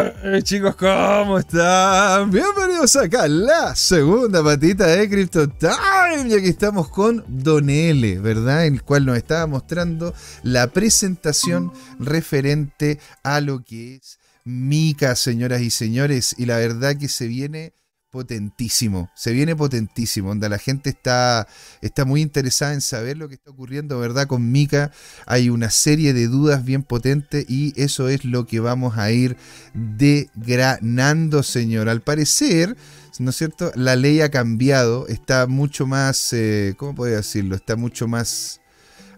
Hey, 0.00 0.42
chicos, 0.42 0.76
¿cómo 0.76 1.38
están? 1.38 2.30
Bienvenidos 2.30 2.96
acá 2.96 3.24
a 3.24 3.28
la 3.28 3.74
segunda 3.76 4.42
patita 4.42 4.86
de 4.86 5.10
Crypto 5.10 5.46
Time. 5.46 6.26
Y 6.26 6.32
aquí 6.32 6.48
estamos 6.48 6.88
con 6.88 7.22
Don 7.28 7.68
L, 7.68 8.18
¿verdad? 8.20 8.64
El 8.64 8.82
cual 8.82 9.04
nos 9.04 9.18
estaba 9.18 9.46
mostrando 9.46 10.14
la 10.42 10.68
presentación 10.68 11.70
referente 11.98 12.98
a 13.22 13.42
lo 13.42 13.62
que 13.62 13.96
es 13.96 14.18
Mica, 14.44 15.14
señoras 15.16 15.60
y 15.60 15.68
señores. 15.68 16.34
Y 16.38 16.46
la 16.46 16.56
verdad 16.56 16.96
que 16.96 17.08
se 17.08 17.26
viene 17.26 17.74
potentísimo, 18.10 19.10
se 19.14 19.32
viene 19.32 19.54
potentísimo, 19.54 20.30
onda 20.30 20.48
la 20.48 20.58
gente 20.58 20.90
está, 20.90 21.46
está 21.80 22.04
muy 22.04 22.20
interesada 22.20 22.74
en 22.74 22.80
saber 22.80 23.16
lo 23.16 23.28
que 23.28 23.34
está 23.34 23.50
ocurriendo, 23.50 23.98
¿verdad? 23.98 24.26
Con 24.26 24.50
Mika 24.50 24.90
hay 25.26 25.48
una 25.48 25.70
serie 25.70 26.12
de 26.12 26.26
dudas 26.26 26.64
bien 26.64 26.82
potentes 26.82 27.44
y 27.48 27.72
eso 27.80 28.08
es 28.08 28.24
lo 28.24 28.46
que 28.46 28.60
vamos 28.60 28.98
a 28.98 29.10
ir 29.10 29.36
degranando, 29.74 31.42
señor. 31.42 31.88
Al 31.88 32.02
parecer, 32.02 32.76
¿no 33.18 33.30
es 33.30 33.36
cierto? 33.36 33.72
La 33.74 33.96
ley 33.96 34.20
ha 34.20 34.30
cambiado, 34.30 35.06
está 35.08 35.46
mucho 35.46 35.86
más, 35.86 36.32
eh, 36.32 36.74
¿cómo 36.76 36.94
puedo 36.94 37.14
decirlo? 37.14 37.54
Está 37.54 37.76
mucho 37.76 38.08
más 38.08 38.59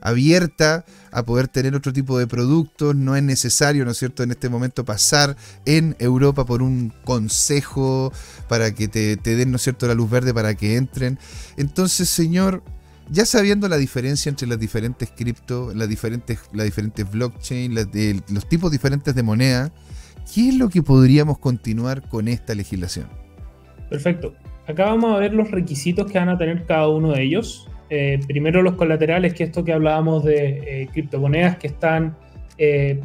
abierta 0.02 0.84
a 1.11 1.24
poder 1.24 1.48
tener 1.48 1.74
otro 1.74 1.92
tipo 1.92 2.19
de 2.19 2.27
productos. 2.27 2.95
No 2.95 3.16
es 3.16 3.23
necesario, 3.23 3.84
¿no 3.84 3.92
es 3.92 3.98
cierto?, 3.98 4.23
en 4.23 4.30
este 4.33 4.48
momento 4.48 4.84
pasar 4.84 5.37
en 5.65 5.97
Europa 5.98 6.45
por 6.45 6.62
un 6.62 6.92
consejo 7.05 8.12
para 8.48 8.75
que 8.75 8.88
te, 8.88 9.16
den, 9.16 9.51
¿no 9.51 9.56
es 9.56 9.62
cierto?, 9.62 9.87
la 9.87 9.95
luz 9.95 10.11
verde 10.11 10.34
para 10.34 10.55
que 10.55 10.77
entren. 10.77 11.19
Entonces, 11.56 12.09
señor, 12.09 12.62
ya 13.11 13.27
sabiendo 13.27 13.69
la 13.69 13.77
diferencia 13.77 14.31
entre 14.31 14.47
las 14.47 14.59
diferentes 14.59 15.11
cripto, 15.11 15.72
las 15.75 15.89
diferentes, 15.89 16.39
diferentes 16.53 17.11
blockchain, 17.11 17.75
los 18.28 18.48
tipos 18.48 18.70
diferentes 18.70 19.14
de 19.14 19.22
moneda, 19.22 19.72
¿qué 20.34 20.50
es 20.50 20.56
lo 20.56 20.69
que 20.69 20.83
podríamos 20.83 21.39
continuar 21.39 22.09
con 22.09 22.28
esta 22.28 22.55
legislación? 22.55 23.09
Perfecto. 23.91 24.34
Acá 24.66 24.87
vamos 24.87 25.14
a 25.14 25.19
ver 25.19 25.34
los 25.34 25.50
requisitos 25.50 26.11
que 26.11 26.19
van 26.19 26.28
a 26.28 26.39
tener 26.39 26.64
cada 26.66 26.89
uno 26.89 27.12
de 27.12 27.22
ellos. 27.22 27.69
Eh, 27.95 28.19
primero 28.27 28.62
los 28.62 28.77
colaterales, 28.77 29.35
que 29.35 29.45
esto 29.45 29.62
que 29.67 29.73
hablábamos 29.75 30.25
de 30.25 30.47
eh, 30.83 30.89
criptomonedas 30.95 31.59
que 31.59 31.67
están, 31.67 32.17
eh, 32.57 32.99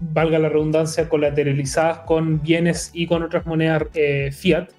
valga 0.00 0.38
la 0.38 0.48
redundancia, 0.48 1.06
colateralizadas 1.06 1.98
con 2.06 2.40
bienes 2.40 2.90
y 2.94 3.06
con 3.06 3.22
otras 3.22 3.44
monedas 3.44 3.88
fiat. 4.32 4.70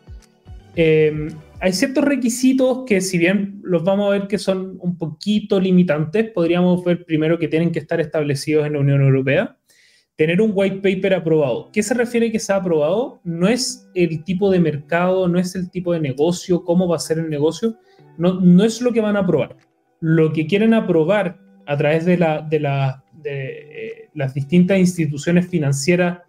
hay 0.75 1.73
ciertos 1.73 2.03
requisitos 2.03 2.79
que 2.87 2.99
si 2.99 3.19
bien 3.19 3.59
los 3.63 3.83
vamos 3.83 4.07
a 4.07 4.17
ver 4.17 4.27
que 4.27 4.39
son 4.39 4.79
un 4.79 4.97
poquito 4.97 5.59
limitantes, 5.59 6.31
podríamos 6.31 6.83
ver 6.83 7.05
primero 7.05 7.37
que 7.37 7.47
tienen 7.47 7.71
que 7.71 7.77
estar 7.77 8.01
establecidos 8.01 8.65
en 8.65 8.73
la 8.73 8.79
Unión 8.79 9.03
Europea 9.03 9.55
tener 10.15 10.39
un 10.39 10.51
white 10.53 10.77
paper 10.77 11.15
aprobado. 11.15 11.69
¿Qué 11.73 11.81
se 11.81 11.95
refiere 11.95 12.31
que 12.31 12.37
sea 12.37 12.57
aprobado? 12.57 13.21
No 13.23 13.47
es 13.47 13.89
el 13.95 14.23
tipo 14.23 14.51
de 14.51 14.59
mercado, 14.59 15.27
no 15.27 15.39
es 15.39 15.55
el 15.55 15.71
tipo 15.71 15.93
de 15.93 15.99
negocio, 15.99 16.63
cómo 16.63 16.87
va 16.87 16.97
a 16.97 16.99
ser 16.99 17.17
el 17.17 17.27
negocio, 17.27 17.77
no, 18.29 18.63
es 18.63 18.81
lo 18.81 18.91
que 18.91 19.01
van 19.01 19.17
a 19.17 19.21
aprobar. 19.21 19.57
Lo 19.99 20.31
que 20.33 20.47
quieren 20.47 20.73
aprobar 20.73 21.39
a 21.65 21.77
través 21.77 22.05
de, 22.05 22.17
la, 22.17 22.41
de, 22.41 23.03
eh, 23.23 24.09
las 24.13 24.33
distintas 24.33 24.77
instituciones 24.77 25.47
financieras 25.47 26.19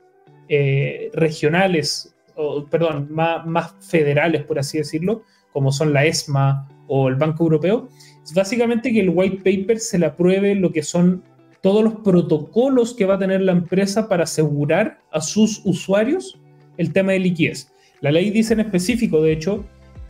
eh, 0.48 1.10
regionales, 1.14 2.14
o, 2.36 2.64
perdón, 2.66 3.08
más, 3.10 3.46
más, 3.46 3.74
federales, 3.80 4.44
por 4.44 4.58
así 4.58 4.78
decirlo, 4.78 5.22
como 5.52 5.72
son 5.72 5.92
la 5.92 6.04
ESMA 6.04 6.68
o 6.86 7.08
el 7.08 7.16
Banco 7.16 7.44
Europeo, 7.44 7.88
es 8.22 8.32
básicamente 8.34 8.92
que 8.92 9.00
el 9.00 9.10
white 9.10 9.38
paper 9.38 9.78
se 9.78 9.98
le 9.98 10.06
apruebe 10.06 10.54
lo 10.54 10.72
que 10.72 10.82
son 10.82 11.22
todos 11.60 11.84
los 11.84 11.94
protocolos 11.96 12.94
que 12.94 13.04
va 13.04 13.14
a 13.14 13.18
tener 13.18 13.40
la 13.40 13.52
empresa 13.52 14.08
para 14.08 14.24
asegurar 14.24 14.98
a 15.12 15.20
sus 15.20 15.62
usuarios 15.64 16.40
el 16.76 16.92
tema 16.92 17.12
de 17.12 17.20
liquidez. 17.20 17.72
La 18.00 18.10
ley 18.10 18.30
dice 18.30 18.54
en 18.54 18.60
específico, 18.60 19.22
de 19.22 19.32
hecho, 19.32 19.64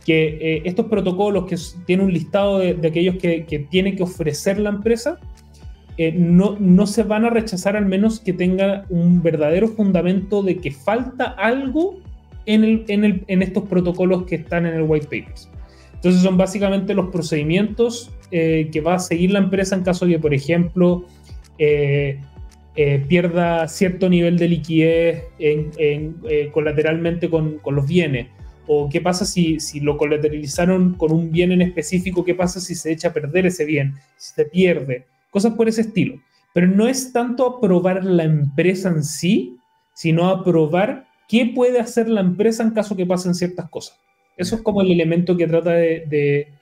que 0.05 0.37
eh, 0.41 0.61
estos 0.65 0.87
protocolos 0.87 1.45
que 1.45 1.57
tienen 1.85 2.07
un 2.07 2.13
listado 2.13 2.59
de, 2.59 2.87
aquellos 2.87 3.15
que, 3.15 3.67
tiene 3.69 3.95
que 3.95 4.03
ofrecer 4.03 4.59
la 4.59 4.69
empresa, 4.69 5.17
eh, 5.97 6.11
no, 6.11 6.57
no 6.59 6.87
se 6.87 7.03
van 7.03 7.25
a 7.25 7.29
rechazar 7.29 7.77
al 7.77 7.85
menos 7.85 8.19
que 8.19 8.33
tenga 8.33 8.85
un 8.89 9.21
verdadero 9.21 9.67
fundamento 9.67 10.43
de 10.43 10.57
que 10.57 10.71
falta 10.71 11.25
algo 11.25 11.99
en, 12.45 12.63
el, 12.63 13.23
en, 13.27 13.41
estos 13.41 13.63
protocolos 13.63 14.23
que 14.23 14.35
están 14.35 14.65
en 14.65 14.75
el 14.75 14.83
white 14.83 15.05
papers. 15.05 15.49
Entonces 15.93 16.21
son 16.21 16.35
básicamente 16.35 16.93
los 16.93 17.09
procedimientos 17.09 18.11
eh, 18.31 18.69
que 18.73 18.81
va 18.81 18.95
a 18.95 18.99
seguir 18.99 19.31
la 19.31 19.39
empresa 19.39 19.75
en 19.75 19.83
caso 19.83 20.05
de 20.05 20.19
por 20.19 20.33
ejemplo, 20.33 21.05
pierda 23.07 23.67
cierto 23.69 24.09
nivel 24.09 24.37
de 24.37 24.49
liquidez 24.49 25.23
en, 25.39 26.17
colateralmente 26.51 27.29
con, 27.29 27.59
con 27.59 27.75
los 27.75 27.87
bienes 27.87 28.27
o 28.67 28.89
qué 28.89 29.01
pasa 29.01 29.25
si, 29.25 29.59
si 29.59 29.79
lo 29.79 29.97
colateralizaron 29.97 30.93
con 30.93 31.11
un 31.11 31.31
bien 31.31 31.51
en 31.51 31.61
específico, 31.61 32.23
qué 32.23 32.35
pasa 32.35 32.59
si 32.59 32.75
se 32.75 32.91
echa 32.91 33.09
a 33.09 33.13
perder 33.13 33.45
ese 33.45 33.65
bien, 33.65 33.95
si 34.17 34.33
se 34.33 34.45
pierde, 34.45 35.05
cosas 35.29 35.53
por 35.53 35.67
ese 35.67 35.81
estilo. 35.81 36.21
Pero 36.53 36.67
no 36.67 36.87
es 36.87 37.11
tanto 37.11 37.47
aprobar 37.47 38.05
la 38.05 38.23
empresa 38.23 38.89
en 38.89 39.03
sí, 39.03 39.57
sino 39.93 40.29
aprobar 40.29 41.07
qué 41.27 41.51
puede 41.53 41.79
hacer 41.79 42.07
la 42.07 42.21
empresa 42.21 42.63
en 42.63 42.71
caso 42.71 42.95
que 42.95 43.05
pasen 43.05 43.33
ciertas 43.33 43.69
cosas. 43.69 43.99
Eso 44.37 44.55
es 44.55 44.61
como 44.61 44.81
el 44.81 44.91
elemento 44.91 45.37
que 45.37 45.47
trata 45.47 45.71
de, 45.71 46.05
de, 46.07 46.52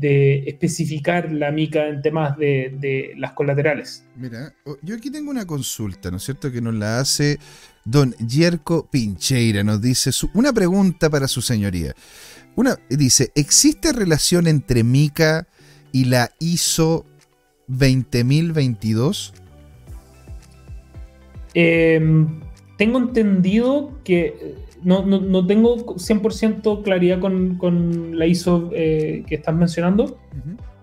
especificar 0.00 1.32
la 1.32 1.50
mica 1.50 1.86
en 1.88 2.02
temas 2.02 2.36
de, 2.36 2.74
de, 2.78 3.12
las 3.16 3.32
colaterales. 3.32 4.04
Mira, 4.16 4.52
yo 4.82 4.96
aquí 4.96 5.10
tengo 5.10 5.30
una 5.30 5.46
consulta, 5.46 6.10
¿no 6.10 6.16
es 6.16 6.24
cierto? 6.24 6.50
Que 6.50 6.60
nos 6.60 6.74
la 6.74 7.00
hace 7.00 7.38
Don 7.84 8.14
Yerko 8.16 8.88
Pincheira 8.90 9.62
nos 9.62 9.80
dice 9.80 10.10
una 10.32 10.52
pregunta 10.52 11.10
para 11.10 11.28
su 11.28 11.42
señoría. 11.42 11.94
Una, 12.56 12.78
dice, 12.88 13.30
¿existe 13.34 13.92
relación 13.92 14.46
entre 14.46 14.84
Mica 14.84 15.46
y 15.92 16.06
la 16.06 16.30
ISO 16.38 17.04
20022? 17.68 19.34
Em, 21.54 22.40
tengo 22.76 22.98
entendido 22.98 23.92
que 24.04 24.56
no, 24.82 25.04
no, 25.04 25.46
tengo 25.46 25.76
100% 25.76 26.82
claridad 26.82 27.18
con, 27.18 28.18
la 28.18 28.26
ISO 28.26 28.70
eh, 28.74 29.24
que 29.26 29.36
estás 29.36 29.54
mencionando, 29.54 30.18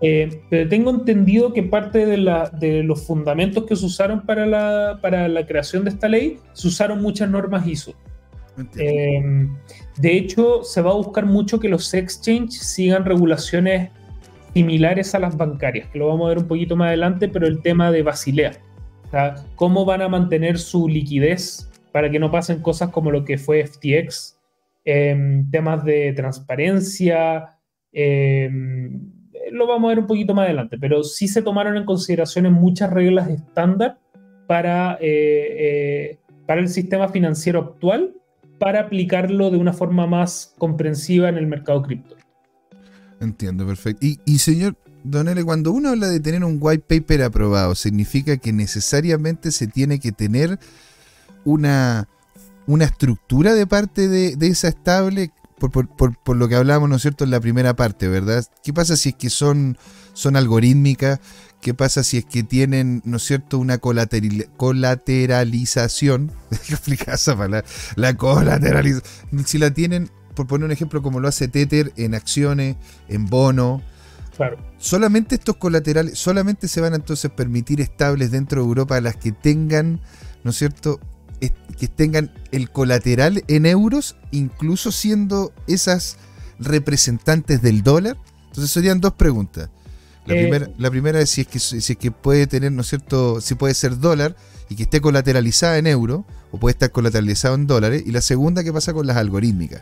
eh, 0.02 0.41
pero 0.50 0.68
tengo 0.68 0.90
entendido 0.90 1.53
que 1.53 1.62
parte 1.62 2.07
de, 2.07 2.18
la, 2.18 2.50
de, 2.50 2.81
los 2.84 3.06
fundamentos 3.06 3.66
que 3.66 3.75
se 3.75 3.85
usaron 3.85 4.25
para 4.25 4.47
la, 4.47 5.00
para 5.02 5.28
la 5.28 5.46
creación 5.46 5.84
de 5.84 5.91
esta 5.91 6.09
ley, 6.09 6.40
se 6.53 6.68
usaron 6.68 7.02
muchas 7.02 7.29
normas 7.29 7.68
ISO. 7.68 7.94
Eh, 8.78 9.47
de 9.97 10.18
hecho, 10.18 10.63
se 10.63 10.81
va 10.81 10.91
a 10.91 10.96
buscar 10.96 11.25
mucho 11.25 11.59
que 11.59 11.69
los 11.69 11.94
exchanges 11.94 12.63
sigan 12.73 13.06
regulaciones 13.06 13.91
similares 14.53 15.13
a 15.16 15.19
las 15.19 15.38
bancarias, 15.38 15.88
que 15.90 16.00
lo 16.00 16.08
vamos 16.08 16.25
a 16.25 16.29
ver 16.29 16.40
un 16.40 16.47
poquito 16.47 16.75
más 16.75 16.88
adelante, 16.88 17.28
pero 17.28 17.47
el 17.47 17.62
tema 17.62 17.91
de 17.91 18.03
Basilea. 18.03 18.53
O 19.08 19.12
sea, 19.12 19.35
cómo 19.56 19.85
van 19.85 20.02
a 20.02 20.09
mantener 20.09 20.58
su 20.58 20.88
liquidez 20.88 21.71
para 21.91 22.09
que 22.09 22.19
no 22.19 22.31
pasen 22.31 22.62
cosas 22.62 22.90
como 22.90 23.12
lo 23.12 23.25
que 23.25 23.38
fue 23.38 23.66
FTX, 23.66 24.38
eh, 24.85 25.44
temas 25.52 25.84
de 25.84 26.13
transparencia, 26.13 27.57
eh, 27.91 28.50
lo 29.52 29.68
vamos 29.68 29.88
a 29.88 29.90
ver 29.90 30.00
un 30.00 30.07
poquito 30.07 30.34
más 30.34 30.46
adelante, 30.46 30.78
pero 30.79 31.03
sí 31.03 31.28
se 31.28 31.41
tomaron 31.41 31.78
en 31.78 31.85
consideración 31.85 32.52
muchas 32.53 32.90
reglas 32.91 33.29
estándar 33.29 34.00
para, 34.47 34.97
eh, 35.02 36.18
para 36.46 36.62
el 36.62 36.69
sistema 36.69 37.09
financiero 37.09 37.59
actual 37.59 38.13
para 38.59 38.81
aplicarlo 38.81 39.49
de 39.49 39.58
una 39.58 39.73
forma 39.73 40.08
más 40.08 40.53
comprensiva 40.58 41.29
en 41.29 41.37
el 41.37 41.47
mercado 41.47 41.82
cripto. 41.82 42.16
Entiendo, 43.20 43.66
perfecto. 43.66 44.05
Y, 44.05 44.20
y 44.26 44.37
señor 44.40 44.76
Donele, 45.03 45.44
cuando 45.44 45.72
uno 45.72 45.90
habla 45.90 46.08
de 46.08 46.20
tener 46.20 46.44
un 46.44 46.58
white 46.59 46.84
paper 46.87 47.23
aprobado, 47.23 47.73
¿significa 47.76 48.37
que 48.37 48.53
necesariamente 48.53 49.52
se 49.52 49.67
tiene 49.67 49.99
que 49.99 50.11
tener 50.11 50.59
una, 51.46 52.08
una 52.67 52.85
estructura 52.85 53.53
de 53.53 53.67
parte 53.67 54.08
de, 54.08 54.47
esa 54.47 54.70
estable, 54.70 55.32
por, 55.58 56.35
lo 56.35 56.47
que 56.47 56.55
hablábamos, 56.55 56.90
¿no 56.90 56.96
es 56.96 57.02
cierto?, 57.02 57.23
en 57.23 57.32
la 57.32 57.40
primera 57.40 57.76
parte, 57.76 58.08
¿verdad? 58.08 58.46
¿Qué 58.64 58.73
pasa 58.73 58.96
si 58.96 59.09
es 59.09 59.16
que 59.16 59.29
son, 59.29 59.78
son 60.14 60.35
algorítmicas? 60.35 61.20
¿Qué 61.59 61.73
pasa 61.73 62.03
si 62.03 62.17
es 62.17 62.26
que 62.26 62.43
tienen, 62.43 63.02
¿no 63.05 63.17
es 63.17 63.23
cierto?, 63.23 63.59
una 63.59 63.78
colateralización. 63.78 66.32
¿Qué 66.67 66.73
explicar 66.73 67.16
esa 67.16 67.38
palabra? 67.38 67.67
La 67.96 68.16
colateralización. 68.16 69.46
Si 69.46 69.58
la 69.58 69.72
tienen, 69.72 70.09
por 70.34 70.47
poner 70.47 70.66
un 70.66 70.72
ejemplo, 70.72 71.02
como 71.02 71.20
lo 71.20 71.28
hace 71.28 71.47
Tether 71.47 71.94
en 71.97 72.16
acciones, 72.16 72.78
en 73.09 73.28
bono. 73.28 73.82
Claro. 74.35 74.58
Solamente 74.78 75.35
estos 75.35 75.58
colaterales, 75.58 76.17
solamente 76.17 76.67
se 76.67 76.82
van 76.82 76.94
a 76.94 76.96
entonces 76.96 77.29
permitir 77.29 77.82
estables 77.82 78.32
dentro 78.32 78.61
de 78.61 78.67
Europa 78.67 78.99
las 79.02 79.17
que 79.17 79.32
tengan, 79.32 79.99
¿no 80.44 80.52
es 80.52 80.58
cierto?, 80.58 80.99
que 81.79 81.88
tengan 81.88 82.32
el 82.52 82.70
colateral 82.70 83.43
en 83.47 83.66
euros, 83.66 84.16
incluso 84.32 84.91
siendo 84.91 85.52
esas 85.67 86.17
representantes 86.59 87.61
del 87.61 87.82
dólar? 87.84 88.17
Entonces 88.47 88.72
serían 88.72 89.02
dos 89.02 89.14
preguntas. 89.14 89.70
La, 90.26 90.35
Eh, 90.35 90.41
primera, 90.41 90.70
la 90.78 90.91
primera 90.91 91.20
es 91.20 91.29
si 91.32 91.41
es, 91.41 91.47
que, 91.47 91.59
si 91.59 91.78
es 91.78 91.97
que 91.97 92.11
puede 92.11 92.46
tener, 92.46 92.72
¿no 92.72 92.82
es 92.82 92.88
cierto? 92.88 93.41
Si 93.41 93.55
puede 93.55 93.73
ser 93.73 93.97
dólar 93.99 94.35
y 94.70 94.76
que 94.76 94.84
esté 94.84 95.02
colateralizada 95.02 95.78
en 95.79 95.88
euro 95.88 96.26
o 96.52 96.59
puede 96.59 96.73
estar 96.73 96.91
colateralizado 96.91 97.55
en 97.55 97.66
dólares. 97.66 98.03
Y 98.05 98.11
la 98.11 98.22
segunda, 98.22 98.64
¿qué 98.64 98.72
pasa 98.72 98.94
con 98.94 99.08
las 99.08 99.17
algorítmicas? 99.17 99.82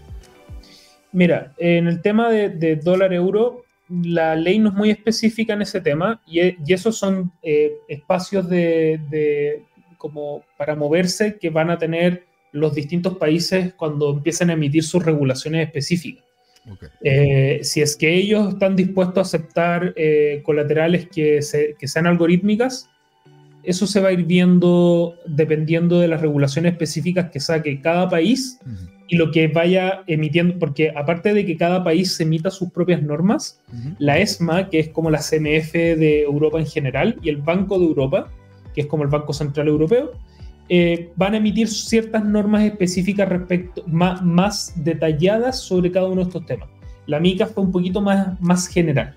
Mira, 1.11 1.53
en 1.57 1.87
el 1.87 2.01
tema 2.01 2.29
de, 2.29 2.49
de 2.49 2.75
dólar-euro, 2.77 3.63
la 3.89 4.35
ley 4.35 4.59
no 4.59 4.69
es 4.69 4.75
muy 4.75 4.91
específica 4.91 5.53
en 5.53 5.63
ese 5.63 5.81
tema 5.81 6.21
y, 6.27 6.39
y 6.41 6.73
esos 6.73 6.97
son 6.97 7.31
eh, 7.41 7.71
espacios 7.87 8.47
de, 8.47 9.01
de- 9.09 9.65
como 9.99 10.43
para 10.57 10.75
moverse 10.75 11.37
que 11.39 11.51
van 11.51 11.69
a 11.69 11.77
tener 11.77 12.23
los 12.51 12.73
distintos 12.73 13.17
países 13.17 13.75
cuando 13.75 14.09
empiecen 14.11 14.49
a 14.49 14.53
emitir 14.53 14.83
sus 14.83 15.05
regulaciones 15.05 15.67
específicas. 15.67 16.23
Eh, 17.03 17.59
si 17.63 17.81
es 17.81 17.95
que 17.95 18.13
ellos 18.15 18.53
están 18.53 18.75
dispuestos 18.75 19.17
a 19.17 19.21
aceptar 19.21 19.93
eh, 19.95 20.41
colaterales 20.43 21.07
que, 21.07 21.41
se- 21.43 21.75
que 21.77 21.87
sean 21.87 22.07
algorítmicas, 22.07 22.89
eso 23.63 23.85
se 23.85 23.99
va 23.99 24.07
a 24.09 24.11
ir 24.13 24.23
viendo 24.23 25.15
dependiendo 25.27 25.99
de 25.99 26.07
las 26.07 26.21
regulaciones 26.21 26.71
específicas 26.71 27.29
que 27.29 27.39
saque 27.39 27.81
cada 27.81 28.07
país 28.09 28.59
y 29.07 29.15
lo 29.17 29.31
que 29.31 29.47
vaya 29.47 30.03
emitiendo, 30.07 30.57
porque 30.59 30.91
aparte 30.95 31.33
de 31.33 31.45
que 31.45 31.57
cada 31.57 31.83
país 31.83 32.19
emita 32.19 32.51
sus 32.51 32.71
propias 32.71 33.01
normas, 33.01 33.59
la 33.99 34.17
ESMA, 34.19 34.69
que 34.69 34.79
es 34.79 34.89
como 34.89 35.09
la 35.09 35.19
CMF 35.19 35.73
de 35.73 36.21
Europa 36.21 36.59
en 36.59 36.67
general, 36.67 37.17
y 37.23 37.29
el 37.29 37.37
Banco 37.37 37.79
de 37.79 37.85
Europa, 37.85 38.31
que 38.79 38.83
es 38.83 38.87
como 38.87 39.03
el 39.03 39.09
Banco 39.09 39.33
Central 39.33 39.67
Europeo, 39.67 40.13
eh, 40.69 41.11
van 41.17 41.33
a 41.33 41.37
emitir 41.37 41.67
ciertas 41.67 42.23
normas 42.23 42.63
específicas 42.63 43.27
respecto, 43.27 43.83
más, 43.87 44.21
más 44.21 44.73
detalladas 44.81 45.59
sobre 45.59 45.91
cada 45.91 46.07
uno 46.07 46.21
de 46.21 46.27
estos 46.27 46.45
temas. 46.45 46.69
La 47.05 47.19
MICA 47.19 47.47
fue 47.47 47.63
un 47.63 47.73
poquito 47.73 47.99
más, 48.01 48.39
más 48.39 48.67
general. 48.67 49.13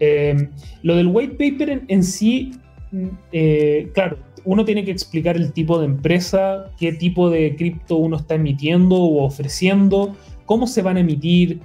Eh, 0.00 0.48
lo 0.82 0.96
del 0.96 1.06
white 1.06 1.34
paper 1.34 1.70
en, 1.70 1.84
en 1.86 2.02
sí, 2.02 2.50
mm, 2.90 3.06
eh, 3.30 3.90
claro, 3.94 4.18
uno 4.44 4.64
tiene 4.64 4.84
que 4.84 4.90
explicar 4.90 5.36
el 5.36 5.52
tipo 5.52 5.78
de 5.78 5.84
empresa, 5.84 6.72
qué 6.78 6.92
tipo 6.92 7.30
de 7.30 7.54
cripto 7.54 7.96
uno 7.96 8.16
está 8.16 8.34
emitiendo 8.34 8.96
o 8.96 9.24
ofreciendo, 9.24 10.16
cómo 10.46 10.66
se 10.66 10.82
van 10.82 10.96
a 10.96 11.00
emitir, 11.00 11.60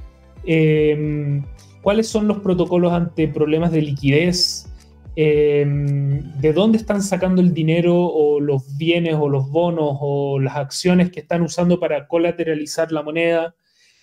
eh, 0.45 1.41
cuáles 1.81 2.07
son 2.07 2.27
los 2.27 2.39
protocolos 2.39 2.93
ante 2.93 3.27
problemas 3.27 3.71
de 3.71 3.81
liquidez, 3.81 4.69
eh, 5.15 5.65
de 5.68 6.54
dónde 6.54 6.77
están 6.77 7.04
sacando 7.04 7.42
el 7.42 7.54
dinero 7.54 7.95
o 7.95 8.39
los 8.39 8.77
bienes 8.77 9.15
o 9.15 9.30
los 9.30 9.50
bonos 9.50 9.98
o 10.01 10.39
las 10.39 10.56
acciones 10.56 11.12
que 11.12 11.19
están 11.19 11.44
usando 11.44 11.80
para 11.80 12.07
colateralizar 12.07 12.92
la 12.92 13.04
moneda. 13.04 13.56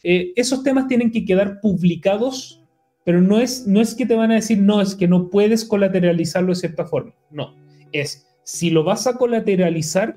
Eh, 0.04 0.32
esos 0.36 0.62
temas 0.62 0.86
tienen 0.86 1.10
que 1.10 1.24
quedar 1.24 1.60
publicados, 1.60 2.62
pero 3.04 3.20
no 3.20 3.40
es, 3.40 3.66
no 3.66 3.80
es 3.80 3.94
que 3.94 4.06
te 4.06 4.14
van 4.14 4.30
a 4.30 4.36
decir, 4.36 4.58
no, 4.58 4.80
es 4.80 4.94
que 4.94 5.08
no 5.08 5.30
puedes 5.30 5.64
colateralizarlo 5.64 6.50
de 6.50 6.60
cierta 6.60 6.86
forma. 6.86 7.14
No, 7.30 7.54
es, 7.92 8.26
si 8.44 8.70
lo 8.70 8.84
vas 8.84 9.06
a 9.06 9.16
colateralizar, 9.16 10.16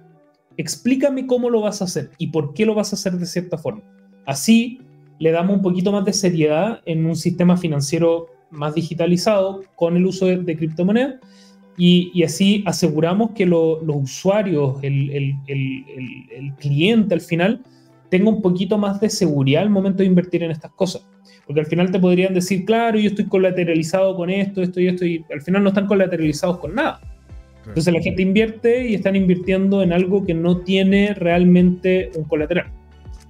explícame 0.57 1.25
cómo 1.25 1.49
lo 1.49 1.61
vas 1.61 1.81
a 1.81 1.85
hacer 1.85 2.11
y 2.17 2.27
por 2.27 2.53
qué 2.53 2.65
lo 2.65 2.75
vas 2.75 2.93
a 2.93 2.95
hacer 2.95 3.13
de 3.13 3.25
cierta 3.25 3.57
forma. 3.57 3.81
Así 4.25 4.79
le 5.19 5.31
damos 5.31 5.55
un 5.57 5.61
poquito 5.61 5.91
más 5.91 6.05
de 6.05 6.13
seriedad 6.13 6.81
en 6.85 7.05
un 7.05 7.15
sistema 7.15 7.57
financiero 7.57 8.27
más 8.53 8.73
digitalizado 8.75 9.61
con 9.75 9.97
el 9.97 10.05
uso 10.05 10.25
de, 10.27 10.37
de 10.37 10.55
criptomonedas 10.55 11.15
y, 11.77 12.11
y 12.13 12.23
así 12.23 12.63
aseguramos 12.65 13.31
que 13.31 13.45
lo- 13.45 13.81
los 13.83 13.95
usuarios, 13.97 14.77
el, 14.83 15.09
el- 15.09 15.35
el- 15.47 15.85
el- 15.97 16.31
el 16.45 16.53
cliente 16.55 17.13
al 17.15 17.21
final, 17.21 17.61
tenga 18.09 18.29
un 18.29 18.41
poquito 18.41 18.77
más 18.77 18.99
de 19.01 19.09
seguridad 19.09 19.63
al 19.63 19.69
momento 19.71 19.99
de 20.03 20.05
invertir 20.05 20.43
en 20.43 20.51
estas 20.51 20.71
cosas. 20.71 21.05
Porque 21.47 21.59
al 21.61 21.65
final 21.65 21.91
te 21.91 21.99
podrían 21.99 22.33
decir, 22.33 22.63
claro, 22.63 22.97
yo 22.99 23.07
estoy 23.09 23.25
colateralizado 23.25 24.15
con 24.15 24.29
esto, 24.29 24.61
esto 24.61 24.79
y 24.79 24.87
esto, 24.87 25.05
y 25.05 25.25
al 25.33 25.41
final 25.41 25.63
no 25.63 25.69
están 25.69 25.87
colateralizados 25.87 26.59
con 26.59 26.75
nada. 26.75 27.01
Entonces 27.67 27.93
la 27.93 28.01
gente 28.01 28.21
invierte 28.21 28.89
y 28.89 28.93
están 28.93 29.15
invirtiendo 29.15 29.81
en 29.81 29.93
algo 29.93 30.25
que 30.25 30.33
no 30.33 30.57
tiene 30.59 31.13
realmente 31.13 32.11
un 32.15 32.25
colateral. 32.25 32.67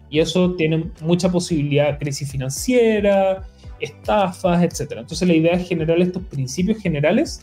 Y 0.09 0.19
eso 0.19 0.53
tiene 0.55 0.85
mucha 1.01 1.31
posibilidad 1.31 1.91
de 1.93 1.97
crisis 1.99 2.29
financiera, 2.31 3.43
estafas, 3.79 4.63
etc. 4.63 4.93
Entonces 4.97 5.27
la 5.27 5.33
idea 5.33 5.53
es 5.53 5.67
generar 5.67 5.99
estos 5.99 6.23
principios 6.23 6.81
generales 6.81 7.41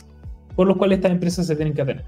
por 0.55 0.67
los 0.67 0.77
cuales 0.77 0.97
estas 0.97 1.11
empresas 1.11 1.47
se 1.47 1.55
tienen 1.55 1.73
que 1.73 1.81
atener. 1.81 2.05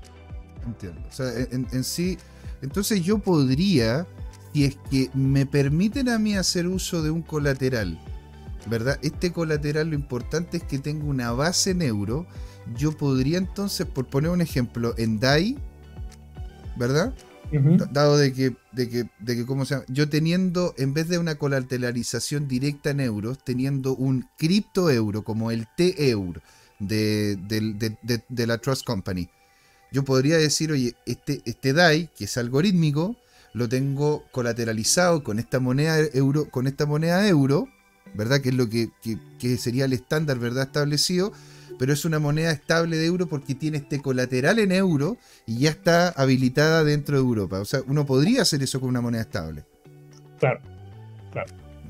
Entiendo. 0.65 1.01
O 1.07 1.11
sea, 1.11 1.27
en, 1.51 1.67
en 1.71 1.83
sí, 1.83 2.17
entonces 2.61 3.03
yo 3.03 3.19
podría, 3.19 4.07
si 4.53 4.65
es 4.65 4.77
que 4.89 5.09
me 5.13 5.45
permiten 5.45 6.09
a 6.09 6.17
mí 6.17 6.35
hacer 6.35 6.67
uso 6.67 7.03
de 7.03 7.11
un 7.11 7.21
colateral, 7.21 7.99
¿verdad? 8.67 8.97
Este 9.01 9.31
colateral 9.31 9.89
lo 9.89 9.95
importante 9.95 10.57
es 10.57 10.63
que 10.63 10.79
tenga 10.79 11.05
una 11.05 11.31
base 11.31 11.71
en 11.71 11.81
euro. 11.81 12.25
Yo 12.77 12.95
podría 12.95 13.37
entonces, 13.37 13.85
por 13.85 14.07
poner 14.07 14.31
un 14.31 14.41
ejemplo, 14.41 14.93
en 14.97 15.19
DAI, 15.19 15.57
¿verdad? 16.77 17.13
Dado 17.91 18.17
de 18.17 18.33
que, 18.33 18.55
de 18.71 18.89
que, 18.89 19.05
de 19.19 19.35
que, 19.35 19.45
¿cómo 19.45 19.65
se? 19.65 19.83
Yo 19.87 20.09
teniendo, 20.09 20.73
en 20.77 20.93
vez 20.93 21.07
de 21.07 21.17
una 21.17 21.35
colateralización 21.35 22.47
directa 22.47 22.89
en 22.91 22.99
euros, 22.99 23.37
teniendo 23.43 23.95
un 23.95 24.25
cripto 24.37 24.89
euro 24.89 25.23
como 25.23 25.51
el 25.51 25.67
T-Euro 25.77 26.41
de, 26.79 27.35
de- 27.35 27.61
de- 28.29 28.47
la 28.47 28.57
Trust 28.57 28.85
Company, 28.85 29.29
yo 29.91 30.03
podría 30.03 30.37
decir, 30.37 30.71
oye, 30.71 30.95
este, 31.05 31.41
este 31.45 31.73
DAI, 31.73 32.09
que 32.15 32.25
es 32.25 32.37
algorítmico, 32.37 33.15
lo 33.53 33.69
tengo 33.69 34.23
colateralizado 34.31 35.23
con 35.23 35.37
esta 35.37 35.59
moneda 35.59 35.99
euro, 36.13 36.49
con 36.49 36.65
esta 36.67 36.85
moneda 36.87 37.27
euro, 37.27 37.67
¿verdad? 38.15 38.41
Que 38.41 38.49
es 38.49 38.55
lo 38.55 38.67
que, 38.69 38.89
que- 39.03 39.19
que 39.39 39.57
sería 39.57 39.85
el 39.85 39.93
estándar, 39.93 40.39
¿verdad? 40.39 40.63
Establecido, 40.65 41.31
pero 41.79 41.93
es 41.93 42.05
una 42.05 42.19
moneda 42.19 42.51
estable 42.51 42.97
de 42.97 43.05
euro 43.05 43.27
porque 43.27 43.55
tiene 43.55 43.77
este 43.77 44.01
colateral 44.01 44.59
en 44.59 44.71
euro 44.71 45.17
y 45.45 45.59
ya 45.59 45.69
está 45.69 46.09
habilitada 46.09 46.83
dentro 46.83 47.15
de 47.15 47.21
Europa. 47.21 47.59
O 47.59 47.65
sea, 47.65 47.81
uno 47.87 48.05
podría 48.05 48.41
hacer 48.43 48.61
eso 48.63 48.79
con 48.79 48.89
una 48.89 49.01
moneda 49.01 49.21
estable. 49.21 49.63
Claro. 50.39 50.59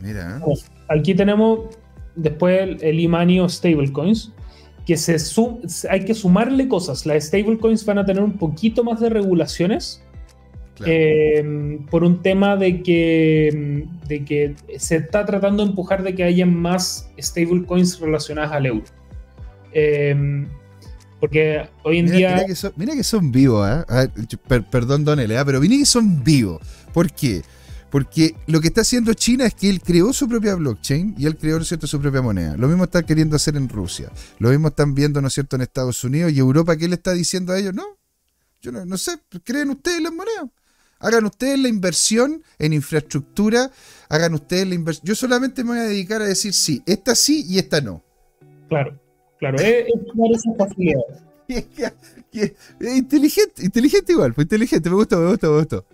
Mira, 0.02 0.40
¿eh? 0.46 0.54
Aquí 0.90 1.16
tenemos 1.16 1.76
después 2.16 2.62
el, 2.62 2.84
el 2.84 3.00
e-money 3.00 3.40
o 3.40 3.48
stablecoins, 3.50 4.32
que 4.86 4.98
se 4.98 5.18
sum- 5.18 5.60
hay 5.90 6.04
que 6.06 6.14
sumarle 6.14 6.68
cosas. 6.68 7.06
Las 7.06 7.26
stablecoins 7.26 7.86
van 7.86 8.00
a 8.00 8.06
tener 8.06 8.22
un 8.22 8.38
poquito 8.38 8.84
más 8.84 9.00
de 9.00 9.10
regulaciones 9.10 10.04
claro. 10.76 10.92
eh, 10.94 11.80
por 11.90 12.04
un 12.04 12.22
tema 12.22 12.58
de 12.58 12.84
que, 12.84 13.88
de 14.08 14.26
que 14.26 14.56
se 14.78 14.98
está 14.98 15.26
tratando 15.26 15.64
de 15.64 15.70
empujar 15.70 16.04
de 16.04 16.14
que 16.16 16.24
haya 16.24 16.46
más 16.46 17.10
stablecoins 17.18 18.00
relacionadas 18.00 18.52
al 18.52 18.66
euro. 18.66 18.84
Eh, 19.74 20.48
porque 21.20 21.70
hoy 21.84 22.00
en 22.00 22.06
Mira, 22.06 22.18
día... 22.18 22.36
mira 22.36 22.46
que 22.48 22.56
son, 22.56 22.74
mira 22.76 22.96
que 22.96 23.04
son 23.04 23.32
vivos, 23.32 23.68
¿eh? 23.70 23.86
Ver, 23.90 24.40
per- 24.40 24.70
perdón, 24.70 25.06
Don 25.06 25.20
L, 25.20 25.34
¿eh? 25.34 25.44
pero 25.46 25.62
mira 25.62 25.78
que 25.78 25.86
son 25.86 26.24
vivos. 26.24 26.62
¿Por 26.94 27.12
qué? 27.12 27.42
Porque 27.90 28.36
lo 28.48 28.60
que 28.60 28.68
está 28.70 28.82
haciendo 28.82 29.14
China 29.14 29.46
es 29.46 29.54
que 29.54 29.70
él 29.70 29.80
creó 29.80 30.12
su 30.14 30.28
propia 30.28 30.56
blockchain 30.56 31.16
y 31.18 31.28
él 31.28 31.38
creó, 31.38 31.58
¿no 31.58 31.62
es 31.62 31.68
cierto?, 31.68 31.86
su 31.88 32.02
propia 32.02 32.22
moneda. 32.22 32.58
Lo 32.58 32.68
mismo 32.68 32.86
están 32.86 33.06
queriendo 33.06 33.36
hacer 33.36 33.56
en 33.56 33.70
Rusia. 33.70 34.12
Lo 34.40 34.50
mismo 34.50 34.70
están 34.70 34.96
viendo, 34.96 35.22
¿no 35.22 35.28
es 35.28 35.34
cierto?, 35.34 35.56
en 35.56 35.62
Estados 35.62 36.04
Unidos 36.04 36.32
y 36.32 36.40
Europa. 36.40 36.76
¿Qué 36.76 36.88
le 36.88 36.96
está 36.96 37.14
diciendo 37.14 37.54
a 37.54 37.60
ellos? 37.60 37.74
No, 37.74 37.84
yo 38.62 38.72
no, 38.72 38.84
no 38.84 38.98
sé, 38.98 39.12
creen 39.44 39.70
ustedes 39.70 40.02
las 40.02 40.12
monedas. 40.12 40.46
Hagan 41.00 41.26
ustedes 41.26 41.60
la 41.60 41.68
inversión 41.68 42.42
en 42.58 42.74
infraestructura, 42.74 43.70
hagan 44.10 44.34
ustedes 44.34 44.68
la 44.68 44.74
inversión. 44.74 45.06
Yo 45.06 45.16
solamente 45.16 45.64
me 45.64 45.72
voy 45.72 45.80
a 45.80 45.84
dedicar 45.84 46.22
a 46.22 46.26
decir 46.26 46.54
sí, 46.54 46.82
esta 46.86 47.14
sí 47.14 47.46
y 47.48 47.60
esta 47.60 47.80
no. 47.82 48.02
Claro, 48.70 48.98
claro, 49.52 49.58
es, 49.60 49.86
tomar 50.08 50.32
esa 50.32 50.54
facilidad. 50.58 51.02
Inteligente, 52.82 53.64
inteligente 53.64 54.12
igual, 54.14 54.34
fue 54.34 54.44
inteligente, 54.44 54.90
me 54.90 54.96
gustó, 54.96 55.18
me 55.20 55.28
gustó, 55.30 55.52
me 55.52 55.58
gustó. 55.60 55.86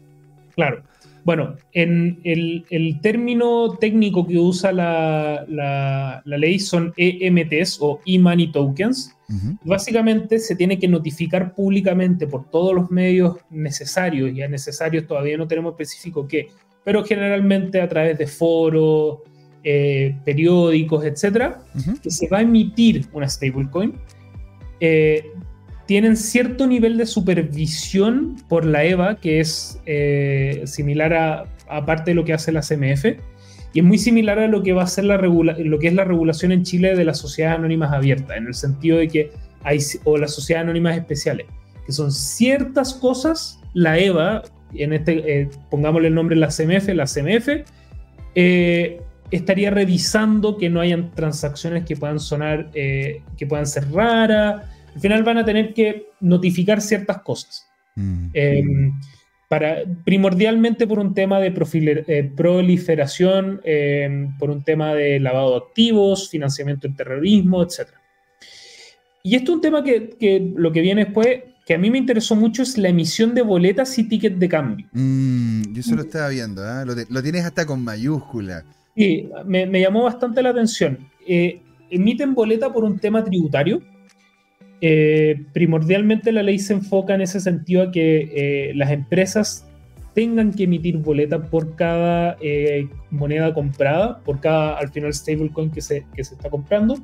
Claro. 0.56 0.84
Bueno, 1.26 1.56
en 1.74 2.20
el, 2.24 2.66
el 2.70 3.02
término 3.02 3.78
técnico 3.80 4.26
que 4.26 4.38
usa 4.38 4.72
la, 4.72 5.46
la- 5.48 6.22
la 6.24 6.38
ley 6.38 6.60
son 6.60 6.94
EMTs 6.96 7.78
o 7.82 8.00
e-money 8.06 8.52
tokens. 8.52 9.16
Básicamente 9.64 10.40
se 10.40 10.56
tiene 10.56 10.80
que 10.80 10.88
notificar 10.88 11.54
públicamente 11.54 12.26
por 12.26 12.50
todos 12.50 12.74
los 12.74 12.90
medios 12.90 13.38
necesarios, 13.52 14.32
y 14.34 14.42
a 14.42 14.48
necesarios 14.48 15.06
todavía 15.06 15.38
no 15.38 15.48
tenemos 15.48 15.74
específico 15.74 16.28
qué, 16.28 16.48
pero 16.84 17.04
generalmente 17.04 17.80
a 17.82 17.88
través 17.88 18.18
de 18.18 18.26
foros, 18.26 19.20
eh, 19.64 20.16
periódicos, 20.26 21.06
etcétera, 21.06 21.62
Ujú. 21.76 22.00
que 22.02 22.12
se 22.12 22.28
va 22.28 22.40
a 22.40 22.42
emitir 22.42 23.08
una 23.14 23.28
stablecoin, 23.28 23.94
eh, 24.80 25.26
tienen 25.86 26.16
cierto 26.16 26.68
nivel 26.68 26.98
de 26.98 27.06
supervisión 27.06 28.36
por 28.48 28.64
la 28.64 28.84
EVA, 28.84 29.16
que 29.16 29.40
es 29.40 29.82
eh, 29.86 30.62
similar 30.66 31.14
a, 31.14 31.46
aparte 31.68 32.12
de 32.12 32.16
lo 32.16 32.24
que 32.26 32.34
hace 32.34 32.52
la 32.52 32.62
CMF, 32.62 33.06
y 33.74 33.80
es 33.80 33.86
muy 33.86 33.98
similar 33.98 34.40
a 34.40 34.48
lo 34.48 34.64
que 34.64 34.74
va 34.74 34.84
a 34.84 34.88
ser 34.88 35.06
la 35.06 35.18
regula 35.18 35.56
lo 35.58 35.78
que 35.80 35.88
es 35.88 35.94
la 35.94 36.04
regulación 36.04 36.52
en 36.52 36.64
Chile 36.64 36.96
de 36.96 37.06
las 37.06 37.18
sociedades 37.18 37.60
anónimas 37.60 37.92
abiertas, 37.92 38.38
en 38.38 38.48
el 38.48 38.54
sentido 38.54 38.98
de 38.98 39.08
que 39.08 39.32
hay, 39.64 39.80
o 40.04 40.18
las 40.18 40.34
sociedades 40.34 40.66
anónimas 40.66 40.98
especiales, 40.98 41.48
que 41.86 41.92
son 41.92 42.12
ciertas 42.12 42.94
cosas, 42.94 43.60
la 43.74 43.98
EVA, 43.98 44.44
en 44.74 44.94
este, 44.94 45.42
eh, 45.42 45.50
pongámosle 45.70 46.10
el 46.10 46.16
nombre 46.16 46.36
la 46.36 46.50
CMF, 46.50 46.90
la 46.90 47.06
CMF, 47.06 47.66
eh, 48.36 49.02
estaría 49.32 49.70
revisando 49.70 50.58
que 50.58 50.70
no 50.70 50.82
hayan 50.82 51.12
transacciones 51.12 51.86
que 51.86 51.96
puedan 51.96 52.20
sonar, 52.20 52.70
eh, 52.74 53.22
que 53.38 53.46
puedan 53.46 53.68
ser 53.68 53.92
raras. 53.92 54.64
Al 54.96 55.02
final 55.02 55.24
van 55.24 55.38
a 55.38 55.46
tener 55.46 55.74
que 55.74 56.08
notificar 56.20 56.82
ciertas 56.82 57.22
cosas. 57.22 57.68
Mm. 57.96 58.30
Em, 58.34 58.92
para, 59.50 59.84
primordialmente 60.06 60.86
por 60.86 61.00
un 61.00 61.14
tema 61.14 61.40
de 61.40 61.48
eh, 61.48 62.32
proliferación, 62.36 63.60
em, 63.64 64.38
por 64.38 64.52
un 64.52 64.64
tema 64.64 64.94
de 64.94 65.20
lavado 65.20 65.52
de 65.52 65.58
activos, 65.58 66.30
financiamiento 66.30 66.88
del 66.88 66.96
terrorismo, 66.96 67.64
etc. 67.64 67.90
Y 69.24 69.36
esto 69.36 69.52
es 69.52 69.56
un 69.56 69.62
tema 69.62 69.84
que, 69.84 70.54
lo 70.56 70.72
que 70.72 70.82
viene 70.82 71.06
después, 71.06 71.42
que 71.66 71.74
a 71.74 71.78
mí 71.78 71.90
me 71.90 71.98
interesó 71.98 72.36
mucho, 72.36 72.62
es 72.62 72.78
la 72.78 72.90
emisión 72.90 73.34
de 73.34 73.42
boletas 73.42 73.98
y 73.98 74.08
tickets 74.08 74.40
de 74.40 74.50
cambio. 74.50 74.88
Mm, 74.92 75.74
yo 75.74 75.82
eso 75.82 75.96
lo 75.96 76.04
estaba 76.04 76.30
viendo, 76.30 76.64
¿ah? 76.64 76.86
lo, 76.86 77.24
tienes 77.24 77.44
hasta 77.44 77.66
con 77.66 77.84
mayúscula. 77.84 78.64
Sí, 79.00 79.30
me, 79.46 79.80
llamó 79.80 80.04
bastante 80.04 80.44
la 80.44 80.50
atención. 80.50 80.98
Eh, 81.26 81.62
emiten 81.90 82.36
boleta 82.36 82.74
por 82.74 82.84
un 82.84 83.00
tema 83.00 83.24
tributario. 83.24 83.82
Eh, 84.82 85.42
primordialmente 85.54 86.34
la 86.34 86.44
ley 86.44 86.60
se 86.60 86.74
enfoca 86.74 87.16
en 87.16 87.22
ese 87.22 87.40
sentido 87.40 87.84
a 87.84 87.92
que 87.92 88.30
eh, 88.36 88.74
las 88.76 88.92
empresas 88.92 89.66
tengan 90.14 90.52
que 90.52 90.64
emitir 90.66 90.98
boleta 90.98 91.42
por 91.44 91.78
cada 91.78 92.36
moneda 93.10 93.54
comprada, 93.54 94.20
por 94.20 94.42
cada 94.42 94.78
al 94.78 94.90
final 94.90 95.14
stablecoin 95.14 95.72
que 95.72 95.80
se, 95.80 96.06
que 96.14 96.26
se 96.26 96.36
está 96.36 96.50
comprando. 96.50 96.98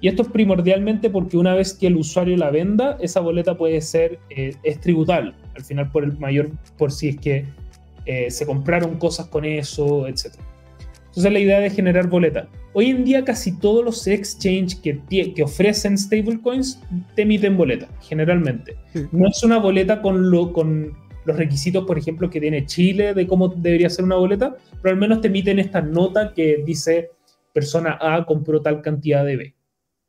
Y 0.00 0.08
esto 0.08 0.22
es 0.22 0.28
primordialmente 0.28 1.10
porque 1.10 1.36
una 1.36 1.54
vez 1.54 1.74
que 1.74 1.88
el 1.88 1.96
usuario 1.96 2.34
la 2.38 2.50
venda, 2.50 2.96
esa 2.98 3.20
boleta 3.20 3.58
puede 3.58 3.82
ser, 3.82 4.18
es 4.30 4.80
tributable, 4.80 5.34
al 5.54 5.64
final 5.64 5.92
por 5.92 6.02
el 6.02 6.16
mayor, 6.16 6.50
por 6.78 6.90
si 6.92 7.10
es 7.10 7.18
que 7.18 7.44
se 8.30 8.46
compraron 8.46 8.96
cosas 8.96 9.26
con 9.26 9.44
eso, 9.44 10.08
etc. 10.08 10.38
Entonces 11.10 11.32
la 11.32 11.40
idea 11.40 11.58
de 11.58 11.70
generar 11.70 12.08
boleta. 12.08 12.48
Hoy 12.72 12.86
en 12.86 13.04
día 13.04 13.24
casi 13.24 13.58
todos 13.58 13.84
los 13.84 14.06
exchanges 14.06 14.76
que, 14.76 15.00
que 15.34 15.42
ofrecen 15.42 15.98
stablecoins 15.98 16.80
te 17.16 17.22
emiten 17.22 17.56
boleta, 17.56 17.88
generalmente. 18.00 18.76
No 19.10 19.26
es 19.28 19.42
una 19.42 19.58
boleta 19.58 20.00
con, 20.00 20.30
lo, 20.30 20.52
con 20.52 20.96
los 21.24 21.36
requisitos, 21.36 21.84
por 21.84 21.98
ejemplo, 21.98 22.30
que 22.30 22.40
tiene 22.40 22.64
Chile 22.66 23.12
de 23.12 23.26
cómo 23.26 23.48
debería 23.48 23.90
ser 23.90 24.04
una 24.04 24.14
boleta, 24.14 24.56
pero 24.80 24.94
al 24.94 25.00
menos 25.00 25.20
te 25.20 25.26
emiten 25.26 25.58
esta 25.58 25.80
nota 25.80 26.32
que 26.32 26.62
dice 26.64 27.10
persona 27.52 27.98
A 28.00 28.24
compró 28.24 28.62
tal 28.62 28.80
cantidad 28.80 29.24
de 29.24 29.36
B. 29.36 29.54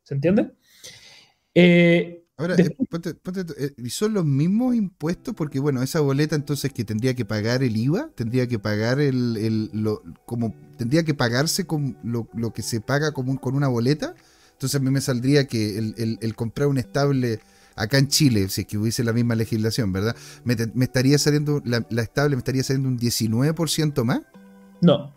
¿Se 0.04 0.14
entiende? 0.14 0.50
Eh, 1.52 2.21
Ahora, 2.42 2.56
eh, 2.56 2.74
eh, 3.56 3.70
¿y 3.76 3.90
son 3.90 4.14
los 4.14 4.24
mismos 4.24 4.74
impuestos? 4.74 5.32
Porque, 5.34 5.60
bueno, 5.60 5.80
esa 5.80 6.00
boleta 6.00 6.34
entonces 6.34 6.72
que 6.72 6.84
tendría 6.84 7.14
que 7.14 7.24
pagar 7.24 7.62
el 7.62 7.76
IVA, 7.76 8.10
tendría 8.16 8.48
que 8.48 8.58
pagar 8.58 8.98
el, 9.00 9.70
lo, 9.72 10.02
como, 10.26 10.52
tendría 10.76 11.04
que 11.04 11.14
pagarse 11.14 11.66
con 11.66 11.96
lo, 12.02 12.26
que 12.52 12.62
se 12.62 12.80
paga 12.80 13.12
con, 13.12 13.36
con 13.36 13.54
una 13.54 13.68
boleta. 13.68 14.14
Entonces 14.54 14.80
a 14.80 14.82
mí 14.82 14.90
me 14.90 15.00
saldría 15.00 15.46
que 15.46 15.78
el, 15.78 16.34
comprar 16.34 16.66
un 16.66 16.78
estable 16.78 17.38
acá 17.76 17.98
en 17.98 18.08
Chile, 18.08 18.48
si 18.48 18.62
es 18.62 18.66
que 18.66 18.76
hubiese 18.76 19.04
la 19.04 19.12
misma 19.12 19.36
legislación, 19.36 19.92
¿verdad? 19.92 20.16
Me, 20.44 20.56
estaría 20.82 21.18
saliendo, 21.18 21.62
la, 21.64 21.86
estable 22.02 22.34
me 22.34 22.40
estaría 22.40 22.64
saliendo 22.64 22.88
un 22.88 22.98
19% 22.98 24.04
más. 24.04 24.22
No. 24.80 25.14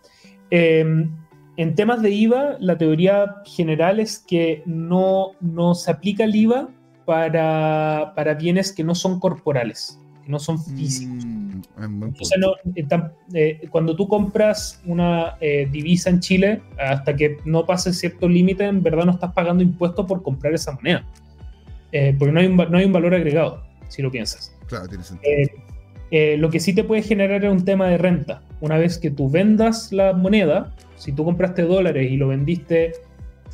Em, 0.51 1.09
en 1.57 1.73
temas 1.73 2.03
de 2.03 2.11
IVA, 2.11 2.57
la 2.59 2.77
teoría 2.77 3.37
general 3.45 3.99
es 3.99 4.19
que 4.19 4.61
no, 4.67 5.31
no 5.41 5.73
se 5.73 5.89
aplica 5.89 6.23
el 6.23 6.35
IVA 6.35 6.69
para, 7.05 8.13
para 8.15 8.33
bienes 8.33 8.73
que 8.73 8.83
no 8.83 8.95
son 8.95 9.19
corporales, 9.19 9.99
que 10.23 10.31
no 10.31 10.39
son 10.39 10.61
físicos. 10.63 11.23
Mm, 11.25 11.61
eh, 12.75 12.85
eh, 13.33 13.67
cuando 13.69 13.95
tú 13.95 14.07
compras 14.07 14.81
una 14.85 15.37
eh, 15.39 15.67
divisa 15.71 16.09
en 16.09 16.19
Chile, 16.19 16.61
hasta 16.77 17.15
que 17.15 17.37
no 17.45 17.65
pase 17.65 17.93
cierto 17.93 18.27
límite, 18.27 18.65
en 18.65 18.81
verdad 18.81 19.05
no 19.05 19.11
estás 19.11 19.33
pagando 19.33 19.63
impuestos 19.63 20.05
por 20.05 20.23
comprar 20.23 20.53
esa 20.53 20.73
moneda. 20.73 21.05
porque 22.19 22.31
no 22.33 22.39
hay, 22.39 22.47
un, 22.47 22.57
no 22.57 22.77
hay 22.77 22.85
un 22.85 22.93
valor 22.93 23.13
agregado, 23.13 23.63
si 23.87 24.01
lo 24.01 24.11
piensas. 24.11 24.53
Claro, 24.67 24.87
tiene 24.87 25.03
sentido. 25.03 25.31
lo 26.37 26.49
que 26.49 26.59
sí 26.59 26.73
te 26.73 26.83
puede 26.83 27.03
generar 27.03 27.45
es 27.45 27.51
un 27.51 27.63
tema 27.63 27.87
de 27.87 27.97
renta. 27.97 28.41
Una 28.61 28.77
vez 28.77 28.97
que 28.97 29.11
tú 29.11 29.29
vendas 29.29 29.91
la 29.91 30.13
moneda, 30.13 30.73
si 30.95 31.11
tú 31.11 31.23
compraste 31.23 31.61
dólares 31.61 32.11
y 32.11 32.17
lo 32.17 32.29
vendiste 32.29 32.93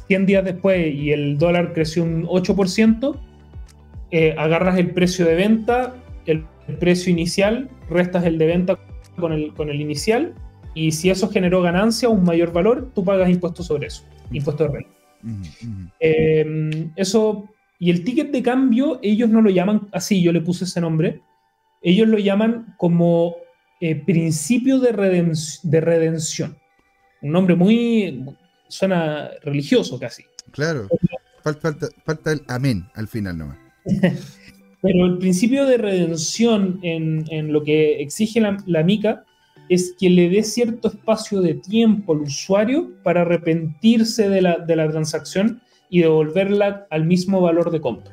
100 0.08 0.26
días 0.26 0.46
después 0.46 0.94
y 0.94 1.12
el 1.12 1.38
dólar 1.38 1.74
creció 1.74 2.04
un 2.04 2.26
8%, 2.26 3.20
eh, 4.12 4.36
agarras 4.38 4.78
el 4.78 4.92
precio 4.92 5.26
de 5.26 5.36
venta, 5.36 5.96
el, 6.26 6.46
precio 6.80 7.12
inicial, 7.12 7.70
restas 7.90 8.24
el 8.26 8.38
de 8.38 8.46
venta 8.46 8.80
con 9.18 9.34
el, 9.34 9.54
con 9.54 9.70
el 9.70 9.82
inicial, 9.82 10.34
y 10.74 10.92
si 10.92 11.10
eso 11.10 11.30
generó 11.30 11.62
ganancia 11.62 12.08
o 12.08 12.14
un 12.14 12.24
mayor 12.24 12.54
valor, 12.54 12.92
tú 12.96 13.04
pagas 13.04 13.30
impuestos 13.30 13.68
sobre 13.68 13.88
eso, 13.88 14.04
impuestos 14.32 14.68
de 14.68 14.74
renta. 14.74 14.92
Eh, 16.00 16.92
eso, 16.96 17.50
y 17.80 17.90
el 17.92 18.04
ticket 18.04 18.32
de 18.32 18.42
cambio, 18.42 19.00
ellos 19.02 19.30
no 19.30 19.42
lo 19.42 19.50
llaman 19.50 19.90
así, 19.92 20.22
yo 20.22 20.32
le 20.32 20.42
puse 20.42 20.66
ese 20.66 20.82
nombre, 20.82 21.22
ellos 21.82 22.08
lo 22.08 22.18
llaman 22.18 22.76
como 22.78 23.36
eh, 23.80 23.96
principio 23.96 24.80
de, 24.80 24.92
de 25.64 25.82
redención. 25.82 26.58
Un 27.22 27.32
nombre 27.32 27.56
muy, 27.56 28.26
suena 28.68 29.30
religioso 29.44 30.00
casi. 30.00 30.24
Claro, 30.52 30.88
falta, 31.44 31.88
falta 32.04 32.32
el 32.32 32.44
amén 32.48 32.88
al 32.96 33.08
final 33.08 33.38
nomás. 33.38 33.61
Pero 34.82 35.06
el 35.06 35.18
principio 35.20 35.66
de 35.66 35.78
redención 35.78 36.80
en, 36.82 37.54
lo 37.54 37.64
que 37.64 38.02
exige 38.02 38.42
la, 38.42 38.84
MICA 38.84 39.24
es 39.70 39.96
que 40.00 40.10
le 40.10 40.30
dé 40.30 40.44
cierto 40.44 40.88
espacio 40.88 41.42
de 41.42 41.54
tiempo 41.54 42.14
al 42.14 42.22
usuario 42.22 42.92
para 43.04 43.22
arrepentirse 43.22 44.28
de 44.28 44.42
la, 44.42 44.66
transacción 44.66 45.62
y 45.90 46.00
devolverla 46.00 46.88
al 46.90 47.06
mismo 47.06 47.42
valor 47.42 47.70
de 47.70 47.80
compra. 47.80 48.12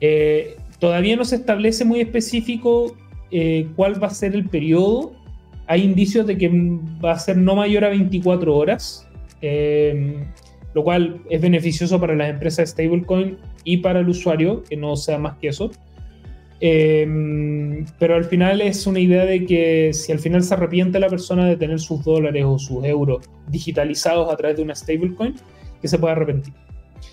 Eh, 0.00 0.56
todavía 0.80 1.16
no 1.16 1.24
se 1.24 1.36
establece 1.36 1.84
muy 1.84 2.00
específico 2.00 2.96
eh, 3.30 3.68
cuál 3.76 4.02
va 4.02 4.08
a 4.08 4.10
ser 4.10 4.34
el 4.34 4.48
periodo. 4.48 5.12
Hay 5.68 5.82
indicios 5.82 6.26
de 6.26 6.36
que 6.36 6.50
va 7.04 7.12
a 7.12 7.18
ser 7.18 7.36
no 7.36 7.54
mayor 7.54 7.84
a 7.84 7.90
24 7.90 8.56
horas. 8.56 9.06
Eh, 9.42 10.24
lo 10.74 10.84
cual 10.84 11.22
es 11.30 11.40
beneficioso 11.40 12.00
para 12.00 12.14
las 12.14 12.30
empresas 12.30 12.74
de 12.76 12.84
stablecoin 12.84 13.38
y 13.68 13.76
para 13.76 14.00
el 14.00 14.08
usuario, 14.08 14.62
que 14.62 14.78
no 14.78 14.96
sea 14.96 15.18
más 15.18 15.36
que 15.36 15.48
eso. 15.48 15.70
Em, 16.58 17.84
pero 17.98 18.14
al 18.14 18.24
final 18.24 18.62
es 18.62 18.86
una 18.86 18.98
idea 18.98 19.26
de 19.26 19.44
que 19.44 19.90
si 19.92 20.10
al 20.10 20.18
final 20.18 20.42
se 20.42 20.54
arrepiente 20.54 20.98
la 20.98 21.10
persona 21.10 21.44
de 21.44 21.54
tener 21.58 21.78
sus 21.78 22.02
dólares 22.02 22.44
o 22.46 22.58
sus 22.58 22.82
euros 22.86 23.28
digitalizados 23.48 24.32
a 24.32 24.36
través 24.38 24.56
de 24.56 24.62
una 24.62 24.74
stablecoin, 24.74 25.34
que 25.82 25.86
se 25.86 25.98
pueda 25.98 26.14
arrepentir. 26.14 26.54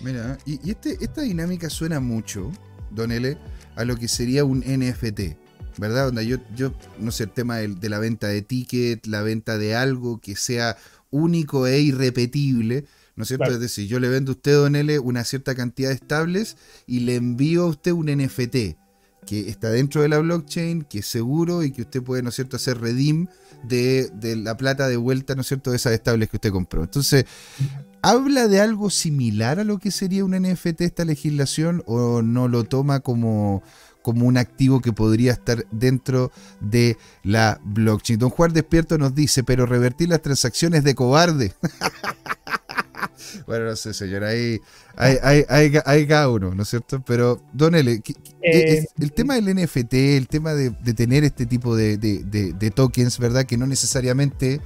Mira, 0.00 0.38
y, 0.46 0.70
este, 0.70 0.96
esta 1.02 1.20
dinámica 1.20 1.68
suena 1.68 2.00
mucho, 2.00 2.50
Don 2.90 3.12
L, 3.12 3.36
a 3.76 3.84
lo 3.84 3.96
que 3.96 4.08
sería 4.08 4.46
un 4.46 4.60
NFT, 4.60 5.36
¿verdad? 5.76 6.06
Donde 6.06 6.26
yo, 6.26 6.38
yo 6.56 6.72
no 6.98 7.10
sé, 7.10 7.24
el 7.24 7.30
tema 7.32 7.58
de, 7.58 7.68
de 7.68 7.88
la 7.90 7.98
venta 7.98 8.28
de 8.28 8.40
ticket, 8.40 9.06
la 9.06 9.20
venta 9.20 9.58
de 9.58 9.74
algo 9.74 10.22
que 10.22 10.36
sea 10.36 10.78
único 11.10 11.66
e 11.66 11.80
irrepetible 11.80 12.86
¿no 13.16 13.22
es 13.22 13.28
cierto? 13.28 13.50
Es 13.50 13.60
decir, 13.60 13.88
yo 13.88 13.98
le 13.98 14.08
vendo 14.08 14.32
a 14.32 14.34
usted, 14.34 14.54
Don 14.54 14.76
L, 14.76 14.98
una 14.98 15.24
cierta 15.24 15.54
cantidad 15.54 15.88
de 15.88 15.94
estables 15.96 16.56
y 16.86 17.00
le 17.00 17.16
envío 17.16 17.64
a 17.64 17.68
usted 17.68 17.92
un 17.92 18.06
NFT 18.06 18.76
que 19.26 19.48
está 19.50 19.70
dentro 19.70 20.02
de 20.02 20.08
la 20.08 20.18
blockchain, 20.18 20.84
que 20.84 21.00
es 21.00 21.06
seguro 21.06 21.62
y 21.64 21.72
que 21.72 21.82
usted 21.82 22.02
puede, 22.02 22.22
¿no 22.22 22.30
es 22.30 22.36
cierto?, 22.36 22.56
hacer 22.56 22.80
redeem 22.80 23.26
de, 23.64 24.10
la 24.36 24.56
plata 24.56 24.88
de 24.88 24.96
vuelta, 24.96 25.34
¿no 25.34 25.40
es 25.42 25.48
cierto?, 25.48 25.70
de 25.70 25.76
esas 25.76 25.92
estables 25.92 26.30
que 26.30 26.36
usted 26.36 26.52
compró. 26.52 26.84
Entonces, 26.84 27.26
¿habla 28.02 28.48
de 28.48 28.60
algo 28.60 28.88
similar 28.88 29.58
a 29.58 29.64
lo 29.64 29.78
que 29.78 29.90
sería 29.90 30.24
un 30.24 30.30
NFT 30.40 30.82
esta 30.82 31.04
legislación 31.04 31.82
o 31.86 32.22
no 32.22 32.48
lo 32.48 32.64
toma 32.64 33.00
como, 33.00 33.62
como 34.00 34.26
un 34.26 34.36
activo 34.36 34.80
que 34.80 34.92
podría 34.92 35.32
estar 35.32 35.66
dentro 35.72 36.30
de 36.60 36.96
la 37.24 37.60
blockchain? 37.64 38.20
Don 38.20 38.30
Juan 38.30 38.52
Despierto 38.52 38.96
nos 38.96 39.14
dice, 39.14 39.42
pero 39.42 39.66
revertir 39.66 40.08
las 40.08 40.22
transacciones 40.22 40.84
de 40.84 40.94
cobarde. 40.94 41.52
bueno, 43.46 43.66
no 43.66 43.76
sé, 43.76 43.94
señor, 43.94 44.24
ahí 44.24 44.60
hay, 44.96 45.44
hay, 45.84 46.06
cada 46.06 46.30
uno, 46.30 46.54
¿no 46.54 46.62
es 46.62 46.68
cierto? 46.68 47.02
Pero, 47.06 47.40
Don 47.52 47.74
L, 47.74 48.00
eh, 48.42 48.84
el 48.98 49.12
tema 49.12 49.34
del 49.34 49.54
NFT, 49.54 49.94
el 49.94 50.28
tema 50.28 50.54
de, 50.54 50.70
tener 50.94 51.24
este 51.24 51.46
tipo 51.46 51.76
de, 51.76 52.72
tokens, 52.74 53.18
¿verdad? 53.18 53.44
Que 53.44 53.56
no 53.56 53.66
necesariamente, 53.66 54.60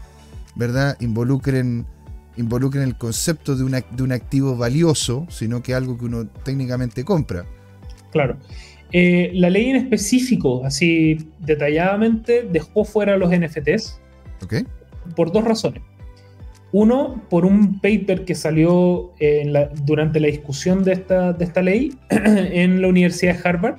¿verdad? 0.55 0.97
Involucren, 1.01 1.87
involucren 2.37 2.85
el 2.85 2.97
concepto 2.97 3.57
de, 3.57 3.85
de 3.91 4.03
un 4.03 4.13
activo 4.13 4.57
valioso, 4.57 5.27
sino 5.31 5.63
que 5.63 5.75
algo 5.75 5.99
que 5.99 6.05
uno 6.05 6.27
técnicamente 6.27 7.05
compra. 7.05 7.45
Claro. 8.13 8.37
Eh, 8.93 9.31
la 9.35 9.51
ley 9.51 9.71
en 9.71 9.77
específico, 9.77 10.65
así 10.65 11.29
detalladamente, 11.39 12.43
dejó 12.51 12.85
fuera 12.85 13.17
los 13.17 13.31
NFTs. 13.31 14.01
Ok. 14.43 14.55
Por 15.15 15.33
dos 15.33 15.45
razones. 15.45 15.83
Uno, 16.73 17.23
por 17.29 17.45
un 17.45 17.81
paper 17.81 18.25
que 18.25 18.35
salió 18.35 19.13
durante 19.85 20.21
la 20.21 20.29
discusión 20.29 20.85
de 20.85 20.93
esta, 20.93 21.33
de 21.33 21.45
esta 21.45 21.63
ley 21.63 21.97
en 22.11 22.81
la 22.81 22.89
Universidad 22.89 23.35
de 23.35 23.49
Harvard, 23.49 23.79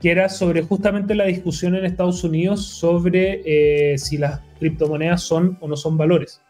que 0.00 0.10
era 0.10 0.28
sobre 0.28 0.62
justamente 0.62 1.14
la 1.14 1.24
discusión 1.24 1.74
en 1.74 1.84
Estados 1.84 2.22
Unidos 2.22 2.64
sobre 2.64 3.42
eh, 3.44 3.98
si 3.98 4.18
las 4.18 4.40
criptomonedas 4.60 5.22
son 5.22 5.58
o 5.60 5.66
no 5.66 5.76
son 5.76 5.96
valores. 5.96 6.40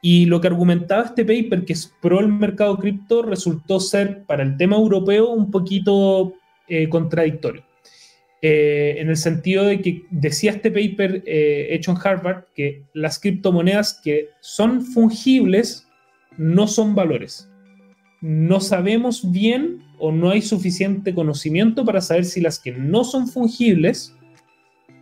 Y 0.00 0.26
lo 0.26 0.40
que 0.40 0.46
argumentaba 0.46 1.02
este 1.02 1.24
paper, 1.24 1.64
que 1.64 1.72
es 1.72 1.92
pro 2.00 2.20
el 2.20 2.28
mercado 2.28 2.78
cripto, 2.78 3.22
resultó 3.22 3.80
ser 3.80 4.24
para 4.24 4.42
el 4.42 4.56
tema 4.56 4.76
europeo 4.76 5.30
un 5.30 5.50
poquito 5.50 6.34
eh, 6.68 6.88
contradictorio. 6.88 7.67
Eh, 8.40 8.96
en 8.98 9.08
el 9.08 9.16
sentido 9.16 9.64
de 9.64 9.80
que 9.80 10.04
decía 10.10 10.52
este 10.52 10.70
paper 10.70 11.24
eh, 11.26 11.68
hecho 11.70 11.90
en 11.90 11.98
Harvard 12.02 12.44
que 12.54 12.84
las 12.94 13.18
criptomonedas 13.18 14.00
que 14.02 14.28
son 14.40 14.82
fungibles 14.82 15.88
no 16.36 16.66
son 16.68 16.94
valores. 16.94 17.50
No 18.20 18.60
sabemos 18.60 19.30
bien 19.32 19.82
o 19.98 20.12
no 20.12 20.30
hay 20.30 20.42
suficiente 20.42 21.14
conocimiento 21.14 21.84
para 21.84 22.00
saber 22.00 22.24
si 22.24 22.40
las 22.40 22.58
que 22.60 22.72
no 22.72 23.04
son 23.04 23.26
fungibles 23.26 24.14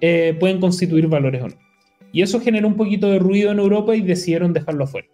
pueden 0.01 0.61
constituir 0.61 1.07
valores 1.09 1.43
o 1.43 1.49
no. 1.49 1.57
Y 2.13 2.23
eso 2.23 2.41
generó 2.41 2.69
un 2.69 2.77
poquito 2.77 3.11
de 3.11 3.19
ruido 3.19 3.51
en 3.51 3.59
Europa 3.59 3.95
y 3.95 4.03
decidieron 4.03 4.53
dejarlo 4.53 4.85
afuera. 4.85 5.09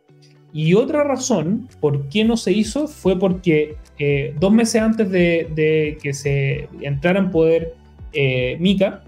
Y 0.52 0.74
otra 0.74 1.02
razón 1.02 1.68
por 1.80 2.08
qué 2.08 2.24
no 2.24 2.36
se 2.36 2.52
hizo 2.52 2.86
fue 2.86 3.18
porque 3.18 3.76
eh, 3.98 4.34
dos 4.38 4.52
meses 4.52 4.82
antes 4.82 5.10
de, 5.10 5.98
que 6.02 6.12
se 6.12 6.68
entrara 6.82 7.18
en 7.18 7.30
poder 7.30 7.74
eh, 8.12 8.56
MICA, 8.60 9.02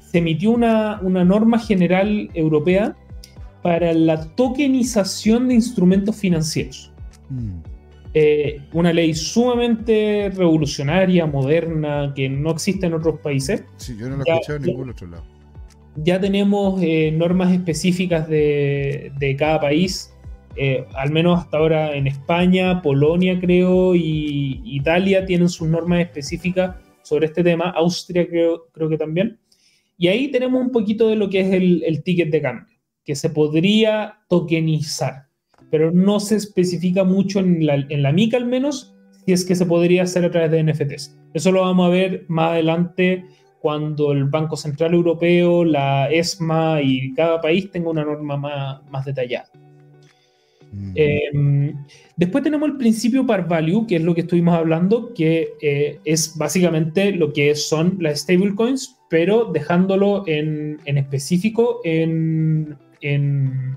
se 0.00 0.18
emitió 0.18 0.50
una, 0.50 1.00
norma 1.02 1.58
general 1.58 2.30
europea 2.34 2.96
para 3.62 3.92
la 3.92 4.22
tokenización 4.34 5.48
de 5.48 5.54
instrumentos 5.54 6.16
financieros. 6.16 6.92
Mm. 7.30 7.60
Eh, 8.16 8.60
una 8.72 8.92
ley 8.92 9.12
sumamente 9.14 10.30
revolucionaria, 10.34 11.26
moderna, 11.26 12.12
que 12.14 12.28
no 12.28 12.50
existe 12.52 12.86
en 12.86 12.94
otros 12.94 13.18
países. 13.20 13.64
Sí, 13.76 13.96
yo 13.98 14.08
no 14.08 14.18
la 14.18 14.24
he 14.24 14.32
escuchado 14.34 14.58
en 14.58 14.62
ningún 14.62 14.90
otro 14.90 15.08
lado 15.08 15.34
ya 15.96 16.20
tenemos 16.20 16.80
eh, 16.82 17.12
normas 17.12 17.52
específicas 17.52 18.28
de, 18.28 19.36
cada 19.38 19.60
país, 19.60 20.12
eh, 20.56 20.86
al 20.94 21.10
menos 21.10 21.40
hasta 21.40 21.58
ahora 21.58 21.94
en 21.94 22.06
España, 22.06 22.82
Polonia 22.82 23.38
creo, 23.40 23.94
y 23.94 24.60
Italia 24.64 25.24
tienen 25.26 25.48
sus 25.48 25.68
normas 25.68 26.00
específicas 26.00 26.76
sobre 27.04 27.26
este 27.26 27.44
tema, 27.44 27.70
Austria 27.70 28.26
creo, 28.26 28.66
creo 28.72 28.88
que 28.88 28.98
también. 28.98 29.38
Y 29.96 30.08
ahí 30.08 30.28
tenemos 30.30 30.60
un 30.60 30.72
poquito 30.72 31.08
de 31.08 31.16
lo 31.16 31.30
que 31.30 31.40
es 31.40 31.52
el, 31.52 32.02
ticket 32.02 32.30
de 32.30 32.42
cambio, 32.42 32.76
que 33.04 33.14
se 33.14 33.30
podría 33.30 34.18
tokenizar, 34.28 35.28
pero 35.70 35.92
no 35.92 36.18
se 36.18 36.36
especifica 36.36 37.04
mucho 37.04 37.38
en 37.38 37.64
la, 37.64 37.74
en 37.74 38.02
la 38.02 38.12
MICA 38.12 38.38
al 38.38 38.46
menos, 38.46 38.92
si 39.24 39.32
es 39.32 39.44
que 39.44 39.54
se 39.54 39.66
podría 39.66 40.02
hacer 40.02 40.24
a 40.24 40.30
través 40.30 40.50
de 40.50 40.64
NFTs. 40.64 41.16
Eso 41.32 41.52
lo 41.52 41.60
vamos 41.60 41.86
a 41.86 41.90
ver 41.90 42.24
más 42.28 42.52
adelante 42.52 43.24
cuando 43.64 44.12
el 44.12 44.24
Banco 44.24 44.56
Central 44.56 44.92
Europeo, 44.92 45.64
la 45.64 46.10
ESMA 46.10 46.82
y 46.82 47.14
cada 47.14 47.40
país 47.40 47.70
tenga 47.70 47.88
una 47.88 48.04
norma 48.04 48.36
más, 48.90 49.04
detallada. 49.06 49.48
Mm. 50.70 50.92
Em, 50.94 51.84
después 52.16 52.44
tenemos 52.44 52.68
el 52.68 52.76
principio 52.76 53.26
par 53.26 53.48
value, 53.48 53.86
que 53.86 53.96
es 53.96 54.02
lo 54.02 54.14
que 54.14 54.22
estuvimos 54.22 54.54
hablando, 54.54 55.12
que 55.14 55.50
eh, 55.60 55.98
es 56.04 56.36
básicamente 56.36 57.12
lo 57.12 57.32
que 57.32 57.54
son 57.54 57.96
las 58.00 58.20
stablecoins, 58.20 58.98
pero 59.08 59.46
dejándolo 59.46 60.24
en, 60.26 60.78
específico 60.84 61.80
eh, 61.84 62.02
en, 63.00 63.76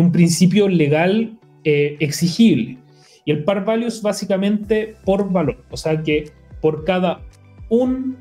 un 0.00 0.12
principio 0.12 0.68
legal 0.68 1.38
eh, 1.64 1.96
exigible. 2.00 2.78
Y 3.24 3.30
el 3.32 3.44
par 3.44 3.64
value 3.64 3.86
es 3.86 4.00
básicamente 4.00 4.94
por 5.04 5.30
valor, 5.30 5.64
o 5.70 5.76
sea 5.76 6.02
que 6.02 6.30
por 6.62 6.84
cada 6.84 7.20
un 7.68 8.16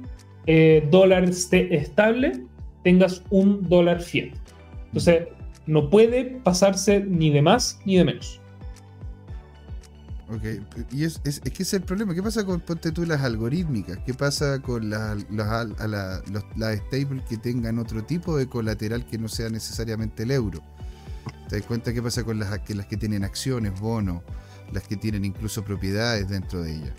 dólar 0.91 1.25
estable, 1.25 2.31
tengas 2.83 3.21
un 3.31 3.67
dólar 3.67 4.01
fiat. 4.01 4.29
Entonces, 4.85 5.27
no 5.65 5.89
puede 5.89 6.39
pasarse 6.43 7.01
ni 7.01 7.29
de 7.29 7.41
más 7.41 7.79
ni 7.85 7.97
de 7.97 8.05
menos. 8.05 8.41
Ok, 10.29 10.43
y 10.91 11.05
es, 11.05 11.21
es, 11.23 11.39
que 11.39 11.63
es 11.63 11.73
el 11.73 11.83
problema. 11.83 12.13
¿Qué 12.13 12.21
pasa 12.21 12.45
con, 12.45 12.59
ponte 12.59 12.91
tú, 12.91 13.05
las 13.05 13.21
algorítmicas? 13.21 13.97
¿Qué 13.99 14.13
pasa 14.13 14.61
con 14.61 14.89
las 14.89 15.25
la, 15.31 16.21
la, 16.55 16.75
stables 16.75 17.23
que 17.29 17.37
tengan 17.37 17.79
otro 17.79 18.03
tipo 18.03 18.35
de 18.37 18.47
colateral 18.47 19.05
que 19.05 19.17
no 19.17 19.29
sea 19.29 19.49
necesariamente 19.49 20.23
el 20.23 20.31
euro? 20.31 20.61
¿Te 21.47 21.57
das 21.57 21.65
cuenta 21.65 21.93
qué 21.93 22.01
pasa 22.01 22.25
con 22.25 22.39
las 22.39 22.59
que, 22.59 22.75
las 22.75 22.87
que 22.87 22.97
tienen 22.97 23.23
acciones, 23.23 23.79
bonos, 23.79 24.21
las 24.73 24.85
que 24.85 24.97
tienen 24.97 25.23
incluso 25.23 25.63
propiedades 25.63 26.27
dentro 26.27 26.61
de 26.61 26.75
ellas? 26.75 26.93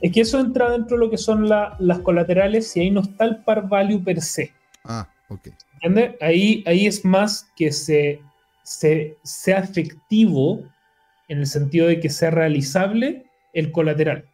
Es 0.00 0.12
que 0.12 0.20
eso 0.20 0.38
entra 0.38 0.70
dentro 0.70 0.96
de 0.96 1.04
lo 1.04 1.10
que 1.10 1.18
son 1.18 1.48
las 1.48 1.98
colaterales 2.04 2.76
y 2.76 2.80
ahí 2.80 2.90
no 2.92 3.00
está 3.00 3.24
el 3.24 3.42
par 3.42 3.68
value 3.68 4.04
per 4.04 4.20
se. 4.20 4.52
Ah, 4.84 5.08
ok. 5.28 5.48
¿Entiendes? 5.74 6.14
Ahí, 6.20 6.62
ahí 6.64 6.86
es 6.86 7.04
más 7.04 7.48
que 7.56 7.72
se, 7.72 8.20
sea 8.62 9.58
efectivo 9.58 10.62
en 11.32 11.38
el 11.38 11.46
sentido 11.46 11.86
de 11.86 11.98
que 11.98 12.10
sea 12.10 12.30
realizable 12.30 13.24
el 13.54 13.72
colateral. 13.72 14.24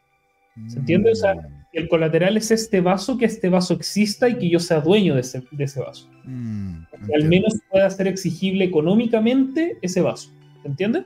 ¿Se 0.66 0.80
entiende? 0.80 1.12
O 1.12 1.14
sea, 1.14 1.36
mm. 1.36 1.38
el 1.74 1.88
colateral 1.88 2.36
es 2.36 2.50
este 2.50 2.80
vaso, 2.80 3.16
que 3.16 3.24
este 3.24 3.48
vaso 3.48 3.74
exista 3.74 4.28
y 4.28 4.34
que 4.34 4.50
yo 4.50 4.58
sea 4.58 4.80
dueño 4.80 5.14
de 5.14 5.20
ese, 5.20 5.80
vaso. 5.80 6.10
Mm, 6.24 6.82
que 7.06 7.14
al 7.14 7.28
menos 7.28 7.54
pueda 7.70 7.88
ser 7.88 8.08
exigible 8.08 8.64
económicamente 8.64 9.78
ese 9.80 10.00
vaso. 10.00 10.30
¿Se 10.62 10.68
entiende? 10.68 11.04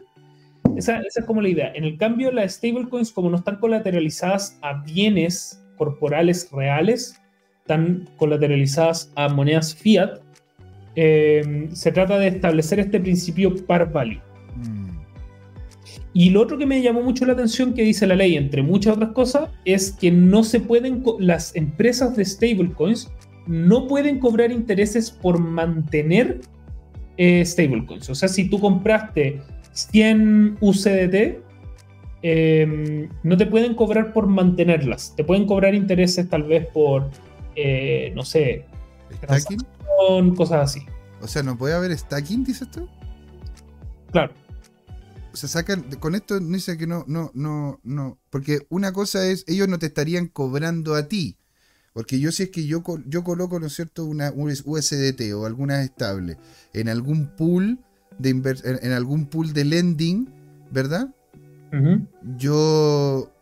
Esa, 0.75 1.01
es 1.01 1.23
como 1.27 1.43
la 1.43 1.51
idea. 1.51 1.73
En 1.75 1.85
el 1.85 1.99
cambio, 1.99 2.33
las 2.33 2.55
stablecoins, 2.55 3.13
como 3.13 3.29
no 3.29 3.37
están 3.37 3.57
colateralizadas 3.57 4.59
a 4.63 4.83
bienes 4.83 5.63
corporales 5.77 6.49
reales, 6.51 7.21
están 7.59 8.09
colateralizadas 8.17 9.13
a 9.15 9.29
monedas 9.29 9.75
fiat, 9.75 10.21
eh, 10.97 11.69
se 11.73 11.93
trata 11.93 12.19
de 12.19 12.29
establecer 12.29 12.81
este 12.81 12.99
principio 12.99 13.55
par 13.67 13.93
value. 13.93 14.32
Y 16.15 16.31
lo 16.31 16.43
otro 16.43 16.59
que 16.59 16.67
me 16.67 16.83
llamó 16.83 17.03
mucho 17.03 17.25
la 17.25 17.33
atención 17.33 17.75
que 17.75 17.83
dice 17.83 18.07
la 18.07 18.15
ley, 18.15 18.37
entre 18.37 18.63
muchas 18.63 18.97
otras 18.97 19.13
cosas, 19.13 19.51
es 19.65 19.93
que 19.93 20.11
no 20.11 20.45
se 20.45 20.61
pueden, 20.61 21.03
las 21.19 21.57
empresas 21.57 22.17
de 22.17 22.25
stablecoins 22.25 23.11
no 23.47 23.87
pueden 23.87 24.19
cobrar 24.19 24.53
intereses 24.53 25.11
por 25.11 25.39
mantener 25.39 26.41
eh, 27.17 27.45
stablecoins. 27.45 28.11
O 28.11 28.15
sea, 28.15 28.29
si 28.29 28.49
tú 28.49 28.61
compraste 28.61 29.41
100 29.73 30.59
UCDT, 30.61 31.41
em, 32.23 33.09
no 33.23 33.37
te 33.37 33.47
pueden 33.47 33.75
cobrar 33.75 34.13
por 34.13 34.27
mantenerlas. 34.27 35.15
Te 35.17 35.25
pueden 35.25 35.47
cobrar 35.47 35.75
intereses 35.75 36.29
tal 36.29 36.45
vez 36.45 36.67
por, 36.67 37.11
eh, 37.57 38.13
no 38.15 38.25
sé, 38.25 38.67
¿Stacking? 39.25 39.61
cosas 40.35 40.61
así. 40.63 40.87
O 41.21 41.29
sea, 41.29 41.43
¿no 41.43 41.57
puede 41.57 41.75
haber 41.75 41.97
stacking, 41.97 42.45
dices 42.45 42.71
tú? 42.71 42.89
Claro. 44.11 44.33
O 45.33 45.37
sea, 45.37 45.49
sacan, 45.49 45.83
con 45.99 46.15
esto 46.15 46.39
dice 46.39 46.77
que 46.77 46.87
no, 46.87 47.05
no, 47.09 47.31
no, 47.35 47.81
no. 47.83 48.19
Porque 48.31 48.67
una 48.69 48.93
cosa 48.93 49.27
es, 49.27 49.45
ellos 49.47 49.69
no 49.69 49.79
te 49.79 49.87
estarían 49.87 50.29
cobrando 50.29 50.95
a 50.95 51.09
ti. 51.09 51.39
Porque 51.93 52.21
yo 52.21 52.33
si 52.33 52.45
es 52.45 52.51
que 52.51 52.67
yo, 52.67 52.83
yo 53.07 53.25
coloco, 53.25 53.61
¿no 53.61 53.67
es 53.67 53.75
cierto?, 53.75 54.05
una 54.05 54.33
USDT 54.35 55.33
o 55.35 55.47
alguna 55.47 55.83
estable 55.83 56.39
en 56.73 56.89
algún 56.89 57.37
pool 57.37 57.81
de 58.19 58.31
en, 58.31 58.93
algún 58.93 59.27
pool 59.27 59.53
de 59.53 59.65
lending, 59.65 60.29
¿verdad? 60.71 61.15
Yo 62.37 63.33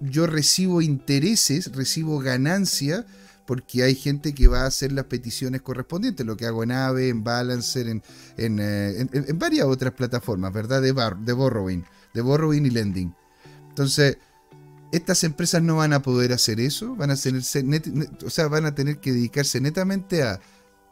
yo 0.00 0.26
recibo 0.26 0.82
intereses, 0.82 1.72
recibo 1.72 2.18
ganancia 2.18 3.06
porque 3.46 3.84
hay 3.84 3.94
gente 3.94 4.34
que 4.34 4.48
va 4.48 4.62
a 4.62 4.66
hacer 4.66 4.92
las 4.92 5.04
peticiones 5.04 5.62
correspondientes, 5.62 6.26
lo 6.26 6.36
que 6.36 6.46
hago 6.46 6.62
en 6.62 6.72
Aave, 6.72 7.08
en 7.08 7.22
Balancer, 7.22 7.88
en, 7.88 8.02
en, 8.36 8.58
eh, 8.60 9.32
varias 9.34 9.66
otras 9.66 9.92
plataformas, 9.92 10.52
¿verdad? 10.52 10.82
De, 10.82 10.92
de 10.92 11.32
borrowing, 11.32 11.84
de 12.12 12.20
borrowing 12.20 12.66
y 12.66 12.70
lending. 12.70 13.14
Entonces, 13.68 14.18
estas 14.92 15.24
empresas 15.24 15.62
no 15.62 15.76
van 15.76 15.92
a 15.92 16.02
poder 16.02 16.32
hacer 16.32 16.60
eso, 16.60 16.96
van 16.96 17.10
a 17.10 17.16
tener, 17.16 17.42
o 18.24 18.30
sea, 18.30 18.48
van 18.48 18.66
a 18.66 18.74
tener 18.74 18.98
que 18.98 19.12
dedicarse 19.12 19.60
netamente 19.60 20.22
a 20.22 20.40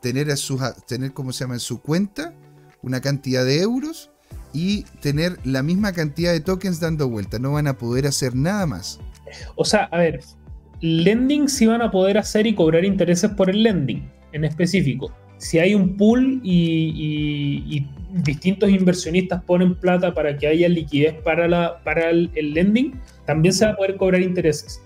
tener 0.00 0.30
a 0.30 0.36
sus, 0.36 0.60
tener, 0.86 1.12
¿cómo 1.12 1.32
se 1.32 1.44
llama?, 1.44 1.54
en 1.54 1.60
su 1.60 1.80
cuenta 1.80 2.34
una 2.82 3.00
cantidad 3.00 3.44
de 3.44 3.62
euros 3.62 4.10
y 4.52 4.82
tener 5.00 5.38
la 5.44 5.62
misma 5.62 5.92
cantidad 5.92 6.32
de 6.32 6.40
tokens 6.40 6.78
dando 6.78 7.08
vuelta. 7.08 7.38
No 7.38 7.52
van 7.52 7.66
a 7.66 7.78
poder 7.78 8.06
hacer 8.06 8.36
nada 8.36 8.66
más. 8.66 9.00
O 9.56 9.64
sea, 9.64 9.84
a 9.84 9.98
ver, 9.98 10.20
lending 10.84 11.48
sí 11.48 11.66
van 11.66 11.80
a 11.80 11.90
poder 11.90 12.18
hacer 12.18 12.46
y 12.46 12.54
cobrar 12.54 12.84
intereses 12.84 13.30
por 13.30 13.48
el 13.48 13.62
lending 13.62 14.02
en 14.32 14.44
específico. 14.44 15.10
Si 15.38 15.58
hay 15.58 15.74
un 15.74 15.96
pool 15.96 16.40
y, 16.42 17.86
distintos 18.22 18.70
inversionistas 18.70 19.42
ponen 19.42 19.74
plata 19.74 20.14
para 20.14 20.36
que 20.36 20.46
haya 20.46 20.68
liquidez 20.68 21.14
para, 21.24 21.48
la, 21.48 21.82
para 21.82 22.10
el, 22.10 22.30
el 22.34 22.52
lending, 22.52 22.92
también 23.24 23.52
se 23.52 23.64
va 23.64 23.72
a 23.72 23.76
poder 23.76 23.96
cobrar 23.96 24.20
intereses. 24.20 24.80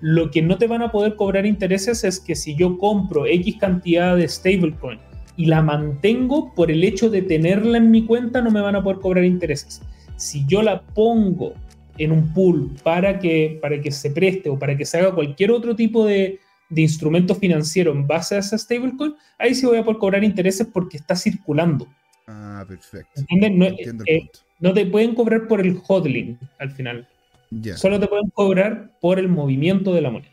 Lo 0.00 0.30
que 0.30 0.42
no 0.42 0.58
te 0.58 0.66
van 0.66 0.82
a 0.82 0.90
poder 0.90 1.14
cobrar 1.14 1.46
intereses 1.46 2.04
es 2.04 2.20
que 2.20 2.34
si 2.34 2.56
yo 2.56 2.76
compro 2.76 3.24
X 3.26 3.56
cantidad 3.58 4.16
de 4.16 4.28
stablecoin 4.28 4.98
y 5.36 5.46
la 5.46 5.62
mantengo 5.62 6.52
por 6.54 6.70
el 6.70 6.84
hecho 6.84 7.08
de 7.08 7.22
tenerla 7.22 7.78
en 7.78 7.90
mi 7.90 8.04
cuenta, 8.04 8.42
no 8.42 8.50
me 8.50 8.60
van 8.60 8.76
a 8.76 8.82
poder 8.82 8.98
cobrar 8.98 9.24
intereses. 9.24 9.82
Si 10.16 10.44
yo 10.46 10.62
la 10.62 10.82
pongo 10.82 11.54
en 11.98 12.12
un 12.12 12.32
pool 12.32 12.70
para 12.82 13.18
que, 13.18 13.58
para 13.60 13.80
que 13.80 13.90
se 13.90 14.10
preste 14.10 14.50
o 14.50 14.58
para 14.58 14.76
que 14.76 14.84
se 14.84 14.98
haga 14.98 15.14
cualquier 15.14 15.50
otro 15.50 15.76
tipo 15.76 16.04
de, 16.06 16.40
de 16.68 16.82
instrumento 16.82 17.34
financiero 17.34 17.92
en 17.92 18.06
base 18.06 18.36
a 18.36 18.38
esa 18.38 18.58
stablecoin, 18.58 19.14
ahí 19.38 19.54
sí 19.54 19.66
voy 19.66 19.78
a 19.78 19.84
poder 19.84 19.98
cobrar 19.98 20.24
intereses 20.24 20.66
porque 20.72 20.96
está 20.96 21.14
circulando. 21.16 21.86
Ah, 22.26 22.64
perfecto. 22.66 23.22
No, 23.30 23.66
eh, 24.06 24.30
no, 24.60 24.72
te 24.72 24.86
pueden 24.86 25.14
cobrar 25.14 25.46
por 25.46 25.60
el 25.60 25.80
hodling 25.86 26.38
al 26.58 26.70
final. 26.70 27.08
Solo 27.76 28.00
te 28.00 28.08
pueden 28.08 28.30
cobrar 28.30 28.90
por 29.00 29.18
el 29.18 29.28
movimiento 29.28 29.94
de 29.94 30.00
la 30.00 30.10
moneda. 30.10 30.30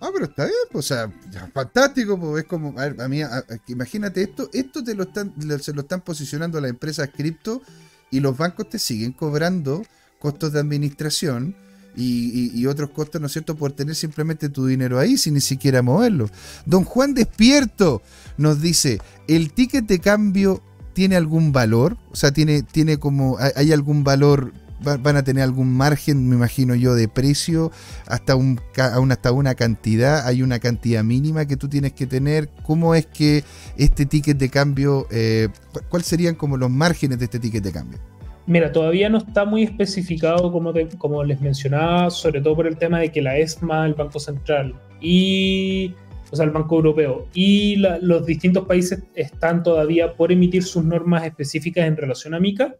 Ah, 0.00 0.10
pero 0.12 0.26
está 0.26 0.44
bien, 0.44 0.56
pues, 0.70 0.90
o 0.90 0.94
sea, 0.94 1.12
fantástico, 1.52 2.18
pues 2.18 2.44
es 2.44 2.48
como, 2.48 2.78
a 2.78 2.88
ver, 2.88 3.00
a 3.00 3.08
mí, 3.08 3.20
imagínate 3.68 4.22
esto, 4.22 4.50
esto 4.52 4.84
te 4.84 4.94
lo 4.94 5.04
están, 5.04 5.32
se 5.60 5.72
lo 5.72 5.80
están 5.80 6.02
posicionando 6.02 6.60
las 6.60 6.70
empresas 6.70 7.08
cripto 7.08 7.62
y 8.10 8.20
los 8.20 8.36
bancos 8.36 8.68
te 8.68 8.78
siguen 8.78 9.12
cobrando 9.12 9.82
costos 10.24 10.54
de 10.54 10.60
administración 10.60 11.54
y, 11.94 12.64
otros 12.64 12.88
costos, 12.88 13.20
¿no 13.20 13.26
es 13.26 13.32
cierto?, 13.34 13.56
por 13.56 13.72
tener 13.72 13.94
simplemente 13.94 14.48
tu 14.48 14.64
dinero 14.64 14.98
ahí 14.98 15.18
sin 15.18 15.34
ni 15.34 15.42
siquiera 15.42 15.82
moverlo. 15.82 16.30
Don 16.64 16.82
Juan 16.84 17.12
Despierto 17.12 18.00
nos 18.38 18.62
dice, 18.62 19.00
¿el 19.28 19.52
ticket 19.52 19.84
de 19.84 19.98
cambio 19.98 20.62
tiene 20.94 21.16
algún 21.16 21.52
valor? 21.52 21.98
O 22.10 22.16
sea, 22.16 22.32
tiene, 22.32 22.62
tiene 22.62 22.96
como, 22.96 23.36
hay 23.38 23.70
algún 23.70 24.02
valor 24.02 24.54
van 24.80 25.16
a 25.16 25.24
tener 25.24 25.42
algún 25.42 25.74
margen, 25.74 26.26
me 26.28 26.36
imagino 26.36 26.74
yo, 26.74 26.94
de 26.94 27.06
precio, 27.06 27.70
hasta, 28.06 28.34
un, 28.34 28.60
hasta 28.76 29.32
una 29.32 29.54
cantidad, 29.54 30.26
hay 30.26 30.42
una 30.42 30.58
cantidad 30.58 31.04
mínima 31.04 31.44
que 31.44 31.56
tú 31.56 31.68
tienes 31.68 31.92
que 31.92 32.06
tener. 32.06 32.48
¿Cómo 32.62 32.94
es 32.94 33.06
que 33.06 33.44
este 33.76 34.06
ticket 34.06 34.38
de 34.38 34.48
cambio, 34.48 35.06
eh, 35.10 35.48
cuáles 35.90 36.08
serían 36.08 36.34
como 36.34 36.56
los 36.56 36.70
márgenes 36.70 37.18
de 37.18 37.26
este 37.26 37.38
ticket 37.38 37.62
de 37.62 37.72
cambio? 37.72 38.13
Mira, 38.46 38.72
todavía 38.72 39.08
no 39.08 39.18
está 39.18 39.44
muy 39.44 39.62
especificado 39.62 40.52
como, 40.52 41.24
les 41.24 41.40
mencionaba, 41.40 42.10
sobre 42.10 42.40
todo 42.40 42.56
por 42.56 42.66
el 42.66 42.76
tema 42.76 43.00
de 43.00 43.10
que 43.10 43.22
la 43.22 43.38
ESMA, 43.38 43.86
el 43.86 43.94
Banco 43.94 44.20
Central 44.20 44.74
y 45.00 45.94
o 46.30 46.36
sea, 46.36 46.44
el 46.44 46.50
Banco 46.50 46.76
Europeo 46.76 47.28
y 47.32 47.76
los 47.76 48.26
distintos 48.26 48.66
países 48.66 49.02
están 49.14 49.62
todavía 49.62 50.14
por 50.14 50.32
emitir 50.32 50.64
sus 50.64 50.84
normas 50.84 51.24
específicas 51.24 51.86
en 51.86 51.96
relación 51.96 52.34
a 52.34 52.40
MICA 52.40 52.76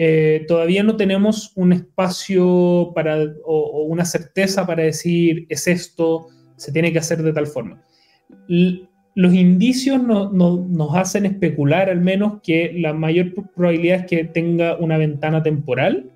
eh, 0.00 0.44
todavía 0.46 0.84
no 0.84 0.96
tenemos 0.96 1.50
un 1.56 1.72
espacio 1.72 2.92
para, 2.94 3.18
o, 3.44 3.82
una 3.82 4.04
certeza 4.04 4.64
para 4.64 4.84
decir 4.84 5.44
es 5.48 5.66
esto, 5.66 6.28
se 6.56 6.70
tiene 6.70 6.92
que 6.92 7.00
hacer 7.00 7.20
de 7.20 7.32
tal 7.32 7.48
forma. 7.48 7.82
Los 9.18 9.34
indicios 9.34 10.00
nos 10.02 10.94
hacen 10.94 11.26
especular 11.26 11.90
al 11.90 12.00
menos 12.00 12.40
que 12.42 12.72
la 12.76 12.92
mayor 12.92 13.34
probabilidad 13.54 14.00
es 14.00 14.06
que 14.06 14.24
tenga 14.24 14.76
una 14.76 14.96
ventana 14.96 15.42
temporal 15.42 16.10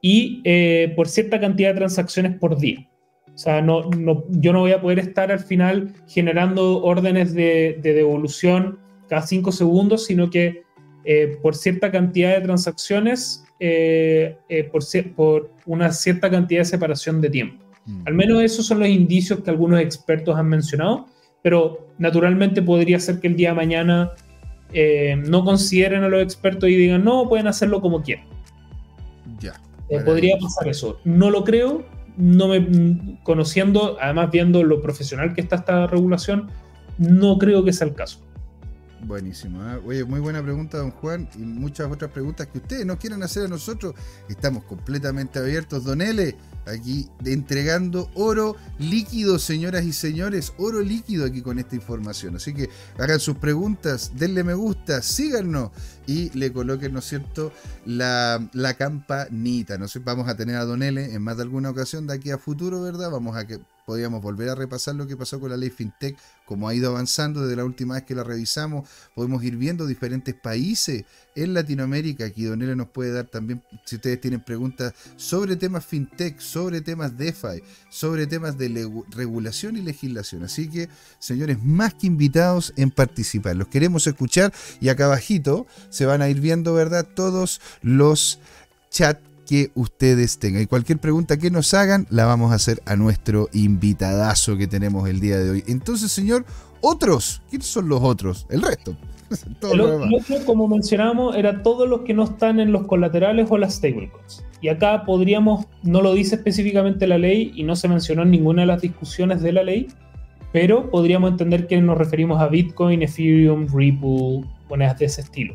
y 0.00 0.40
eh, 0.44 0.92
por 0.96 1.08
cierta 1.08 1.38
cantidad 1.38 1.70
de 1.70 1.76
transacciones 1.76 2.36
por 2.38 2.58
día. 2.58 2.88
O 3.32 3.38
sea, 3.38 3.62
no, 3.62 3.88
yo 4.30 4.52
no 4.52 4.60
voy 4.60 4.72
a 4.72 4.80
poder 4.80 4.98
estar 4.98 5.30
al 5.30 5.40
final 5.40 5.92
generando 6.08 6.82
órdenes 6.82 7.34
de, 7.34 7.78
de 7.80 7.94
devolución 7.94 8.78
cada 9.08 9.22
cinco 9.22 9.52
segundos, 9.52 10.06
sino 10.06 10.30
que 10.30 10.64
eh, 11.04 11.38
por 11.42 11.54
cierta 11.54 11.90
cantidad 11.90 12.34
de 12.34 12.40
transacciones, 12.40 13.44
eh, 13.60 14.38
eh, 14.48 14.64
por, 14.64 14.82
por, 15.14 15.50
una 15.66 15.92
cierta 15.92 16.30
cantidad 16.30 16.62
de 16.62 16.64
separación 16.64 17.20
de 17.20 17.28
tiempo. 17.28 17.62
Mm. 17.84 18.02
Al 18.06 18.14
menos 18.14 18.42
esos 18.42 18.66
son 18.66 18.78
los 18.78 18.88
indicios 18.88 19.40
que 19.40 19.50
algunos 19.50 19.80
expertos 19.80 20.34
han 20.36 20.48
mencionado, 20.48 21.06
pero 21.44 21.90
naturalmente 21.98 22.62
podría 22.62 22.98
ser 22.98 23.20
que 23.20 23.26
el 23.26 23.36
día 23.36 23.50
de 23.50 23.54
mañana 23.54 24.12
no 25.26 25.44
consideren 25.44 26.02
a 26.02 26.08
los 26.08 26.22
expertos 26.22 26.70
y 26.70 26.74
digan, 26.74 27.04
no, 27.04 27.28
pueden 27.28 27.46
hacerlo 27.46 27.82
como 27.82 28.02
quieran. 28.02 28.24
Ya. 29.38 29.60
podría 30.06 30.38
pasar 30.38 30.68
eso. 30.68 30.98
No 31.04 31.30
lo 31.30 31.44
creo, 31.44 31.84
no 32.16 32.48
me, 32.48 33.18
conociendo, 33.22 33.98
además 34.00 34.30
viendo 34.30 34.64
lo 34.64 34.80
profesional 34.80 35.34
que 35.34 35.42
está 35.42 35.56
esta 35.56 35.86
regulación, 35.86 36.50
no 36.96 37.36
creo 37.36 37.62
que 37.62 37.74
sea 37.74 37.88
el 37.88 37.94
caso. 37.94 38.20
Buenísimo. 39.02 39.62
¿eh? 39.62 39.80
Oye, 39.86 40.04
muy 40.04 40.20
buena 40.20 40.42
pregunta, 40.42 40.78
don 40.78 40.92
Juan, 40.92 41.28
y 41.36 41.40
muchas 41.40 41.92
otras 41.92 42.10
preguntas 42.10 42.46
que 42.46 42.56
ustedes 42.56 42.86
nos 42.86 42.96
quieran 42.96 43.22
hacer 43.22 43.44
a 43.44 43.48
nosotros. 43.48 43.94
Estamos 44.30 44.64
completamente 44.64 45.38
abiertos, 45.38 45.84
don 45.84 46.00
L, 46.00 46.34
aquí 46.66 47.08
entregando 47.24 48.10
oro 48.14 48.56
líquido, 48.78 49.38
señoras 49.38 49.84
y 49.84 49.92
señores, 49.92 50.52
oro 50.56 50.80
líquido 50.80 51.24
aquí 51.26 51.42
con 51.42 51.58
esta 51.58 51.74
información. 51.76 52.36
Así 52.36 52.54
que 52.54 52.70
hagan 52.98 53.20
sus 53.20 53.36
preguntas, 53.36 54.12
denle 54.14 54.44
me 54.44 54.54
gusta, 54.54 55.02
síganos 55.02 55.70
y 56.06 56.30
le 56.38 56.52
coloquen, 56.52 56.92
¿no 56.92 56.98
es 56.98 57.06
cierto?, 57.06 57.52
la, 57.86 58.46
la 58.52 58.74
campanita. 58.74 59.78
¿no? 59.78 59.86
Vamos 60.04 60.28
a 60.28 60.36
tener 60.36 60.56
a 60.56 60.64
don 60.64 60.82
L 60.82 61.02
en 61.02 61.22
más 61.22 61.36
de 61.36 61.42
alguna 61.42 61.70
ocasión 61.70 62.06
de 62.06 62.14
aquí 62.14 62.30
a 62.30 62.38
futuro, 62.38 62.82
¿verdad? 62.82 63.10
Vamos 63.10 63.36
a 63.36 63.46
que 63.46 63.60
podríamos 63.84 64.22
volver 64.22 64.48
a 64.48 64.54
repasar 64.54 64.94
lo 64.94 65.06
que 65.06 65.16
pasó 65.16 65.40
con 65.40 65.50
la 65.50 65.56
ley 65.56 65.70
FinTech, 65.70 66.16
cómo 66.46 66.68
ha 66.68 66.74
ido 66.74 66.90
avanzando 66.90 67.42
desde 67.42 67.56
la 67.56 67.64
última 67.64 67.94
vez 67.94 68.04
que 68.04 68.14
la 68.14 68.24
revisamos. 68.24 68.88
Podemos 69.14 69.42
ir 69.44 69.56
viendo 69.56 69.86
diferentes 69.86 70.34
países 70.34 71.04
en 71.34 71.54
Latinoamérica. 71.54 72.24
Aquí 72.24 72.44
Donela 72.44 72.74
nos 72.74 72.88
puede 72.88 73.12
dar 73.12 73.26
también, 73.26 73.62
si 73.84 73.96
ustedes 73.96 74.20
tienen 74.20 74.40
preguntas 74.40 74.94
sobre 75.16 75.56
temas 75.56 75.84
FinTech, 75.84 76.40
sobre 76.54 76.80
temas 76.80 77.18
DeFi, 77.18 77.64
sobre 77.90 78.28
temas 78.28 78.56
de 78.56 78.88
regulación 79.10 79.76
y 79.76 79.82
legislación. 79.82 80.44
Así 80.44 80.68
que, 80.68 80.88
señores, 81.18 81.58
más 81.64 81.94
que 81.94 82.06
invitados 82.06 82.72
en 82.76 82.92
participar. 82.92 83.56
Los 83.56 83.66
queremos 83.66 84.06
escuchar 84.06 84.52
y 84.80 84.88
acá 84.88 85.06
abajito 85.06 85.66
se 85.90 86.06
van 86.06 86.22
a 86.22 86.28
ir 86.28 86.40
viendo, 86.40 86.72
¿verdad? 86.72 87.08
Todos 87.12 87.60
los 87.82 88.38
chats 88.88 89.20
que 89.48 89.72
ustedes 89.74 90.38
tengan. 90.38 90.62
Y 90.62 90.66
cualquier 90.66 91.00
pregunta 91.00 91.38
que 91.38 91.50
nos 91.50 91.74
hagan, 91.74 92.06
la 92.08 92.24
vamos 92.24 92.52
a 92.52 92.54
hacer 92.54 92.80
a 92.86 92.94
nuestro 92.94 93.48
invitadazo 93.52 94.56
que 94.56 94.68
tenemos 94.68 95.08
el 95.08 95.18
día 95.18 95.38
de 95.40 95.50
hoy. 95.50 95.64
Entonces, 95.66 96.12
señor, 96.12 96.46
otros, 96.84 97.42
¿quiénes 97.50 97.66
son 97.66 97.88
los 97.88 98.02
otros? 98.02 98.46
El 98.50 98.62
resto. 98.62 98.96
el, 99.72 99.80
otro, 99.80 100.44
como 100.44 100.68
mencionábamos, 100.68 101.36
era 101.36 101.62
todos 101.62 101.88
los 101.88 102.00
que 102.00 102.14
no 102.14 102.24
están 102.24 102.60
en 102.60 102.72
los 102.72 102.86
colaterales 102.86 103.50
o 103.50 103.58
las 103.58 103.74
stablecoins. 103.74 104.44
Y 104.60 104.68
acá 104.68 105.04
podríamos, 105.04 105.66
no 105.82 106.00
lo 106.00 106.14
dice 106.14 106.36
específicamente 106.36 107.06
la 107.06 107.18
ley 107.18 107.52
y 107.54 107.64
no 107.64 107.76
se 107.76 107.88
mencionó 107.88 108.22
en 108.22 108.30
ninguna 108.30 108.62
de 108.62 108.66
las 108.66 108.80
discusiones 108.80 109.42
de 109.42 109.52
la 109.52 109.62
ley, 109.62 109.88
pero 110.52 110.90
podríamos 110.90 111.32
entender 111.32 111.66
que 111.66 111.80
nos 111.80 111.98
referimos 111.98 112.40
a 112.40 112.48
Bitcoin, 112.48 113.02
Ethereum, 113.02 113.66
Ripple, 113.74 114.44
monedas 114.68 114.98
de 114.98 115.06
ese 115.06 115.20
estilo. 115.22 115.54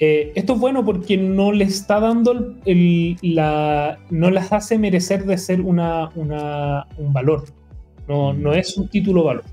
Eh, 0.00 0.32
esto 0.36 0.54
es 0.54 0.60
bueno 0.60 0.84
porque 0.84 1.16
no 1.16 1.52
le 1.52 1.64
está 1.64 1.98
dando 1.98 2.56
la, 2.64 3.98
no 4.10 4.30
las 4.30 4.52
hace 4.52 4.78
merecer 4.78 5.24
de 5.24 5.38
ser 5.38 5.60
una, 5.60 6.10
un 6.14 7.12
valor. 7.12 7.44
No, 8.06 8.32
no, 8.32 8.52
es 8.54 8.76
un 8.76 8.88
título 8.88 9.24
valor. 9.24 9.44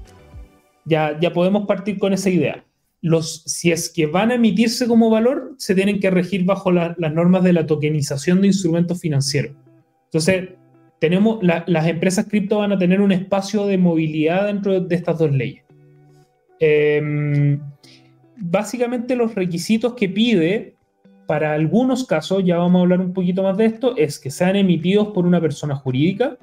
Ya, 0.85 1.17
ya 1.19 1.33
podemos 1.33 1.65
partir 1.65 1.97
con 1.97 2.13
esa 2.13 2.29
idea. 2.29 2.63
Los, 3.01 3.43
si 3.45 3.71
es 3.71 3.89
que 3.89 4.07
van 4.07 4.31
a 4.31 4.35
emitirse 4.35 4.87
como 4.87 5.09
valor, 5.09 5.55
se 5.57 5.75
tienen 5.75 5.99
que 5.99 6.09
regir 6.09 6.45
bajo 6.45 6.71
las 6.71 6.97
normas 6.97 7.43
de 7.43 7.53
la 7.53 7.65
tokenización 7.65 8.41
de 8.41 8.47
instrumentos 8.47 8.99
financieros. 8.99 9.53
Entonces, 10.05 10.49
tenemos 10.99 11.39
las 11.41 11.87
empresas 11.87 12.25
cripto 12.27 12.59
van 12.59 12.71
a 12.71 12.77
tener 12.77 13.01
un 13.01 13.11
espacio 13.11 13.67
de 13.67 13.77
movilidad 13.77 14.47
dentro 14.47 14.79
de 14.79 14.95
estas 14.95 15.19
dos 15.19 15.31
leyes. 15.31 15.63
Eh, 16.59 17.59
básicamente 18.37 19.15
los 19.15 19.35
requisitos 19.35 19.93
que 19.93 20.09
pide 20.09 20.75
para 21.25 21.53
algunos 21.53 22.05
casos, 22.05 22.43
ya 22.45 22.57
vamos 22.57 22.79
a 22.79 22.83
hablar 22.83 23.01
un 23.01 23.13
poquito 23.13 23.43
más 23.43 23.57
de 23.57 23.65
esto, 23.65 23.95
es 23.97 24.19
que 24.19 24.29
sean 24.29 24.55
emitidos 24.55 25.09
por 25.09 25.25
una 25.25 25.41
persona 25.41 25.75
jurídica, 25.75 26.37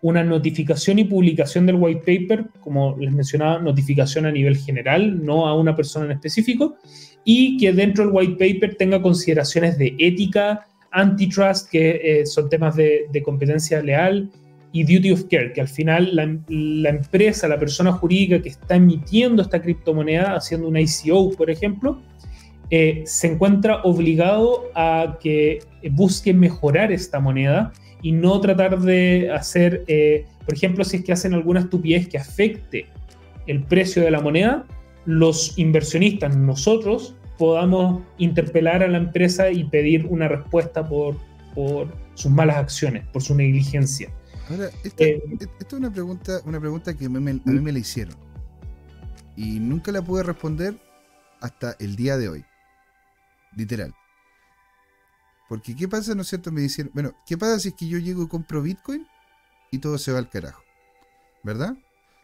una 0.00 0.22
notificación 0.22 0.98
y 0.98 1.04
publicación 1.04 1.66
del 1.66 1.76
white 1.76 2.00
paper, 2.00 2.46
como 2.60 2.96
les 2.98 3.12
mencionaba, 3.12 3.58
notificación 3.58 4.26
a 4.26 4.30
nivel 4.30 4.56
general, 4.56 5.24
no 5.24 5.46
a 5.46 5.54
una 5.54 5.74
persona 5.74 6.06
en 6.06 6.12
específico, 6.12 6.76
y 7.24 7.56
que 7.56 7.72
dentro 7.72 8.04
del 8.04 8.14
white 8.14 8.52
paper 8.52 8.76
tenga 8.76 9.02
consideraciones 9.02 9.76
de 9.76 9.94
ética, 9.98 10.66
antitrust, 10.92 11.68
que 11.70 12.00
eh, 12.02 12.26
son 12.26 12.48
temas 12.48 12.76
de, 12.76 13.22
competencia 13.24 13.82
leal, 13.82 14.30
y 14.70 14.82
duty 14.82 15.12
of 15.12 15.24
care, 15.24 15.52
que 15.52 15.62
al 15.62 15.68
final 15.68 16.14
la, 16.14 16.90
empresa, 16.90 17.48
la 17.48 17.58
persona 17.58 17.90
jurídica 17.90 18.40
que 18.40 18.50
está 18.50 18.76
emitiendo 18.76 19.42
esta 19.42 19.60
criptomoneda, 19.60 20.36
haciendo 20.36 20.68
una 20.68 20.80
ICO, 20.80 21.30
por 21.32 21.50
ejemplo, 21.50 22.00
eh, 22.70 23.02
se 23.06 23.28
encuentra 23.28 23.80
obligado 23.82 24.66
a 24.74 25.16
que 25.20 25.60
busque 25.90 26.34
mejorar 26.34 26.92
esta 26.92 27.18
moneda 27.18 27.72
y 28.02 28.12
no 28.12 28.40
tratar 28.40 28.80
de 28.80 29.30
hacer, 29.30 29.84
eh, 29.88 30.26
por 30.44 30.54
ejemplo, 30.54 30.84
si 30.84 30.98
es 30.98 31.04
que 31.04 31.12
hacen 31.12 31.34
alguna 31.34 31.60
estupidez 31.60 32.08
que 32.08 32.18
afecte 32.18 32.86
el 33.46 33.64
precio 33.64 34.02
de 34.02 34.10
la 34.10 34.20
moneda, 34.20 34.66
los 35.04 35.58
inversionistas, 35.58 36.36
nosotros, 36.36 37.16
podamos 37.38 38.02
interpelar 38.18 38.82
a 38.82 38.88
la 38.88 38.98
empresa 38.98 39.50
y 39.50 39.64
pedir 39.64 40.06
una 40.06 40.28
respuesta 40.28 40.86
por, 40.86 41.16
por 41.54 41.88
sus 42.14 42.30
malas 42.30 42.56
acciones, 42.56 43.06
por 43.08 43.22
su 43.22 43.34
negligencia. 43.34 44.10
Ahora, 44.50 44.70
esta, 44.82 45.04
eh, 45.04 45.22
es 45.60 45.72
una 45.72 45.90
pregunta, 45.90 46.40
una 46.44 46.58
pregunta 46.58 46.94
que 46.94 47.06
a 47.06 47.08
mí, 47.08 47.20
me, 47.20 47.72
la 47.72 47.78
hicieron. 47.78 48.16
Y 49.36 49.60
nunca 49.60 49.92
la 49.92 50.02
pude 50.02 50.22
responder 50.22 50.74
hasta 51.40 51.76
el 51.78 51.96
día 51.96 52.16
de 52.16 52.28
hoy. 52.28 52.44
Literal. 53.56 53.94
Porque, 55.48 55.74
¿qué 55.74 55.88
pasa, 55.88 56.14
no 56.14 56.22
es 56.22 56.28
cierto? 56.28 56.52
Me 56.52 56.60
dijeron, 56.60 56.90
bueno, 56.94 57.14
¿qué 57.26 57.38
pasa 57.38 57.58
si 57.58 57.68
es 57.68 57.74
que 57.74 57.88
yo 57.88 57.98
llego 57.98 58.22
y 58.22 58.28
compro 58.28 58.62
Bitcoin 58.62 59.06
y 59.70 59.78
todo 59.78 59.98
se 59.98 60.12
va 60.12 60.18
al 60.18 60.28
carajo? 60.28 60.62
¿Verdad? 61.42 61.76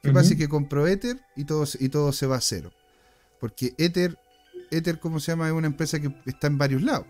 ¿Qué 0.02 0.12
pasa 0.12 0.28
si 0.28 0.34
es 0.34 0.40
que 0.40 0.48
compro 0.48 0.86
Ether 0.86 1.20
y 1.34 1.44
todo, 1.44 1.64
y 1.80 1.88
todo 1.88 2.12
se 2.12 2.26
va 2.26 2.36
a 2.36 2.40
cero? 2.40 2.70
Porque 3.40 3.74
Ether 3.78 4.18
Ether, 4.70 4.98
¿cómo 4.98 5.20
se 5.20 5.32
llama? 5.32 5.46
Es 5.46 5.52
una 5.52 5.66
empresa 5.66 6.00
que 6.00 6.14
está 6.26 6.46
en 6.46 6.58
varios 6.58 6.82
lados. 6.82 7.06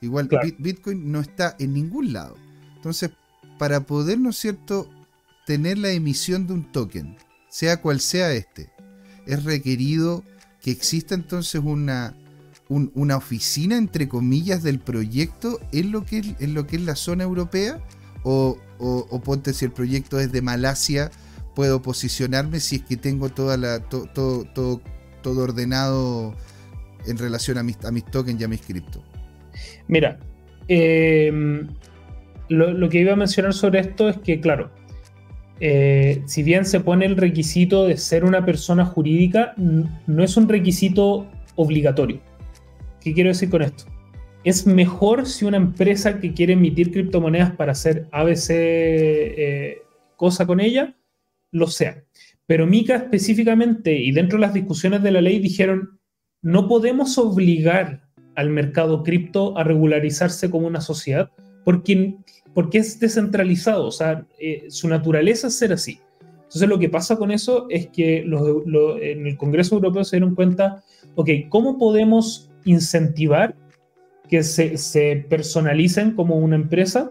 Igual 0.00 0.28
Bitcoin 0.58 1.10
no 1.10 1.20
está 1.20 1.56
en 1.58 1.72
ningún 1.72 2.12
lado. 2.12 2.36
Entonces, 2.76 3.10
para 3.58 3.80
poder, 3.86 4.18
¿no 4.18 4.30
es 4.30 4.36
cierto?, 4.36 4.90
tener 5.46 5.78
la 5.78 5.90
emisión 5.90 6.46
de 6.46 6.54
un 6.54 6.72
token, 6.72 7.16
sea 7.48 7.80
cual 7.80 8.00
sea 8.00 8.32
este, 8.32 8.72
es 9.26 9.44
requerido 9.44 10.24
que 10.60 10.70
exista 10.70 11.14
entonces 11.14 11.60
una, 11.62 12.16
una 12.94 13.16
oficina, 13.16 13.76
entre 13.76 14.08
comillas, 14.08 14.62
del 14.62 14.78
proyecto 14.78 15.60
en 15.72 15.92
lo 15.92 16.04
que 16.04 16.18
es, 16.18 16.48
lo 16.48 16.66
que 16.66 16.76
es 16.76 16.82
la 16.82 16.96
zona 16.96 17.24
europea? 17.24 17.80
O, 18.22 18.56
o, 18.78 19.20
ponte 19.20 19.52
si 19.52 19.66
el 19.66 19.72
proyecto 19.72 20.18
es 20.18 20.32
de 20.32 20.40
Malasia, 20.40 21.10
puedo 21.54 21.82
posicionarme 21.82 22.58
si 22.60 22.76
es 22.76 22.82
que 22.82 22.96
tengo 22.96 23.28
toda 23.28 23.56
la, 23.56 23.80
todo, 23.80 24.44
todo 25.22 25.42
ordenado 25.42 26.34
en 27.06 27.18
relación 27.18 27.58
a 27.58 27.62
mis, 27.62 27.82
a 27.84 27.90
mis 27.90 28.04
tokens 28.04 28.40
y 28.40 28.44
a 28.44 28.48
mis 28.48 28.62
cripto. 28.62 29.02
Mira, 29.88 30.18
em, 30.68 31.68
lo, 32.48 32.88
que 32.88 33.00
iba 33.00 33.12
a 33.12 33.16
mencionar 33.16 33.52
sobre 33.52 33.80
esto 33.80 34.08
es 34.08 34.18
que, 34.18 34.40
claro, 34.40 34.70
eh, 35.60 36.22
si 36.26 36.42
bien 36.42 36.64
se 36.64 36.80
pone 36.80 37.06
el 37.06 37.16
requisito 37.16 37.86
de 37.86 37.96
ser 37.96 38.24
una 38.24 38.44
persona 38.44 38.84
jurídica, 38.84 39.54
no 39.56 40.24
es 40.24 40.36
un 40.36 40.48
requisito 40.48 41.26
obligatorio. 41.56 42.20
¿Qué 43.04 43.12
quiero 43.12 43.28
decir 43.28 43.50
con 43.50 43.60
esto? 43.60 43.84
Es 44.44 44.66
mejor 44.66 45.26
si 45.26 45.44
una 45.44 45.58
empresa 45.58 46.20
que 46.20 46.32
quiere 46.32 46.54
emitir 46.54 46.90
criptomonedas 46.90 47.52
para 47.52 47.72
hacer 47.72 48.08
ABC 48.12 48.46
eh, 48.50 49.82
cosa 50.16 50.46
con 50.46 50.58
ella, 50.58 50.96
lo 51.50 51.66
sea. 51.66 52.02
Pero 52.46 52.66
Mica 52.66 52.96
específicamente 52.96 53.94
y 53.94 54.10
dentro 54.10 54.38
de 54.38 54.46
las 54.46 54.54
discusiones 54.54 55.02
de 55.02 55.10
la 55.10 55.20
ley 55.20 55.38
dijeron, 55.38 56.00
no 56.40 56.66
podemos 56.66 57.18
obligar 57.18 58.08
al 58.36 58.48
mercado 58.48 59.02
cripto 59.02 59.56
a 59.58 59.64
regularizarse 59.64 60.50
como 60.50 60.66
una 60.66 60.80
sociedad 60.80 61.30
porque, 61.62 62.16
porque 62.54 62.78
es 62.78 62.98
descentralizado, 62.98 63.86
o 63.86 63.92
sea, 63.92 64.26
eh, 64.40 64.64
su 64.68 64.88
naturaleza 64.88 65.48
es 65.48 65.58
ser 65.58 65.74
así. 65.74 66.00
Entonces 66.36 66.68
lo 66.68 66.78
que 66.78 66.88
pasa 66.88 67.16
con 67.16 67.30
eso 67.30 67.66
es 67.68 67.88
que 67.88 68.18
en 68.20 69.26
el 69.26 69.36
Congreso 69.36 69.74
Europeo 69.74 70.04
se 70.04 70.16
dieron 70.16 70.34
cuenta, 70.34 70.82
ok, 71.16 71.28
¿cómo 71.50 71.78
podemos 71.78 72.50
incentivar 72.64 73.56
que 74.28 74.42
se, 74.42 75.26
personalicen 75.28 76.12
como 76.12 76.36
una 76.36 76.56
empresa, 76.56 77.10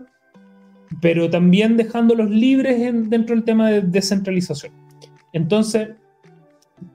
pero 1.01 1.29
también 1.29 1.77
dejándolos 1.77 2.29
libres 2.29 2.79
dentro 3.09 3.35
del 3.35 3.43
tema 3.43 3.69
de 3.69 3.81
descentralización? 3.81 4.73
Entonces, 5.33 5.89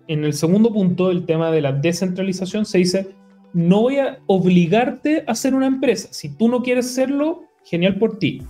en 0.07 0.25
el 0.25 0.33
segundo 0.33 0.73
punto, 0.73 1.11
el 1.11 1.25
tema 1.25 1.51
de 1.51 1.63
la 1.63 1.73
descentralización, 1.73 2.67
se 2.67 2.79
dice, 2.79 3.09
no 3.53 3.83
voy 3.83 3.99
a 3.99 4.19
obligarte 4.27 5.25
a 5.27 5.35
ser 5.35 5.55
una 5.55 5.67
empresa. 5.67 6.09
Si 6.13 6.29
tú 6.29 6.49
no 6.49 6.63
quieres 6.63 6.91
serlo, 6.95 7.45
genial 7.65 7.99
por 7.99 8.19
ti. 8.19 8.43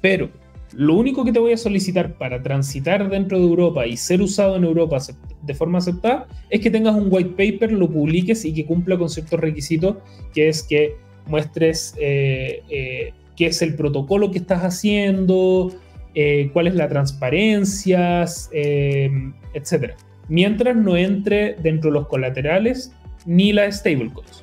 Pero 0.00 0.30
lo 0.72 0.94
único 0.94 1.24
que 1.24 1.32
te 1.32 1.38
voy 1.38 1.52
a 1.52 1.56
solicitar 1.56 2.14
para 2.18 2.42
transitar 2.42 3.08
dentro 3.08 3.38
de 3.38 3.44
Europa 3.44 3.86
y 3.86 3.96
ser 3.96 4.20
usado 4.20 4.56
en 4.56 4.64
Europa 4.64 4.98
de 5.42 5.54
forma 5.54 5.78
aceptada 5.78 6.26
es 6.50 6.60
que 6.60 6.70
tengas 6.70 6.94
un 6.94 7.08
white 7.10 7.30
paper, 7.30 7.72
lo 7.72 7.88
publiques 7.88 8.44
y 8.44 8.52
que 8.52 8.66
cumpla 8.66 8.98
con 8.98 9.08
ciertos 9.08 9.38
requisitos, 9.38 9.96
que 10.34 10.48
es 10.48 10.62
que 10.62 10.96
muestres 11.26 11.94
eh, 11.98 12.62
eh, 12.68 13.12
qué 13.36 13.46
es 13.46 13.62
el 13.62 13.74
protocolo 13.74 14.30
que 14.30 14.38
estás 14.38 14.62
haciendo, 14.62 15.72
eh, 16.18 16.50
cuál 16.54 16.66
es 16.66 16.74
la 16.74 16.88
transparencia, 16.88 18.24
eh, 18.50 19.10
etc. 19.52 19.92
Mientras 20.28 20.74
no 20.74 20.96
entre 20.96 21.54
dentro 21.56 21.90
de 21.90 21.98
los 21.98 22.08
colaterales 22.08 22.90
ni 23.26 23.52
las 23.52 23.80
stablecoins. 23.80 24.42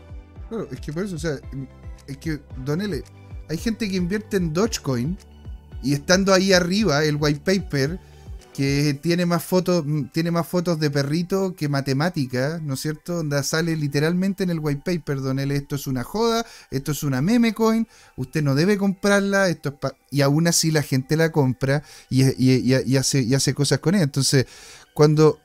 Claro, 0.49 0.67
es 0.71 0.79
que 0.79 0.93
por 0.93 1.03
eso, 1.03 1.15
o 1.15 1.19
sea, 1.19 1.37
es 2.07 2.17
que, 2.17 2.37
Donele, 2.63 3.01
hay 3.49 3.57
gente 3.57 3.89
que 3.89 3.95
invierte 3.95 4.37
en 4.37 4.53
Dogecoin 4.53 5.17
y 5.83 5.93
estando 5.93 6.33
ahí 6.33 6.53
arriba, 6.53 7.03
el 7.03 7.17
white 7.17 7.41
paper, 7.43 7.99
que 8.53 8.97
tiene 9.01 9.25
más 9.25 9.43
fotos, 9.43 9.83
tiene 10.11 10.29
más 10.31 10.47
fotos 10.47 10.79
de 10.79 10.91
perrito 10.91 11.55
que 11.55 11.67
matemática, 11.67 12.59
¿no 12.63 12.75
es 12.75 12.81
cierto? 12.81 13.15
Donde 13.15 13.41
sale 13.43 13.75
literalmente 13.75 14.43
en 14.43 14.51
el 14.51 14.59
white 14.59 14.83
paper, 14.85 15.21
don 15.21 15.39
él, 15.39 15.51
esto 15.51 15.75
es 15.75 15.87
una 15.87 16.03
joda, 16.03 16.45
esto 16.69 16.91
es 16.91 17.03
una 17.03 17.21
meme 17.21 17.53
coin, 17.53 17.87
usted 18.15 18.43
no 18.43 18.53
debe 18.53 18.77
comprarla, 18.77 19.49
esto 19.49 19.69
es 19.81 19.91
y 20.11 20.21
aún 20.21 20.47
así 20.47 20.69
la 20.69 20.83
gente 20.83 21.17
la 21.17 21.31
compra 21.31 21.83
y, 22.09 22.23
y, 22.37 22.95
hace, 22.95 23.21
y 23.23 23.33
hace 23.33 23.55
cosas 23.55 23.79
con 23.79 23.95
ella. 23.95 24.03
Entonces, 24.03 24.45
cuando, 24.93 25.39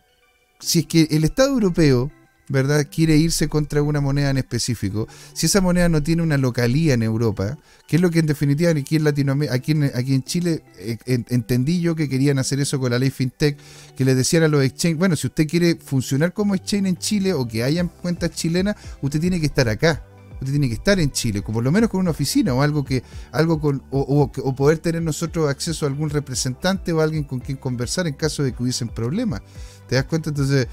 si 0.60 0.80
es 0.80 0.86
que 0.86 1.08
el 1.10 1.24
Estado 1.24 1.54
europeo 1.54 2.12
¿verdad? 2.48 2.86
Quiere 2.90 3.16
irse 3.16 3.48
contra 3.48 3.82
una 3.82 4.00
moneda 4.00 4.30
en 4.30 4.38
específico. 4.38 5.06
Si 5.32 5.46
esa 5.46 5.60
moneda 5.60 5.88
no 5.88 6.02
tiene 6.02 6.22
una 6.22 6.38
localía 6.38 6.94
en 6.94 7.02
Europa, 7.02 7.58
que 7.86 7.96
es 7.96 8.02
lo 8.02 8.10
que 8.10 8.18
en 8.20 8.26
definitiva 8.26 8.70
aquí 8.70 8.96
en 8.96 9.04
Latinoamérica, 9.04 9.54
aquí 9.54 9.72
en, 9.72 9.84
aquí 9.84 10.14
en 10.14 10.22
Chile, 10.22 10.62
eh, 10.78 10.98
entendí 11.06 11.80
yo 11.80 11.94
que 11.94 12.08
querían 12.08 12.38
hacer 12.38 12.60
eso 12.60 12.78
con 12.78 12.90
la 12.90 12.98
ley 12.98 13.10
FinTech, 13.10 13.58
que 13.96 14.04
le 14.04 14.14
decían 14.14 14.42
a 14.42 14.48
los 14.48 14.64
exchange, 14.64 14.96
bueno, 14.98 15.16
si 15.16 15.26
usted 15.26 15.46
quiere 15.46 15.76
funcionar 15.76 16.32
como 16.32 16.54
exchange 16.54 16.86
en 16.86 16.96
Chile 16.96 17.32
o 17.32 17.46
que 17.46 17.62
hayan 17.62 17.88
cuentas 17.88 18.30
chilenas, 18.30 18.76
usted 19.02 19.20
tiene 19.20 19.40
que 19.40 19.46
estar 19.46 19.68
acá. 19.68 20.04
Usted 20.40 20.52
tiene 20.52 20.68
que 20.68 20.74
estar 20.74 21.00
en 21.00 21.10
Chile, 21.10 21.42
por 21.42 21.64
lo 21.64 21.72
menos 21.72 21.90
con 21.90 21.98
una 21.98 22.12
oficina 22.12 22.54
o 22.54 22.62
algo 22.62 22.84
que, 22.84 23.02
algo 23.32 23.60
con, 23.60 23.82
o, 23.90 24.30
o 24.36 24.54
poder 24.54 24.78
tener 24.78 25.02
nosotros 25.02 25.50
acceso 25.50 25.84
a 25.84 25.88
algún 25.88 26.10
representante 26.10 26.92
o 26.92 27.00
alguien 27.00 27.24
con 27.24 27.40
quien 27.40 27.58
conversar 27.58 28.06
en 28.06 28.14
caso 28.14 28.44
de 28.44 28.52
que 28.52 28.62
hubiesen 28.62 28.88
problemas. 28.88 29.42
¿Te 29.88 29.96
das 29.96 30.04
cuenta? 30.04 30.28
Entonces, 30.30 30.68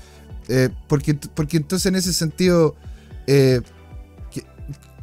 eh, 0.50 0.70
porque, 0.88 1.16
porque 1.34 1.58
entonces 1.58 1.86
en 1.88 1.96
ese 1.96 2.14
sentido, 2.14 2.76
eh, 3.28 3.62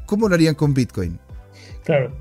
¿cómo 0.06 0.28
lo 0.28 0.34
harían 0.34 0.54
con 0.54 0.74
Bitcoin? 0.74 1.18
Claro. 1.84 2.12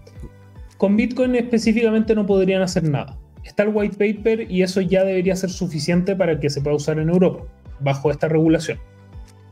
Con 0.78 0.96
Bitcoin 0.96 1.36
específicamente 1.36 2.16
no 2.16 2.26
podrían 2.26 2.62
hacer 2.62 2.84
nada. 2.84 3.18
Está 3.44 3.64
el 3.64 3.70
white 3.70 3.98
paper 3.98 4.52
y 4.52 4.64
eso 4.64 4.82
ya 4.82 5.04
debería 5.04 5.36
ser 5.36 5.50
suficiente 5.50 6.16
para 6.16 6.40
que 6.40 6.50
se 6.50 6.62
pueda 6.62 6.76
usar 6.76 7.00
en 7.00 7.10
Europa, 7.10 7.44
bajo 7.80 8.12
esta 8.12 8.28
regulación. 8.28 8.80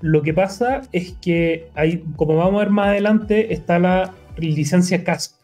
Lo 0.02 0.22
que 0.22 0.34
pasa 0.34 0.82
es 0.92 1.14
que 1.22 1.70
hay, 1.76 2.04
como 2.16 2.36
vamos 2.36 2.56
a 2.56 2.66
ver 2.66 2.70
más 2.70 2.88
adelante, 2.88 3.54
está 3.54 3.80
la 3.80 4.14
licencia 4.38 5.04
CASP. 5.04 5.36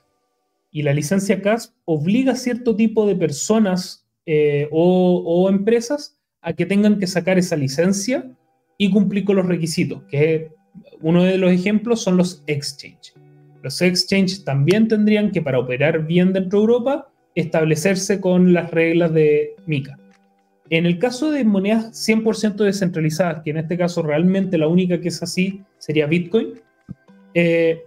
Y 0.72 0.84
la 0.84 0.94
licencia 0.94 1.42
CASP 1.42 1.74
obliga 1.86 2.34
a 2.34 2.36
cierto 2.36 2.76
tipo 2.76 3.06
de 3.06 3.16
personas 3.16 4.06
eh, 4.26 4.68
o, 4.72 5.22
o 5.26 5.50
empresas 5.50 6.15
a 6.46 6.54
que 6.54 6.66
tengan 6.66 7.00
que 7.00 7.08
sacar 7.08 7.38
esa 7.40 7.56
licencia 7.56 8.24
y 8.78 8.92
cumplir 8.92 9.26
con 9.26 9.36
los 9.36 9.48
requisitos, 9.48 10.04
que 10.04 10.52
uno 11.02 11.24
de 11.24 11.40
los 11.40 11.52
ejemplos 11.52 12.04
son 12.04 12.18
los 12.18 12.44
exchange. 12.46 13.14
Los 13.64 13.82
exchange 13.82 14.44
también 14.44 14.88
tendrían 14.88 15.32
que, 15.32 15.42
para 15.42 15.58
operar 15.58 16.06
bien 16.06 16.34
dentro 16.34 16.60
de 16.60 16.66
Europa, 16.66 17.08
establecerse 17.34 18.22
con 18.22 18.54
las 18.54 18.70
reglas 18.70 19.12
de 19.12 19.56
MICA. 19.66 19.98
En 20.70 20.86
el 20.86 21.00
caso 21.00 21.32
de 21.32 21.44
monedas 21.44 21.92
100% 22.08 22.58
descentralizadas, 22.58 23.42
que 23.44 23.50
en 23.50 23.58
este 23.58 23.76
caso 23.76 24.04
realmente 24.04 24.60
la 24.60 24.68
única 24.68 25.02
que 25.02 25.08
es 25.08 25.24
así 25.24 25.64
sería 25.80 26.06
Bitcoin, 26.06 26.62
eh, 27.34 27.82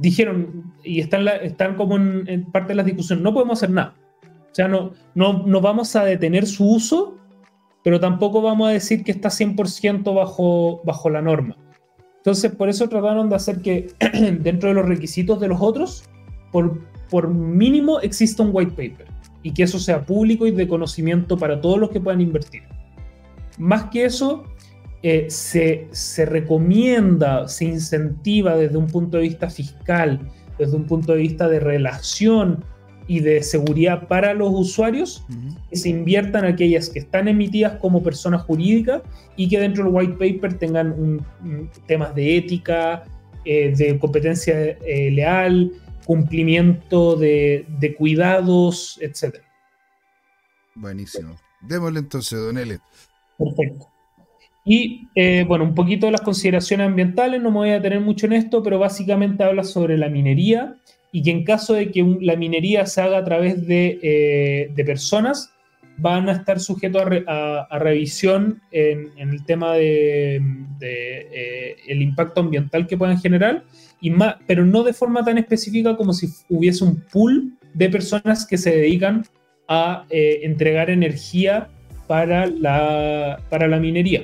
dijeron, 0.00 0.72
y 0.82 1.00
están, 1.00 1.26
están 1.42 1.76
como 1.76 1.96
en, 1.96 2.50
parte 2.50 2.70
de 2.70 2.76
las 2.76 2.86
discusiones, 2.86 3.22
no 3.22 3.32
podemos 3.32 3.58
hacer 3.58 3.70
nada. 3.70 3.94
O 4.22 4.54
sea, 4.54 4.66
no, 4.66 4.92
no, 5.14 5.46
no 5.46 5.60
vamos 5.60 5.94
a 5.94 6.04
detener 6.04 6.46
su 6.46 6.68
uso 6.68 7.19
pero 7.82 8.00
tampoco 8.00 8.42
vamos 8.42 8.68
a 8.68 8.72
decir 8.72 9.04
que 9.04 9.12
está 9.12 9.28
100% 9.28 10.14
bajo, 10.14 10.82
bajo 10.84 11.10
la 11.10 11.22
norma. 11.22 11.56
Entonces, 12.18 12.52
por 12.52 12.68
eso 12.68 12.88
trataron 12.88 13.30
de 13.30 13.36
hacer 13.36 13.62
que 13.62 13.92
dentro 14.40 14.68
de 14.68 14.74
los 14.74 14.86
requisitos 14.86 15.40
de 15.40 15.48
los 15.48 15.60
otros, 15.60 16.04
por, 16.52 16.80
por 17.08 17.28
mínimo 17.28 18.00
exista 18.00 18.42
un 18.42 18.50
white 18.52 18.72
paper 18.72 19.06
y 19.42 19.52
que 19.52 19.62
eso 19.62 19.78
sea 19.78 20.04
público 20.04 20.46
y 20.46 20.50
de 20.50 20.68
conocimiento 20.68 21.38
para 21.38 21.60
todos 21.60 21.78
los 21.78 21.90
que 21.90 22.00
puedan 22.00 22.20
invertir. 22.20 22.62
Más 23.58 23.84
que 23.84 24.04
eso, 24.04 24.44
eh, 25.02 25.26
se, 25.30 25.88
se 25.92 26.26
recomienda, 26.26 27.48
se 27.48 27.64
incentiva 27.64 28.56
desde 28.56 28.76
un 28.76 28.86
punto 28.86 29.16
de 29.16 29.22
vista 29.22 29.48
fiscal, 29.48 30.20
desde 30.58 30.76
un 30.76 30.84
punto 30.84 31.12
de 31.12 31.18
vista 31.18 31.48
de 31.48 31.58
relación 31.58 32.62
y 33.10 33.18
de 33.18 33.42
seguridad 33.42 34.06
para 34.06 34.34
los 34.34 34.50
usuarios 34.52 35.24
que 35.68 35.74
se 35.74 35.88
inviertan 35.88 36.44
aquellas 36.44 36.88
que 36.88 37.00
están 37.00 37.26
emitidas 37.26 37.76
como 37.80 38.04
personas 38.04 38.42
jurídicas 38.42 39.02
y 39.34 39.48
que 39.48 39.58
dentro 39.58 39.82
del 39.82 39.92
white 39.92 40.12
paper 40.12 40.56
tengan 40.58 41.26
temas 41.88 42.14
de 42.14 42.36
ética, 42.36 43.02
eh, 43.44 43.74
de 43.76 43.98
competencia 43.98 44.54
eh, 44.54 45.10
leal, 45.10 45.72
cumplimiento 46.06 47.16
de, 47.16 47.96
cuidados, 47.98 48.96
etc. 49.02 49.38
Buenísimo. 50.76 51.34
Démosle 51.62 51.98
entonces, 51.98 52.38
Don 52.38 52.58
L. 52.58 52.78
Perfecto. 53.36 53.88
Y 54.64 55.08
eh, 55.16 55.44
bueno, 55.48 55.64
un 55.64 55.74
poquito 55.74 56.06
de 56.06 56.12
las 56.12 56.20
consideraciones 56.20 56.86
ambientales, 56.86 57.42
no 57.42 57.50
me 57.50 57.56
voy 57.56 57.70
a 57.70 57.80
detener 57.80 58.02
mucho 58.02 58.26
en 58.26 58.34
esto, 58.34 58.62
pero 58.62 58.78
básicamente 58.78 59.42
habla 59.42 59.64
sobre 59.64 59.98
la 59.98 60.08
minería 60.08 60.76
y 61.12 61.22
que 61.22 61.30
en 61.30 61.44
caso 61.44 61.74
de 61.74 61.90
que 61.90 62.04
la 62.20 62.36
minería 62.36 62.86
se 62.86 63.00
haga 63.00 63.18
a 63.18 63.24
través 63.24 63.66
de, 63.66 63.98
eh, 64.02 64.84
personas, 64.84 65.52
van 65.96 66.28
a 66.28 66.32
estar 66.32 66.60
sujetos 66.60 67.02
a, 67.26 67.78
revisión 67.78 68.62
en, 68.70 69.10
el 69.18 69.44
tema 69.44 69.74
de, 69.74 70.40
eh, 70.80 71.76
el 71.88 72.00
impacto 72.00 72.40
ambiental 72.40 72.86
que 72.86 72.96
puedan 72.96 73.18
generar, 73.18 73.64
y 74.00 74.10
más, 74.10 74.36
pero 74.46 74.64
no 74.64 74.82
de 74.82 74.94
forma 74.94 75.22
tan 75.24 75.36
específica 75.36 75.96
como 75.96 76.14
si 76.14 76.28
hubiese 76.48 76.84
un 76.84 77.04
pool 77.12 77.52
de 77.74 77.90
personas 77.90 78.46
que 78.46 78.56
se 78.56 78.70
dedican 78.70 79.24
a 79.68 80.06
eh, 80.10 80.40
entregar 80.42 80.88
energía 80.90 81.68
para 82.06 82.46
la, 82.46 83.40
para 83.50 83.68
la 83.68 83.78
minería. 83.78 84.22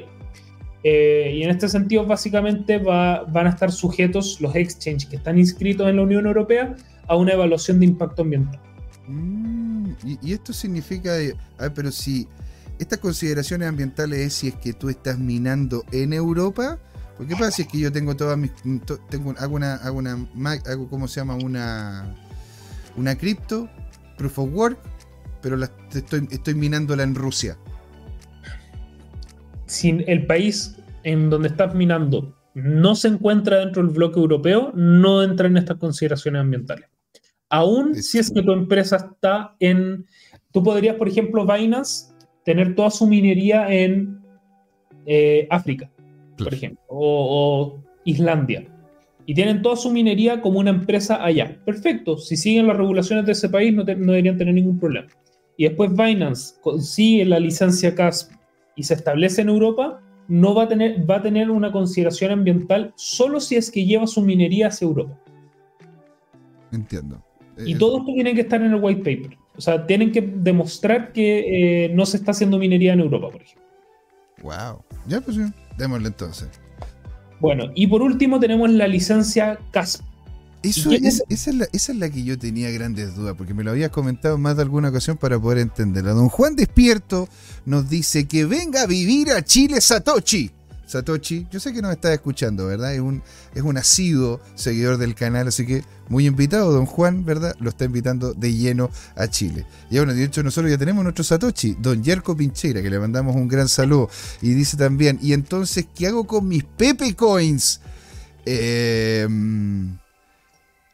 Eh, 0.89 1.33
y 1.35 1.43
en 1.43 1.51
este 1.51 1.69
sentido, 1.69 2.07
básicamente 2.07 2.79
van 2.79 3.47
a 3.49 3.51
estar 3.51 3.73
sujetos 3.73 4.41
los 4.41 4.55
exchanges 4.55 5.07
que 5.07 5.17
están 5.17 5.37
inscritos 5.37 5.89
en 5.89 5.97
la 5.97 6.03
Unión 6.03 6.27
Europea 6.27 6.77
a 7.09 7.17
una 7.17 7.33
evaluación 7.33 7.81
de 7.81 7.87
impacto 7.87 8.23
ambiental. 8.23 8.61
Mm, 9.09 9.91
y, 10.23 10.33
esto 10.33 10.53
significa, 10.53 11.17
pero 11.75 11.91
si 11.91 12.29
estas 12.79 13.01
consideraciones 13.01 13.69
ambientales 13.69 14.21
es 14.21 14.35
si 14.35 14.47
es 14.47 14.55
que 14.55 14.75
tú 14.75 14.89
estás 14.89 15.19
minando 15.19 15.83
en 15.91 16.13
Europa, 16.13 16.79
¿por 17.17 17.27
qué 17.27 17.35
pasa 17.35 17.51
si 17.51 17.63
es 17.63 17.69
que 17.69 17.81
yo 17.81 17.91
tengo 17.91 18.15
todas 18.15 18.39
mis, 18.39 18.53
tengo, 19.11 19.35
hago 19.39 19.57
una, 19.57 19.75
hago 19.75 19.99
una, 19.99 20.29
hago, 20.67 20.89
¿cómo 20.89 21.09
se 21.09 21.19
llama? 21.19 21.35
Una, 21.35 22.15
una 22.97 23.19
cripto, 23.19 23.69
proof 24.17 24.39
of 24.39 24.51
work, 24.53 24.79
pero 25.43 25.57
la, 25.57 25.69
estoy, 25.93 26.29
estoy 26.31 26.55
minándola 26.55 27.03
en 27.03 27.17
Rusia. 27.17 27.57
Si 29.67 30.05
el 30.07 30.27
país 30.27 30.77
en 31.03 31.31
donde 31.31 31.49
estás 31.49 31.75
minando 31.75 32.35
no 32.55 32.95
se 32.95 33.09
encuentra 33.09 33.59
dentro 33.59 33.83
del 33.83 33.93
bloque 33.93 34.19
europeo, 34.19 34.73
no 34.75 35.23
entra 35.23 35.47
en 35.47 35.59
estas 35.59 35.77
consideraciones 35.77 36.41
ambientales. 36.41 36.89
Aún 37.51 37.95
si 37.95 38.19
es 38.19 38.31
que 38.31 38.43
tu 38.43 38.53
empresa 38.53 38.97
está 38.97 39.55
en... 39.61 40.07
Tú 40.53 40.63
podrías, 40.63 40.97
por 40.97 41.07
ejemplo, 41.07 41.47
Binance, 41.47 42.15
tener 42.45 42.75
toda 42.75 42.91
su 42.91 43.07
minería 43.07 43.71
en 43.71 44.21
eh, 45.05 45.47
África, 45.51 45.91
por 46.39 46.55
ejemplo, 46.55 46.83
o, 46.89 47.79
Islandia. 48.05 48.67
Y 49.27 49.35
tienen 49.35 49.61
toda 49.61 49.77
su 49.77 49.91
minería 49.91 50.41
como 50.41 50.61
una 50.61 50.71
empresa 50.71 51.23
allá. 51.23 51.61
Perfecto, 51.65 52.17
si 52.17 52.37
siguen 52.37 52.69
las 52.69 52.77
regulaciones 52.77 53.27
de 53.27 53.33
ese 53.33 53.49
país 53.49 53.75
no, 53.75 53.85
no 53.85 54.13
deberían 54.13 54.39
tener 54.39 54.55
ningún 54.55 54.79
problema. 54.79 55.09
Y 55.59 55.65
después 55.65 55.91
Binance 55.93 56.55
consigue 56.63 57.25
la 57.25 57.39
licencia 57.39 57.95
CASP 57.95 58.33
y 58.77 58.85
se 58.85 58.95
establece 58.95 59.43
en 59.43 59.49
Europa, 59.49 60.01
no 60.29 60.55
va 60.55 60.65
a 60.65 60.69
tener, 60.69 61.09
va 61.09 61.17
a 61.17 61.23
tener 61.23 61.51
una 61.51 61.73
consideración 61.73 62.31
ambiental 62.31 62.93
solo 62.97 63.41
si 63.41 63.57
es 63.57 63.71
que 63.71 63.85
lleva 63.85 64.07
su 64.07 64.23
minería 64.23 64.69
hacia 64.69 64.87
Europa. 64.87 65.19
Entiendo. 66.73 67.23
Y 67.59 67.73
eh, 67.73 67.77
todo 67.79 67.99
esto 67.99 68.13
tiene 68.13 68.35
que 68.35 68.43
estar 68.43 68.61
en 68.63 68.73
el 68.73 68.83
white 68.83 68.99
paper. 69.01 69.39
O 69.57 69.61
sea, 69.61 69.87
tienen 69.87 70.13
que 70.13 70.21
demostrar 70.21 71.13
que 71.13 71.85
eh, 71.87 71.89
no 71.89 72.05
se 72.05 72.19
está 72.19 72.33
haciendo 72.33 72.59
minería 72.59 72.93
en 72.93 73.01
Europa, 73.01 73.31
por 73.31 73.41
ejemplo. 73.41 73.67
Wow. 74.43 74.85
Ya, 75.07 75.21
pues 75.21 75.37
sí. 75.37 75.43
Démosle 75.79 76.09
entonces. 76.09 76.51
Bueno, 77.41 77.71
y 77.75 77.87
por 77.87 78.03
último 78.03 78.39
tenemos 78.41 78.71
la 78.71 78.87
licencia 78.87 79.59
CASP. 79.71 80.03
Eso, 80.71 80.91
esa, 80.91 81.61
es 81.73 81.89
la, 81.95 82.11
que 82.11 82.25
yo 82.25 82.39
tenía 82.39 82.71
grandes 82.71 83.15
dudas, 83.15 83.35
porque 83.37 83.55
me 83.55 83.63
lo 83.63 83.71
habías 83.71 83.91
comentado 83.91 84.39
más 84.39 84.57
de 84.57 84.63
alguna 84.63 84.89
ocasión 84.89 85.17
para 85.17 85.39
poder 85.39 85.59
entenderla. 85.59 86.13
Don 86.13 86.29
Juan 86.29 86.57
Despierto 86.57 87.29
nos 87.65 87.89
dice 87.89 88.27
que 88.27 88.45
venga 88.45 88.83
a 88.83 88.87
vivir 88.87 89.31
a 89.31 89.43
Chile 89.43 89.81
Satoshi. 89.81 90.51
Satoshi, 90.87 91.49
yo 91.51 91.59
sé 91.59 91.73
que 91.73 91.83
nos 91.83 91.93
está 91.93 92.13
escuchando, 92.13 92.67
¿verdad? 92.67 92.95
Es 92.95 93.01
un, 93.01 93.23
es 93.55 93.63
un 93.63 93.77
asiduo 93.77 94.41
seguidor 94.55 94.99
del 94.99 95.15
canal, 95.17 95.49
así 95.49 95.67
que 95.67 95.85
muy 96.09 96.27
invitado, 96.27 96.73
don 96.73 96.87
Juan, 96.87 97.25
¿verdad? 97.25 97.57
Lo 97.59 97.71
está 97.71 97.85
invitando 97.85 98.35
de 98.35 98.55
lleno 98.55 98.91
a 99.17 99.29
Chile. 99.29 99.67
Y 99.91 99.97
bueno, 99.97 100.15
de 100.15 100.23
hecho 100.23 100.43
nosotros 100.45 100.71
ya 100.71 100.79
tenemos 100.79 101.03
nuestro 101.03 101.25
Satoshi, 101.25 101.77
don 101.81 102.03
Yerko 102.03 102.37
Pincheira, 102.37 102.83
que 102.83 102.91
le 102.91 103.01
mandamos 103.01 103.35
un 103.35 103.49
gran 103.49 103.69
saludo. 103.69 104.09
Y 104.41 104.51
dice 104.51 104.77
también, 104.77 105.19
¿y 105.21 105.33
entonces 105.33 105.87
qué 105.93 106.07
hago 106.07 106.25
con 106.25 106.47
mis 106.47 106.63
Pepe 106.63 107.15
Coins? 107.15 107.81
Eh, 108.45 109.27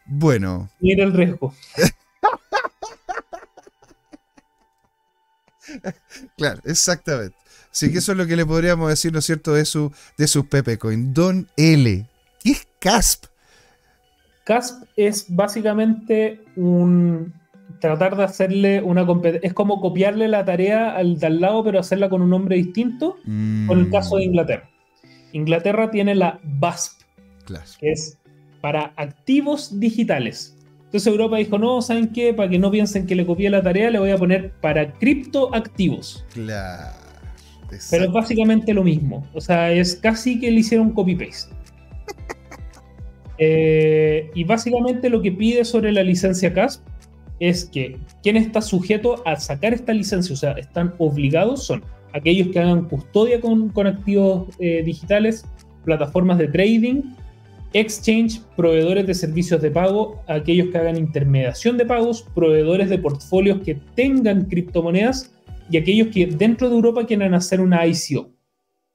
bueno. 0.07 0.71
Mira 0.81 1.05
el 1.05 1.13
riesgo. 1.13 1.55
claro, 6.37 6.61
exactamente. 6.65 7.37
Así 7.71 7.91
que 7.91 7.99
eso 7.99 8.13
es 8.13 8.19
lo 8.19 8.27
que 8.27 8.37
le 8.37 8.45
podríamos 8.45 8.91
decir, 8.91 9.13
¿no 9.13 9.21
es 9.21 9.25
cierto?, 9.25 9.55
de, 9.55 9.65
su, 9.65 9.93
de 10.17 10.79
Coin. 10.79 11.15
Don 11.15 11.49
L. 11.57 12.07
¿Qué 12.43 12.51
es 12.51 12.69
CASP? 12.81 13.27
CASP 14.45 14.83
es 14.97 15.27
básicamente 15.29 16.41
un 16.57 17.33
tratar 17.81 18.17
de 18.17 18.25
hacerle 18.25 18.83
una 18.83 19.07
competencia. 19.07 19.47
Es 19.47 19.55
como 19.55 19.81
copiarle 19.81 20.29
la 20.29 20.45
tarea 20.45 20.95
al 20.95 21.19
de 21.19 21.27
al 21.27 21.41
lado, 21.41 21.65
pero 21.65 21.81
hacerla 21.81 22.11
con 22.11 22.21
un 22.21 22.31
nombre 22.31 22.57
distinto. 22.57 23.17
Con 23.25 23.79
el 23.79 23.91
caso 23.91 24.17
de 24.17 24.27
mm. 24.27 24.29
Inglaterra. 24.29 24.69
Inglaterra 25.33 25.91
tiene 25.91 26.15
la 26.15 26.41
BASP, 26.45 27.01
que 27.81 27.93
es 27.93 28.19
para 28.63 28.95
activos 28.97 29.79
digitales. 29.79 30.57
Entonces 30.85 31.07
Europa 31.07 31.37
dijo, 31.37 31.59
no, 31.59 31.83
¿saben 31.83 32.09
qué? 32.09 32.33
Para 32.33 32.49
que 32.49 32.59
no 32.59 32.71
piensen 32.71 33.07
que 33.07 33.15
le 33.15 33.27
copié 33.27 33.51
la 33.51 33.63
tarea, 33.63 33.91
le 33.91 33.99
voy 33.99 34.11
a 34.11 34.17
poner 34.17 34.53
para 34.61 34.93
criptoactivos. 34.93 36.25
Claro. 36.33 36.97
Pero 37.91 38.05
es 38.05 38.13
básicamente 38.13 38.73
lo 38.73 38.85
mismo. 38.85 39.27
O 39.35 39.41
sea, 39.41 39.73
es 39.73 39.97
casi 39.97 40.39
que 40.39 40.51
le 40.51 40.61
hicieron 40.61 40.91
copy-paste. 40.93 41.55
Eh, 43.45 44.31
y 44.37 44.45
básicamente 44.45 45.11
lo 45.11 45.21
que 45.21 45.33
pide 45.33 45.65
sobre 45.65 45.91
la 45.91 46.05
licencia 46.05 46.53
CASP 46.53 46.87
es 47.41 47.65
que 47.65 47.99
quien 48.23 48.37
está 48.37 48.63
sujeto 48.63 49.21
a 49.27 49.35
sacar 49.35 49.75
esta 49.75 49.93
licencia, 49.93 50.33
o 50.33 50.37
sea, 50.37 50.53
están 50.53 50.95
obligados, 50.99 51.65
son 51.65 51.83
aquellos 52.13 52.49
que 52.49 52.61
hagan 52.61 52.89
custodia 52.89 53.41
con, 53.41 53.73
activos 53.85 54.55
eh, 54.61 54.85
digitales, 54.85 55.45
plataformas 55.85 56.39
de 56.39 56.49
trading, 56.49 57.03
exchange, 57.73 58.41
proveedores 58.57 59.07
de 59.07 59.15
servicios 59.15 59.61
de 59.63 59.71
pago, 59.71 60.23
aquellos 60.27 60.69
que 60.69 60.79
hagan 60.79 60.97
intermediación 60.97 61.77
de 61.77 61.87
pagos, 61.87 62.23
proveedores 62.35 62.91
de 62.91 62.99
portfolios 62.99 63.61
que 63.63 63.77
tengan 63.95 64.47
criptomonedas 64.47 65.35
y 65.71 65.77
aquellos 65.77 66.09
que 66.09 66.27
dentro 66.27 66.69
de 66.69 66.77
Europa 66.77 67.07
quieran 67.07 67.35
hacer 67.35 67.61
una 67.61 67.87
ICO, 67.87 68.31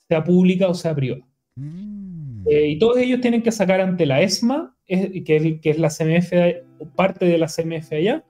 sea 0.07 0.23
pública 0.23 0.67
o 0.67 0.73
sea 0.73 0.95
privada. 0.95 1.27
Mm. 1.55 2.47
Eh, 2.49 2.67
y 2.69 2.79
todos 2.79 2.97
ellos 2.97 3.19
tienen 3.19 3.41
que 3.41 3.51
sacar 3.51 3.81
ante 3.81 4.05
la 4.05 4.21
ESMA, 4.21 4.75
que, 4.85 5.59
es, 5.63 5.79
la 5.79 5.89
CMF, 5.89 6.31
parte 6.95 7.25
de 7.25 7.37
la 7.37 7.47
CMF 7.47 7.91
allá, 7.91 8.23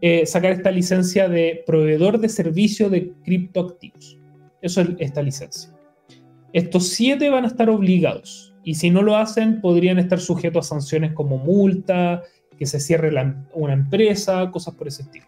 eh, 0.00 0.24
sacar 0.24 0.52
esta 0.52 0.70
licencia 0.70 1.28
de 1.28 1.62
proveedor 1.66 2.18
de 2.18 2.28
servicio 2.28 2.88
de 2.88 3.12
criptoactivos. 3.24 4.18
Eso 4.62 4.80
es 4.80 4.88
esta 4.98 5.22
licencia. 5.22 5.70
Estos 6.52 6.88
siete 6.88 7.28
van 7.28 7.44
a 7.44 7.48
estar 7.48 7.68
obligados 7.68 8.53
y 8.64 8.74
si 8.74 8.90
no 8.90 9.02
lo 9.02 9.16
hacen 9.16 9.60
podrían 9.60 9.98
estar 9.98 10.20
sujetos 10.20 10.66
a 10.66 10.68
sanciones 10.70 11.12
como 11.12 11.38
multa, 11.38 12.22
que 12.58 12.66
se 12.66 12.80
cierre 12.80 13.12
una 13.52 13.72
empresa, 13.72 14.50
cosas 14.50 14.74
por 14.74 14.88
ese 14.88 15.02
estilo 15.02 15.26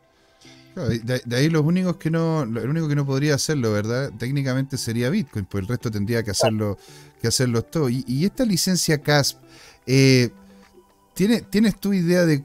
de, 0.76 1.36
ahí 1.36 1.48
los 1.48 1.64
únicos 1.64 1.96
que 1.96 2.10
no, 2.10 2.42
el 2.42 2.68
único 2.68 2.88
que 2.88 2.94
no 2.94 3.06
podría 3.06 3.34
hacerlo, 3.34 3.72
¿verdad? 3.72 4.12
Técnicamente 4.18 4.76
sería 4.76 5.08
Bitcoin, 5.08 5.46
pues 5.46 5.62
el 5.62 5.68
resto 5.68 5.90
tendría 5.90 6.22
que 6.22 6.32
hacerlo, 6.32 6.76
que 7.20 7.28
hacerlo 7.28 7.62
todo. 7.62 7.88
Y, 7.88 8.24
esta 8.24 8.44
licencia 8.44 9.00
CASP, 9.00 9.38
eh, 9.86 10.30
¿tienes 11.14 11.80
tu 11.80 11.94
idea 11.94 12.26
de, 12.26 12.44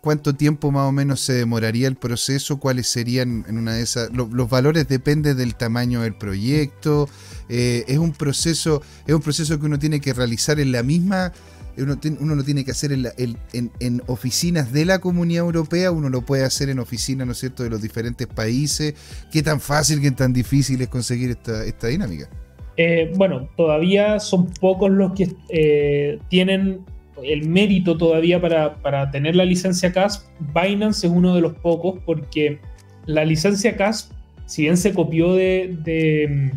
cuánto 0.00 0.34
tiempo 0.34 0.70
más 0.70 0.88
o 0.88 0.92
menos 0.92 1.20
se 1.20 1.34
demoraría 1.34 1.88
el 1.88 1.96
proceso? 1.96 2.58
¿Cuáles 2.58 2.88
serían 2.88 3.44
en 3.48 3.58
una 3.58 3.74
de 3.74 3.82
esas? 3.82 4.10
los 4.12 4.50
valores 4.50 4.88
dependen 4.88 5.36
del 5.36 5.54
tamaño 5.54 6.02
del 6.02 6.14
proyecto. 6.14 7.08
Eh, 7.48 7.84
es 7.88 7.98
un 7.98 8.12
proceso, 8.12 8.82
es 9.06 9.14
un 9.14 9.20
proceso 9.20 9.58
que 9.58 9.66
uno 9.66 9.78
tiene 9.78 10.00
que 10.00 10.12
realizar 10.12 10.60
en 10.60 10.72
la 10.72 10.82
misma 10.82 11.32
uno, 11.76 12.34
lo 12.34 12.44
tiene 12.44 12.64
que 12.64 12.70
hacer 12.70 12.92
en, 12.92 14.02
oficinas 14.06 14.72
de 14.72 14.84
la 14.84 14.98
Comunidad 14.98 15.44
Europea, 15.44 15.90
uno 15.90 16.08
lo 16.08 16.22
puede 16.22 16.44
hacer 16.44 16.68
en 16.68 16.78
oficinas, 16.78 17.26
¿no 17.26 17.32
es 17.32 17.38
cierto?, 17.38 17.62
de 17.62 17.70
los 17.70 17.82
diferentes 17.82 18.26
países. 18.26 18.94
¿Qué 19.32 19.42
tan 19.42 19.60
fácil, 19.60 20.00
qué 20.00 20.10
tan 20.10 20.32
difícil 20.32 20.80
es 20.80 20.88
conseguir 20.88 21.30
esta, 21.30 21.88
dinámica? 21.88 22.28
Eh, 22.76 23.12
bueno, 23.16 23.48
todavía 23.56 24.18
son 24.20 24.46
pocos 24.52 24.90
los 24.90 25.12
que 25.12 25.34
eh, 25.48 26.18
tienen 26.28 26.84
el 27.22 27.48
mérito 27.48 27.96
todavía 27.96 28.40
para, 28.40 29.10
tener 29.10 29.36
la 29.36 29.44
licencia 29.44 29.92
CASP. 29.92 30.26
Binance 30.54 31.06
es 31.06 31.12
uno 31.12 31.34
de 31.34 31.40
los 31.40 31.54
pocos 31.54 32.00
porque 32.04 32.58
la 33.06 33.24
licencia 33.24 33.76
CASP, 33.76 34.12
si 34.46 34.62
bien 34.62 34.76
se 34.76 34.92
copió 34.92 35.34
de, 35.34 36.50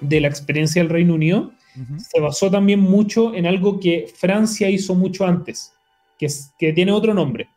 de 0.00 0.20
la 0.20 0.28
experiencia 0.28 0.82
del 0.82 0.90
Reino 0.90 1.14
Unido, 1.14 1.52
se 1.98 2.20
basó 2.20 2.50
también 2.50 2.80
mucho 2.80 3.34
en 3.34 3.46
algo 3.46 3.80
que 3.80 4.06
Francia 4.14 4.70
hizo 4.70 4.94
mucho 4.94 5.26
antes, 5.26 5.72
que, 6.18 6.28
que 6.58 6.72
tiene 6.72 6.92
otro 6.92 7.14
nombre. 7.14 7.48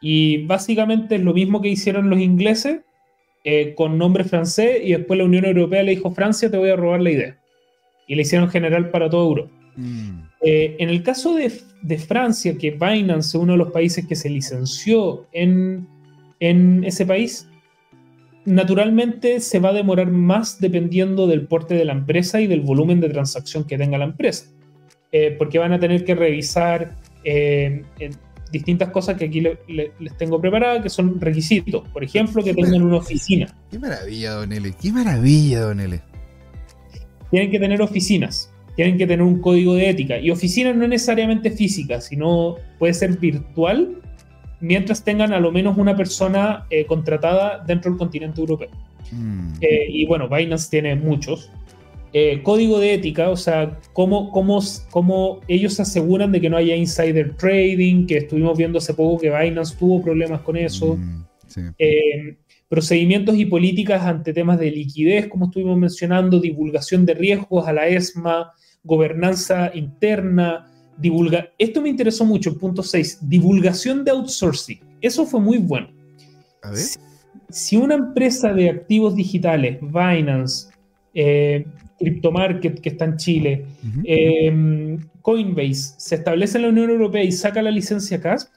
Y 0.00 0.44
básicamente 0.46 1.16
es 1.16 1.22
lo 1.22 1.32
mismo 1.32 1.62
que 1.62 1.68
hicieron 1.68 2.10
los 2.10 2.20
ingleses 2.20 2.80
eh, 3.44 3.74
con 3.74 3.96
nombre 3.96 4.24
francés 4.24 4.80
y 4.82 4.92
después 4.92 5.18
la 5.18 5.24
Unión 5.24 5.44
Europea 5.44 5.82
le 5.82 5.92
dijo, 5.92 6.10
Francia, 6.10 6.50
te 6.50 6.56
voy 6.56 6.70
a 6.70 6.76
robar 6.76 7.00
la 7.00 7.10
idea. 7.10 7.38
Y 8.06 8.14
le 8.14 8.22
hicieron 8.22 8.50
general 8.50 8.90
para 8.90 9.08
toda 9.08 9.24
Europa. 9.24 9.52
Mm. 9.76 10.22
Eh, 10.42 10.76
en 10.78 10.88
el 10.88 11.02
caso 11.02 11.34
de, 11.34 11.52
de, 11.82 11.98
Francia, 11.98 12.56
que 12.56 12.70
Binance 12.70 13.28
es 13.28 13.34
uno 13.34 13.52
de 13.52 13.58
los 13.58 13.72
países 13.72 14.06
que 14.06 14.16
se 14.16 14.30
licenció 14.30 15.26
en, 15.32 15.86
en 16.40 16.84
ese 16.84 17.04
país, 17.04 17.48
naturalmente 18.46 19.40
se 19.40 19.58
va 19.58 19.70
a 19.70 19.72
demorar 19.72 20.10
más 20.10 20.60
dependiendo 20.60 21.26
del 21.26 21.46
porte 21.46 21.74
de 21.74 21.84
la 21.84 21.92
empresa 21.92 22.40
y 22.40 22.46
del 22.46 22.60
volumen 22.60 23.00
de 23.00 23.10
transacción 23.10 23.64
que 23.64 23.76
tenga 23.76 23.98
la 23.98 24.06
empresa. 24.06 24.46
Eh, 25.12 25.34
porque 25.38 25.58
van 25.58 25.72
a 25.72 25.80
tener 25.80 26.04
que 26.04 26.14
revisar 26.14 26.96
eh, 27.24 27.82
distintas 28.50 28.90
cosas 28.90 29.16
que 29.16 29.26
aquí 29.26 29.40
les 29.40 30.16
tengo 30.16 30.40
preparadas, 30.40 30.82
que 30.82 30.88
son 30.88 31.20
requisitos. 31.20 31.88
Por 31.88 32.04
ejemplo, 32.04 32.42
que 32.42 32.54
tengan 32.54 32.82
una 32.82 32.96
oficina. 32.96 33.54
Qué 33.70 33.78
maravilla, 33.78 34.32
Don 34.32 34.52
L. 34.52 34.74
Qué 34.80 34.92
maravilla, 34.92 35.60
Don 35.60 35.80
L. 35.80 36.00
Tienen 37.30 37.50
que 37.50 37.58
tener 37.58 37.82
oficinas. 37.82 38.52
Tienen 38.76 38.98
que 38.98 39.06
tener 39.06 39.22
un 39.22 39.40
código 39.40 39.74
de 39.74 39.90
ética. 39.90 40.18
Y 40.18 40.30
oficinas 40.30 40.76
no 40.76 40.86
necesariamente 40.86 41.50
físicas, 41.50 42.04
sino 42.06 42.56
puede 42.78 42.94
ser 42.94 43.18
virtual 43.18 44.02
mientras 44.60 45.04
tengan 45.04 45.32
a 45.32 45.40
lo 45.40 45.52
menos 45.52 45.76
una 45.76 45.96
persona 45.96 46.66
eh, 46.70 46.86
contratada 46.86 47.62
dentro 47.66 47.90
del 47.90 47.98
continente 47.98 48.40
europeo. 48.40 48.70
Mm. 49.12 49.54
Eh, 49.60 49.86
y 49.88 50.06
bueno, 50.06 50.28
Binance 50.28 50.70
tiene 50.70 50.94
muchos. 50.94 51.50
Eh, 52.12 52.40
código 52.42 52.78
de 52.78 52.94
ética, 52.94 53.28
o 53.28 53.36
sea, 53.36 53.78
cómo, 53.92 54.30
cómo, 54.30 54.62
cómo 54.90 55.40
ellos 55.48 55.74
se 55.74 55.82
aseguran 55.82 56.32
de 56.32 56.40
que 56.40 56.48
no 56.48 56.56
haya 56.56 56.74
insider 56.74 57.36
trading, 57.36 58.06
que 58.06 58.18
estuvimos 58.18 58.56
viendo 58.56 58.78
hace 58.78 58.94
poco 58.94 59.20
que 59.20 59.30
Binance 59.30 59.76
tuvo 59.76 60.02
problemas 60.02 60.40
con 60.40 60.56
eso. 60.56 60.96
Mm, 60.96 61.24
procedimientos 62.68 63.36
y 63.36 63.44
políticas 63.44 64.02
ante 64.02 64.32
temas 64.32 64.58
de 64.58 64.70
liquidez, 64.70 65.28
como 65.28 65.46
estuvimos 65.46 65.78
mencionando, 65.78 66.40
divulgación 66.40 67.06
de 67.06 67.14
riesgos 67.14 67.66
a 67.68 67.72
la 67.72 67.86
ESMA, 67.86 68.52
gobernanza 68.86 69.70
interna, 69.74 70.72
divulga 70.96 71.50
esto 71.58 71.82
me 71.82 71.90
interesó 71.90 72.24
mucho, 72.24 72.50
el 72.50 72.56
punto 72.56 72.82
6, 72.82 73.28
divulgación 73.28 74.04
de 74.04 74.12
outsourcing. 74.12 74.80
Eso 75.00 75.26
fue 75.26 75.40
muy 75.40 75.58
bueno. 75.58 75.88
A 76.62 76.70
ver. 76.70 76.80
Si, 77.50 77.76
una 77.76 77.94
empresa 77.94 78.52
de 78.52 78.70
activos 78.70 79.14
digitales, 79.14 79.78
Binance, 79.80 80.68
eh, 81.14 81.66
CryptoMarket, 81.98 82.80
que 82.80 82.88
está 82.88 83.04
en 83.04 83.16
Chile, 83.16 83.66
eh, 84.04 84.98
Coinbase, 85.22 85.94
se 85.96 86.16
establece 86.16 86.58
en 86.58 86.62
la 86.62 86.68
Unión 86.70 86.90
Europea 86.90 87.22
y 87.22 87.32
saca 87.32 87.62
la 87.62 87.70
licencia 87.70 88.20
CASP, 88.20 88.52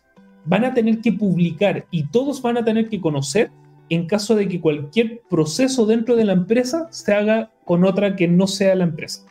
van 0.46 0.66
a 0.66 0.74
tener 0.74 1.00
que 1.00 1.14
publicar 1.14 1.86
y 1.92 2.08
todos 2.08 2.42
van 2.42 2.58
a 2.58 2.66
tener 2.66 2.90
que 2.90 3.00
conocer 3.00 3.52
en 3.90 4.08
caso 4.08 4.36
de 4.36 4.48
que 4.48 4.60
cualquier 4.60 5.22
proceso 5.30 5.86
dentro 5.86 6.16
de 6.16 6.26
la 6.26 6.34
empresa 6.34 6.88
se 6.92 7.14
haga 7.14 7.52
con 7.66 7.84
otra 7.84 8.16
que 8.16 8.28
no 8.28 8.48
sea 8.48 8.76
la 8.76 8.84
empresa. 8.84 9.26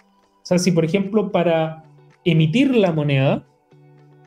O 0.48 0.52
sea, 0.56 0.58
si 0.58 0.72
por 0.72 0.82
ejemplo 0.82 1.30
para 1.30 1.84
emitir 2.24 2.74
la 2.74 2.90
moneda 2.90 3.46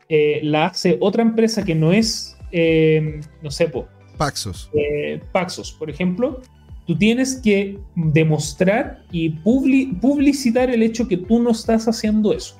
eh, 0.08 0.38
la 0.44 0.66
hace 0.66 0.96
otra 1.00 1.20
empresa 1.20 1.64
que 1.64 1.74
no 1.74 1.92
es, 1.92 2.38
eh, 2.52 3.20
no 3.42 3.50
sé, 3.50 3.68
Paxos. 4.16 4.70
Eh, 4.72 5.20
Paxos, 5.32 5.72
por 5.72 5.90
ejemplo, 5.90 6.40
tú 6.86 6.96
tienes 6.96 7.40
que 7.42 7.76
demostrar 7.96 9.02
y 9.10 9.30
publicitar 9.30 10.70
el 10.70 10.84
hecho 10.84 11.08
que 11.08 11.16
tú 11.16 11.42
no 11.42 11.50
estás 11.50 11.88
haciendo 11.88 12.32
eso. 12.32 12.56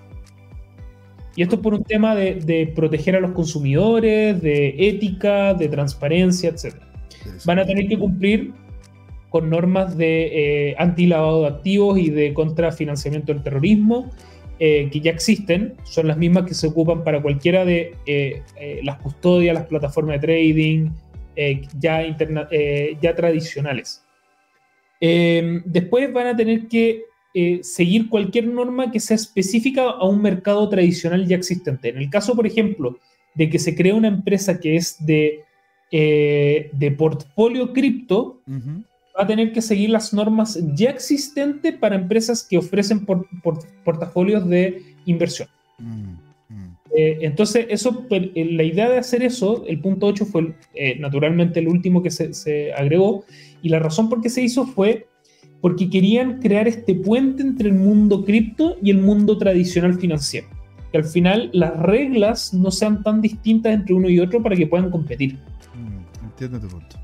Y 1.37 1.43
esto 1.43 1.63
por 1.63 1.75
un 1.75 1.85
tema 1.85 2.17
de, 2.17 2.73
proteger 2.75 3.15
a 3.15 3.21
los 3.21 3.31
consumidores, 3.31 4.43
de 4.43 4.75
ética, 4.77 5.55
de 5.55 5.69
transparencia, 5.69 6.51
etc. 6.51 6.75
Van 7.45 7.61
a 7.61 7.65
tener 7.65 7.87
que 7.87 7.97
cumplir 7.97 8.55
con 9.33 9.51
normas 9.51 9.97
de 9.97 10.77
anti-lavado 10.79 11.41
de 11.43 11.49
activos 11.49 11.99
y 11.99 12.11
de 12.11 12.33
contrafinanciamiento 12.33 13.33
del 13.33 13.43
terrorismo 13.43 14.11
eh, 14.65 14.89
que 14.93 15.01
ya 15.01 15.11
existen, 15.11 15.75
son 15.83 16.07
las 16.07 16.17
mismas 16.17 16.45
que 16.45 16.55
se 16.55 16.69
ocupan 16.69 17.03
para 17.03 17.21
cualquiera 17.21 17.65
de 17.65 17.97
eh, 18.07 18.45
eh, 18.61 18.81
las 18.85 19.01
custodias, 19.01 19.55
las 19.55 19.67
plataformas 19.67 20.21
de 20.21 20.27
trading 20.27 20.91
ya, 21.81 23.17
tradicionales. 23.17 24.05
después 25.01 26.13
van 26.13 26.29
a 26.29 26.37
tener 26.37 26.69
que 26.69 27.03
seguir 27.63 28.09
cualquier 28.09 28.47
norma 28.47 28.93
que 28.93 29.01
sea 29.01 29.17
específica 29.17 29.83
a 29.83 30.07
un 30.07 30.23
mercado 30.23 30.69
tradicional 30.69 31.27
ya 31.27 31.35
existente. 31.35 31.89
En 31.89 31.97
el 31.97 32.09
caso, 32.09 32.37
por 32.37 32.47
ejemplo, 32.47 32.99
de 33.35 33.51
que 33.51 33.59
se 33.59 33.75
cree 33.75 33.95
una 33.95 34.07
empresa 34.07 34.61
que 34.61 34.77
es 34.77 35.05
de, 35.05 35.41
de 35.91 36.95
portfolio 36.97 37.73
cripto, 37.73 38.43
va 39.17 39.25
a 39.25 39.27
tener 39.27 39.53
que 39.53 39.63
seguir 39.63 39.91
las 39.91 40.13
normas 40.13 40.59
ya 40.75 40.91
existentes 40.91 41.75
para 41.77 41.97
empresas 41.97 42.47
que 42.49 42.59
ofrecen 42.59 43.05
por, 43.05 43.27
portafolios 43.85 44.49
de 44.49 44.83
inversión. 45.07 45.49
Mm, 45.79 46.15
mm. 46.49 46.77
Eh, 46.97 47.19
entonces, 47.23 47.67
eso, 47.69 48.07
eh, 48.11 48.49
la 48.53 48.63
idea 48.63 48.89
de 48.89 48.99
hacer 48.99 49.23
eso, 49.23 49.65
el 49.67 49.81
punto 49.81 50.07
8 50.07 50.27
fue 50.27 50.55
eh, 50.75 50.99
naturalmente 50.99 51.61
el 51.61 51.69
último 51.69 52.03
que 52.03 52.11
se, 52.11 52.33
se, 52.33 52.73
agregó, 52.73 53.25
y 53.63 53.69
la 53.69 53.79
razón 53.79 54.09
por 54.09 54.21
qué 54.21 54.31
se 54.31 54.43
hizo 54.43 54.67
fue 54.67 55.07
porque 55.61 55.89
querían 55.89 56.41
crear 56.41 56.67
este 56.67 56.95
puente 56.95 57.43
entre 57.43 57.69
el 57.69 57.75
mundo 57.75 58.25
cripto 58.25 58.77
y 58.83 58.91
el 58.91 58.99
mundo 58.99 59.39
tradicional 59.39 59.95
financiero. 59.95 60.49
Que 60.91 60.99
al 60.99 61.05
final 61.05 61.51
las 61.53 61.75
reglas 61.79 62.53
no 62.53 62.71
sean 62.71 63.03
tan 63.03 63.23
distintas 63.23 63.73
entre 63.73 63.95
uno 63.95 64.11
y 64.11 64.19
otro 64.19 64.43
para 64.43 64.57
que 64.57 64.67
puedan 64.67 64.91
competir. 64.91 65.39
Mm, 65.75 66.25
entiendo 66.25 66.61
tu 66.61 66.67
punto. 66.67 67.02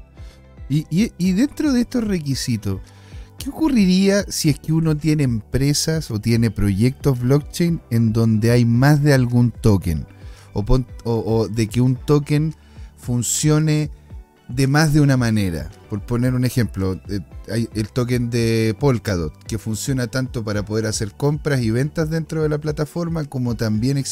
Y, 0.68 1.32
dentro 1.32 1.72
de 1.72 1.80
estos 1.80 2.04
requisitos, 2.04 2.80
¿qué 3.38 3.50
ocurriría 3.50 4.24
si 4.28 4.50
es 4.50 4.58
que 4.58 4.72
uno 4.72 4.96
tiene 4.96 5.22
empresas 5.22 6.10
o 6.10 6.20
tiene 6.20 6.50
proyectos 6.50 7.20
blockchain 7.20 7.80
en 7.90 8.12
donde 8.12 8.50
hay 8.50 8.64
más 8.64 9.02
de 9.02 9.14
algún 9.14 9.50
token? 9.50 10.06
O, 10.52 11.48
de 11.48 11.68
que 11.68 11.80
un 11.80 11.94
token 11.94 12.54
funcione 12.96 13.90
de 14.48 14.66
más 14.66 14.92
de 14.92 15.00
una 15.00 15.16
manera. 15.16 15.70
Por 15.88 16.04
poner 16.04 16.34
un 16.34 16.44
ejemplo, 16.44 17.00
eh, 17.08 17.20
el 17.74 17.88
token 17.90 18.28
de 18.28 18.76
Polkadot, 18.78 19.32
que 19.44 19.58
funciona 19.58 20.08
tanto 20.08 20.44
para 20.44 20.64
poder 20.64 20.86
hacer 20.86 21.12
compras 21.12 21.62
y 21.62 21.70
ventas 21.70 22.10
dentro 22.10 22.42
de 22.42 22.48
la 22.48 22.58
plataforma, 22.58 23.24
como 23.24 23.56
también 23.56 24.02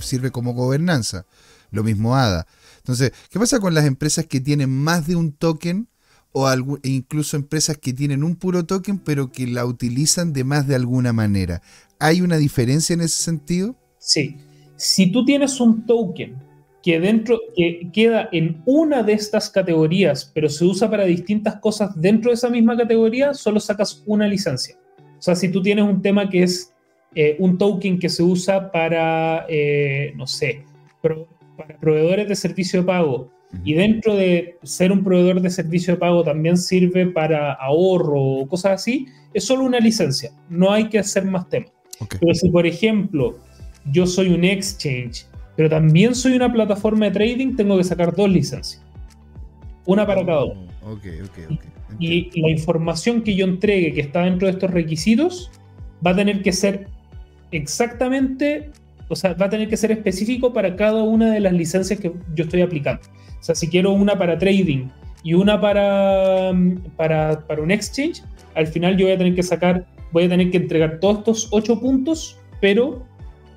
sirve 0.00 0.30
como 0.30 0.54
gobernanza. 0.54 1.26
Lo 1.70 1.84
mismo 1.84 2.16
ADA. 2.16 2.46
Entonces, 2.78 3.12
¿qué 3.30 3.38
pasa 3.38 3.60
con 3.60 3.74
las 3.74 3.84
empresas 3.84 4.26
que 4.26 4.40
tienen 4.40 4.70
más 4.70 5.06
de 5.06 5.14
un 5.14 5.32
token 5.32 5.88
o 6.32 6.48
e 6.48 6.88
incluso 6.88 7.36
empresas 7.36 7.78
que 7.78 7.92
tienen 7.92 8.22
un 8.22 8.36
puro 8.36 8.64
token 8.64 8.98
pero 8.98 9.32
que 9.32 9.46
la 9.46 9.66
utilizan 9.66 10.32
de 10.32 10.44
más 10.44 10.66
de 10.66 10.74
alguna 10.74 11.12
manera. 11.12 11.62
¿Hay 11.98 12.20
una 12.20 12.36
diferencia 12.36 12.94
en 12.94 13.00
ese 13.00 13.22
sentido? 13.22 13.74
Sí. 13.98 14.36
Si 14.76 15.10
tú 15.10 15.24
tienes 15.24 15.60
un 15.60 15.84
token 15.84 16.36
que 16.82 16.98
dentro 16.98 17.38
que 17.54 17.90
queda 17.92 18.28
en 18.32 18.62
una 18.64 19.02
de 19.02 19.12
estas 19.12 19.50
categorías, 19.50 20.30
pero 20.32 20.48
se 20.48 20.64
usa 20.64 20.88
para 20.90 21.04
distintas 21.04 21.56
cosas 21.56 21.90
dentro 22.00 22.30
de 22.30 22.36
esa 22.36 22.48
misma 22.48 22.76
categoría, 22.76 23.34
solo 23.34 23.60
sacas 23.60 24.02
una 24.06 24.26
licencia. 24.26 24.76
O 25.18 25.22
sea, 25.22 25.34
si 25.34 25.50
tú 25.50 25.62
tienes 25.62 25.84
un 25.84 26.00
tema 26.00 26.30
que 26.30 26.42
es 26.42 26.72
eh, 27.14 27.36
un 27.38 27.58
token 27.58 27.98
que 27.98 28.08
se 28.08 28.22
usa 28.22 28.70
para, 28.72 29.44
eh, 29.48 30.14
no 30.16 30.26
sé, 30.26 30.64
para 31.02 31.78
proveedores 31.78 32.28
de 32.28 32.36
servicio 32.36 32.80
de 32.80 32.86
pago, 32.86 33.30
y 33.64 33.74
dentro 33.74 34.14
de 34.14 34.58
ser 34.62 34.92
un 34.92 35.02
proveedor 35.02 35.40
de 35.40 35.50
servicio 35.50 35.94
de 35.94 36.00
pago 36.00 36.22
también 36.22 36.56
sirve 36.56 37.06
para 37.06 37.52
ahorro 37.54 38.20
o 38.20 38.48
cosas 38.48 38.72
así, 38.72 39.06
es 39.34 39.44
solo 39.44 39.64
una 39.64 39.78
licencia, 39.78 40.32
no 40.48 40.72
hay 40.72 40.88
que 40.88 40.98
hacer 40.98 41.24
más 41.24 41.48
temas. 41.48 41.72
Pero 42.20 42.34
si, 42.34 42.48
por 42.48 42.66
ejemplo, 42.66 43.38
yo 43.92 44.06
soy 44.06 44.28
un 44.28 44.44
exchange, 44.44 45.26
pero 45.56 45.68
también 45.68 46.14
soy 46.14 46.32
una 46.32 46.52
plataforma 46.52 47.06
de 47.06 47.12
trading, 47.12 47.56
tengo 47.56 47.76
que 47.76 47.84
sacar 47.84 48.14
dos 48.14 48.30
licencias. 48.30 48.82
Una 49.84 50.06
para 50.06 50.24
cada 50.24 50.44
uno. 50.44 50.66
Oh, 50.82 50.96
y 51.98 52.40
la 52.40 52.48
información 52.48 53.22
que 53.22 53.34
yo 53.34 53.44
entregue 53.44 53.92
que 53.92 54.00
está 54.00 54.22
dentro 54.22 54.46
de 54.46 54.52
estos 54.52 54.70
requisitos 54.70 55.50
va 56.04 56.12
a 56.12 56.16
tener 56.16 56.42
que 56.42 56.52
ser 56.52 56.88
exactamente, 57.50 58.70
o 59.10 59.16
sea, 59.16 59.34
va 59.34 59.46
a 59.46 59.50
tener 59.50 59.68
que 59.68 59.76
ser 59.76 59.90
específico 59.90 60.52
para 60.52 60.76
cada 60.76 61.02
una 61.02 61.32
de 61.32 61.40
las 61.40 61.52
licencias 61.52 61.98
que 61.98 62.12
yo 62.34 62.44
estoy 62.44 62.62
aplicando. 62.62 63.02
O 63.40 63.42
sea, 63.42 63.54
si 63.54 63.68
quiero 63.68 63.90
una 63.90 64.16
para 64.16 64.38
trading 64.38 64.88
y 65.24 65.34
una 65.34 65.60
para, 65.60 66.52
para, 66.96 67.46
para 67.46 67.60
un 67.60 67.72
exchange, 67.72 68.22
al 68.54 68.68
final 68.68 68.96
yo 68.96 69.06
voy 69.06 69.14
a 69.14 69.18
tener 69.18 69.34
que 69.34 69.42
sacar, 69.42 69.84
voy 70.12 70.24
a 70.24 70.28
tener 70.28 70.50
que 70.50 70.58
entregar 70.58 71.00
todos 71.00 71.18
estos 71.18 71.48
ocho 71.50 71.80
puntos, 71.80 72.38
pero 72.60 73.04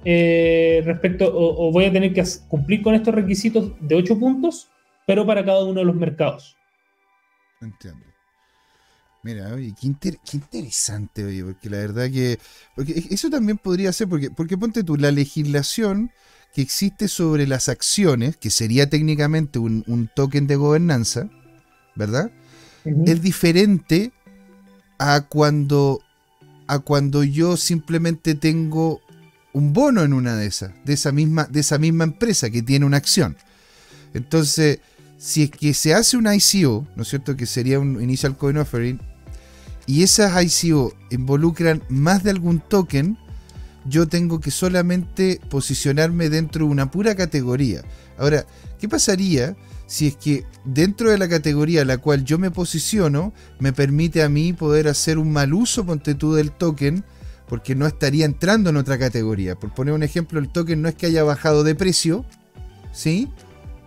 eh, 0.06 0.82
respecto, 0.86 1.32
o, 1.34 1.72
voy 1.72 1.86
a 1.86 1.94
tener 1.94 2.14
que 2.14 2.24
cumplir 2.48 2.82
con 2.82 2.96
estos 2.96 3.14
requisitos 3.14 3.72
de 3.80 3.96
ocho 3.96 4.20
puntos, 4.20 4.70
pero 5.06 5.26
para 5.26 5.46
cada 5.46 5.64
uno 5.64 5.82
de 5.82 5.86
los 5.86 5.96
mercados. 5.96 6.58
Entiendo. 7.62 8.03
Mira, 9.24 9.54
oye, 9.54 9.74
qué, 9.80 9.88
interesante, 10.34 11.24
oye, 11.24 11.46
porque 11.46 11.70
la 11.70 11.78
verdad 11.78 12.12
que. 12.12 12.40
Porque 12.76 13.08
eso 13.10 13.30
también 13.30 13.58
podría 13.58 13.94
ser, 13.94 14.10
porque, 14.10 14.30
porque 14.30 14.58
ponte 14.58 14.84
tú, 14.84 14.98
la 14.98 15.12
legislación 15.12 16.12
que 16.54 16.62
existe 16.62 17.08
sobre 17.08 17.48
las 17.48 17.70
acciones, 17.70 18.36
que 18.36 18.50
sería 18.50 18.90
técnicamente 18.90 19.60
un, 19.60 20.10
token 20.14 20.46
de 20.46 20.58
gobernanza, 20.58 21.30
¿verdad? 21.96 22.32
Es 22.84 23.22
diferente 23.22 24.12
a 25.00 25.22
cuando, 25.22 26.02
a 26.68 26.80
cuando 26.80 27.24
yo 27.24 27.56
simplemente 27.56 28.36
tengo 28.36 29.00
un 29.54 29.72
bono 29.72 30.04
en 30.04 30.12
una 30.12 30.36
de 30.36 30.48
esas, 30.48 30.74
de 30.84 30.94
esa 30.94 31.14
misma, 31.14 31.46
de 31.46 31.62
esa 31.62 31.78
misma 31.78 32.04
empresa 32.04 32.50
que 32.50 32.62
tiene 32.62 32.86
una 32.86 32.98
acción. 32.98 33.38
Entonces, 34.14 34.80
si 35.18 35.44
es 35.44 35.50
que 35.50 35.74
se 35.74 35.94
hace 35.94 36.18
un 36.18 36.28
ICO, 36.32 36.86
¿no 36.98 37.04
es 37.04 37.08
cierto? 37.08 37.38
Que 37.38 37.46
sería 37.46 37.80
un 37.80 38.04
Initial 38.04 38.38
Coin 38.38 38.58
Offering, 38.58 39.00
y 39.86 40.04
esas 40.04 40.64
ICO 40.64 40.94
involucran 41.10 41.84
más 41.90 42.24
de 42.24 42.32
algún 42.32 42.60
token, 42.60 43.18
yo 43.86 44.08
tengo 44.08 44.40
que 44.40 44.52
solamente 44.52 45.42
posicionarme 45.50 46.30
dentro 46.30 46.66
de 46.66 46.72
una 46.72 46.90
pura 46.90 47.16
categoría. 47.16 47.84
Ahora, 48.18 48.46
¿qué 48.80 48.88
pasaría 48.88 49.56
si 49.88 50.08
es 50.08 50.16
que 50.16 50.46
dentro 50.64 51.12
de 51.12 51.18
la 51.18 51.28
categoría 51.28 51.82
a 51.82 51.86
la 51.86 51.98
cual 51.98 52.24
yo 52.24 52.40
me 52.40 52.52
posiciono, 52.52 53.34
me 53.60 53.74
permite 53.74 54.24
a 54.24 54.30
mí 54.30 54.54
poder 54.54 54.88
hacer 54.88 55.18
un 55.18 55.32
mal 55.32 55.54
uso, 55.54 55.86
ponte 55.86 56.16
tú, 56.16 56.34
del 56.34 56.52
token, 56.52 57.04
porque 57.48 57.76
no 57.76 57.86
estaría 57.86 58.26
entrando 58.26 58.70
en 58.70 58.78
otra 58.78 58.98
categoría? 58.98 59.56
Por 59.56 59.74
poner 59.74 59.94
un 59.94 60.04
ejemplo, 60.04 60.40
el 60.40 60.50
token 60.50 60.82
no 60.82 60.90
es 60.90 60.96
que 60.96 61.08
haya 61.08 61.24
bajado 61.24 61.64
de 61.64 61.76
precio, 61.76 62.26
¿sí? 62.94 63.30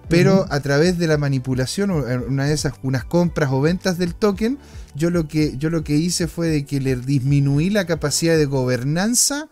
Pero 0.09 0.47
a 0.51 0.61
través 0.61 0.99
de 0.99 1.09
la 1.09 1.19
manipulación, 1.19 1.91
una 1.91 2.45
de 2.45 2.55
esas, 2.55 2.75
unas 2.83 3.05
compras 3.05 3.51
o 3.51 3.61
ventas 3.61 3.99
del 3.99 4.15
token, 4.15 4.59
yo 4.97 5.11
lo 5.11 5.29
que, 5.29 5.57
yo 5.59 5.71
lo 5.71 5.85
que 5.85 5.95
hice 5.95 6.27
fue 6.27 6.49
de 6.49 6.65
que 6.65 6.81
le 6.81 6.97
disminuí 6.97 7.71
la 7.71 7.87
capacidad 7.87 8.37
de 8.37 8.47
gobernanza 8.47 9.49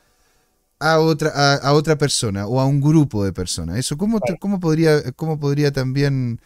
a 0.80 0.98
otra, 0.98 1.30
a, 1.56 1.72
otra 1.72 1.96
persona 1.96 2.46
o 2.46 2.60
a 2.60 2.66
un 2.66 2.80
grupo 2.80 3.24
de 3.24 3.32
personas. 3.32 3.78
Eso, 3.78 3.96
¿cómo, 3.96 4.20
cómo 4.40 4.60
podría, 4.60 5.12
cómo 5.12 5.38
podría 5.38 5.72
también 5.72 6.40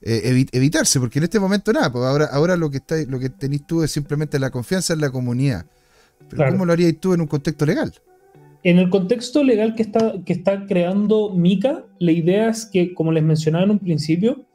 eh, 0.00 0.46
evitarse? 0.52 1.00
Porque 1.00 1.18
en 1.18 1.24
este 1.24 1.40
momento 1.40 1.72
nada, 1.72 1.90
pues 1.90 2.04
ahora, 2.04 2.26
ahora 2.26 2.56
lo 2.56 2.70
que 2.70 2.78
está, 2.78 2.96
lo 3.08 3.18
que 3.18 3.30
tenéis 3.30 3.66
tú 3.66 3.82
es 3.82 3.90
simplemente 3.90 4.38
la 4.38 4.50
confianza 4.50 4.92
en 4.92 5.00
la 5.00 5.10
comunidad. 5.10 5.66
Pero 6.28 6.50
¿cómo 6.50 6.64
lo 6.64 6.72
harías 6.72 6.94
tú 7.00 7.14
en 7.14 7.20
un 7.20 7.26
contexto 7.26 7.66
legal? 7.66 7.92
En 8.62 8.78
el 8.78 8.90
contexto 8.90 9.42
legal 9.42 9.74
que 9.74 9.82
está, 9.82 10.14
que 10.24 10.32
está 10.32 10.66
creando 10.66 11.30
Mika, 11.30 11.84
la 11.98 12.12
idea 12.12 12.48
es 12.48 12.64
que, 12.64 12.94
como 12.94 13.10
les 13.10 13.24
mencionaba 13.24 13.64
en 13.64 13.72
un 13.72 13.78
principio, 13.80 14.46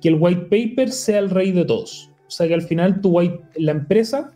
que 0.00 0.08
el 0.08 0.16
white 0.18 0.42
paper 0.50 0.90
sea 0.90 1.20
el 1.20 1.30
rey 1.30 1.52
de 1.52 1.64
todos. 1.64 2.11
O 2.32 2.34
sea, 2.34 2.48
que 2.48 2.54
al 2.54 2.62
final 2.62 3.02
tu 3.02 3.10
white, 3.10 3.40
la 3.56 3.72
empresa, 3.72 4.32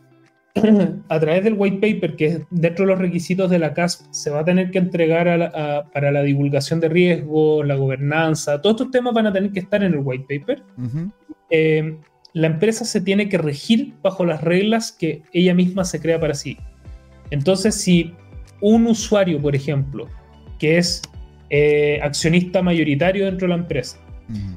a 1.09 1.19
través 1.19 1.43
del 1.43 1.55
white 1.57 1.77
paper, 1.77 2.15
que 2.15 2.25
es 2.27 2.41
dentro 2.51 2.85
de 2.85 2.91
los 2.91 2.99
requisitos 2.99 3.49
de 3.49 3.57
la 3.57 3.73
CASP, 3.73 4.05
se 4.11 4.29
va 4.29 4.41
a 4.41 4.45
tener 4.45 4.69
que 4.69 4.77
entregar 4.77 5.51
para 5.91 6.11
la 6.11 6.21
divulgación 6.21 6.79
de 6.79 6.89
riesgos, 6.89 7.65
la 7.65 7.73
gobernanza, 7.73 8.61
todos 8.61 8.75
estos 8.75 8.91
temas 8.91 9.15
van 9.15 9.25
a 9.25 9.33
tener 9.33 9.51
que 9.51 9.61
estar 9.61 9.83
en 9.83 9.93
el 9.93 10.01
white 10.03 10.25
paper. 10.29 10.61
Eh, 11.49 11.97
la 12.33 12.47
empresa 12.47 12.85
se 12.85 13.01
tiene 13.01 13.29
que 13.29 13.39
regir 13.39 13.95
bajo 14.03 14.23
las 14.23 14.43
reglas 14.43 14.91
que 14.91 15.23
ella 15.33 15.55
misma 15.55 15.83
se 15.83 15.99
crea 15.99 16.19
para 16.19 16.35
sí. 16.35 16.55
Entonces, 17.31 17.73
si 17.73 18.13
un 18.61 18.85
usuario, 18.85 19.41
por 19.41 19.55
ejemplo, 19.55 20.07
que 20.59 20.77
es 20.77 21.01
eh, 21.49 21.99
accionista 22.03 22.61
mayoritario 22.61 23.25
dentro 23.25 23.47
de 23.47 23.55
la 23.55 23.61
empresa, 23.61 23.97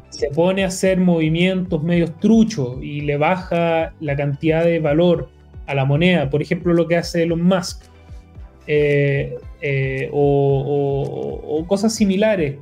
se 0.09 0.29
pone 0.31 0.65
a 0.65 0.69
hacer 0.69 0.99
movimientos 0.99 1.83
medios 1.83 2.19
truchos 2.19 2.79
y 2.83 3.03
le 3.03 3.17
baja 3.17 3.95
la 4.01 4.17
cantidad 4.17 4.65
de 4.65 4.81
valor 4.81 5.29
a 5.67 5.75
la 5.75 5.85
moneda, 5.85 6.29
por 6.29 6.43
ejemplo, 6.43 6.75
lo 6.75 6.89
que 6.89 6.97
hace 6.97 7.23
Elon 7.23 7.43
Musk, 7.43 7.85
eh, 8.67 9.37
eh, 9.61 10.11
o, 10.13 11.65
cosas 11.67 11.95
similares. 11.95 12.57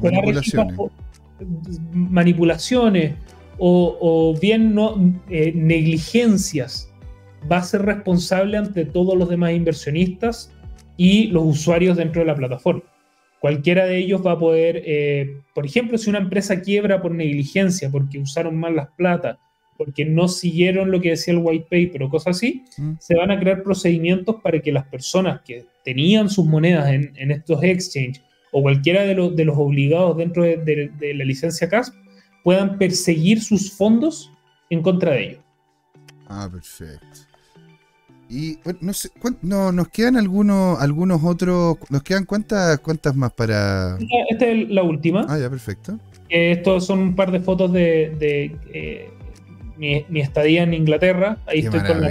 manipulaciones. 0.00 0.76
manipulaciones 1.92 3.14
o, 3.58 4.36
bien 4.40 4.74
no, 4.74 4.96
negligencias, 5.28 6.90
va 7.50 7.58
a 7.58 7.62
ser 7.62 7.82
responsable 7.82 8.56
ante 8.56 8.84
todos 8.84 9.16
los 9.16 9.28
demás 9.28 9.52
inversionistas 9.52 10.52
y 10.96 11.28
los 11.28 11.44
usuarios 11.44 11.96
dentro 11.96 12.22
de 12.22 12.26
la 12.26 12.34
plataforma. 12.34 12.82
Cualquiera 13.40 13.86
de 13.86 13.98
ellos 13.98 14.26
va 14.26 14.32
a 14.32 14.38
poder, 14.38 14.82
eh, 14.84 15.40
por 15.54 15.64
ejemplo, 15.64 15.96
si 15.96 16.10
una 16.10 16.18
empresa 16.18 16.60
quiebra 16.60 17.00
por 17.00 17.12
negligencia, 17.12 17.88
porque 17.90 18.18
usaron 18.18 18.56
mal 18.56 18.74
las 18.74 18.88
plata, 18.90 19.38
porque 19.76 20.04
no 20.04 20.26
siguieron 20.26 20.90
lo 20.90 21.00
que 21.00 21.10
decía 21.10 21.34
el 21.34 21.40
white 21.40 21.66
paper 21.70 22.02
o 22.02 22.10
cosas 22.10 22.36
así, 22.36 22.64
mm. 22.76 22.94
se 22.98 23.14
van 23.14 23.30
a 23.30 23.38
crear 23.38 23.62
procedimientos 23.62 24.36
para 24.42 24.60
que 24.60 24.72
las 24.72 24.86
personas 24.86 25.40
que 25.42 25.64
tenían 25.84 26.28
sus 26.28 26.46
monedas 26.46 26.90
en, 26.90 27.30
estos 27.30 27.62
exchanges 27.62 28.22
o 28.50 28.60
cualquiera 28.60 29.02
de, 29.02 29.14
los, 29.14 29.36
de 29.36 29.44
los 29.44 29.56
obligados 29.56 30.16
dentro 30.16 30.42
de, 30.42 30.56
de, 30.56 31.14
la 31.14 31.24
licencia 31.24 31.68
CASP 31.68 31.94
puedan 32.42 32.76
perseguir 32.76 33.40
sus 33.40 33.72
fondos 33.72 34.32
en 34.68 34.82
contra 34.82 35.12
de 35.12 35.24
ellos. 35.24 35.40
Ah, 36.26 36.48
perfecto. 36.50 37.27
Y 38.30 38.58
no 38.80 38.92
sé, 38.92 39.10
no, 39.40 39.72
nos 39.72 39.88
quedan 39.88 40.16
algunos, 40.16 40.80
algunos 40.80 41.22
otros, 41.24 41.78
nos 41.88 42.02
quedan 42.02 42.26
cuántas, 42.26 42.78
cuántas 42.80 43.16
más 43.16 43.32
para. 43.32 43.96
Esta 44.28 44.46
es 44.46 44.68
la 44.68 44.82
última. 44.82 45.24
Ah, 45.28 45.38
ya, 45.38 45.48
perfecto. 45.48 45.98
estos 46.28 46.84
son 46.84 46.98
un 47.00 47.16
par 47.16 47.30
de 47.32 47.40
fotos 47.40 47.72
de, 47.72 48.54
eh, 48.72 49.10
mi, 49.78 50.20
estadía 50.20 50.62
en 50.62 50.74
Inglaterra. 50.74 51.38
Ahí 51.46 51.60
estoy 51.60 51.80
con 51.80 52.02
la, 52.02 52.10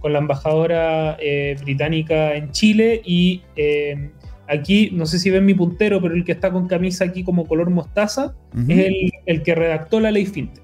con 0.00 0.12
la, 0.12 0.18
embajadora 0.18 1.16
eh, 1.20 1.56
británica 1.62 2.34
en 2.34 2.50
Chile 2.50 3.00
y 3.04 3.42
eh, 3.54 4.10
aquí, 4.48 4.90
no 4.92 5.06
sé 5.06 5.20
si 5.20 5.30
ven 5.30 5.46
mi 5.46 5.54
puntero, 5.54 6.02
pero 6.02 6.14
el 6.14 6.24
que 6.24 6.32
está 6.32 6.50
con 6.50 6.66
camisa 6.66 7.04
aquí 7.04 7.22
como 7.22 7.46
color 7.46 7.70
mostaza 7.70 8.34
es 8.68 8.78
el, 8.78 9.12
el 9.26 9.42
que 9.44 9.54
redactó 9.54 10.00
la 10.00 10.10
ley 10.10 10.26
FinTech. 10.26 10.63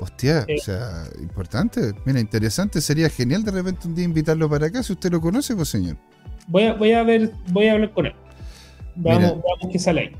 Hostia, 0.00 0.46
o 0.56 0.60
sea, 0.60 1.04
importante. 1.20 1.92
Mira, 2.06 2.20
interesante. 2.20 2.80
Sería 2.80 3.10
genial 3.10 3.44
de 3.44 3.50
repente 3.50 3.86
un 3.86 3.94
día 3.94 4.04
invitarlo 4.04 4.48
para 4.48 4.66
acá, 4.66 4.82
si 4.82 4.94
usted 4.94 5.12
lo 5.12 5.20
conoce, 5.20 5.54
pues 5.54 5.68
señor. 5.68 5.96
Voy 6.48 6.64
a, 6.64 6.72
voy 6.72 6.92
a 6.92 7.02
ver, 7.02 7.32
voy 7.52 7.68
a 7.68 7.72
hablar 7.72 7.92
con 7.92 8.06
él. 8.06 8.14
Vamos, 8.96 9.32
vamos 9.32 9.72
que 9.72 9.78
sale 9.78 10.00
ahí. 10.00 10.10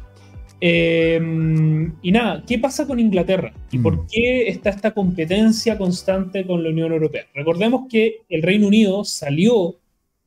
Em, 0.63 1.95
y 2.03 2.13
nada, 2.13 2.45
¿qué 2.47 2.59
pasa 2.59 2.87
con 2.87 3.01
Inglaterra? 3.01 3.53
¿Y 3.71 3.79
por 3.79 3.97
mm. 3.97 4.07
qué 4.11 4.49
está 4.49 4.69
esta 4.69 4.93
competencia 4.93 5.79
constante 5.79 6.47
con 6.47 6.63
la 6.63 6.69
Unión 6.69 6.93
Europea? 6.93 7.25
Recordemos 7.35 7.87
que 7.89 8.19
el 8.29 8.43
Reino 8.43 8.67
Unido 8.67 9.05
salió 9.05 9.77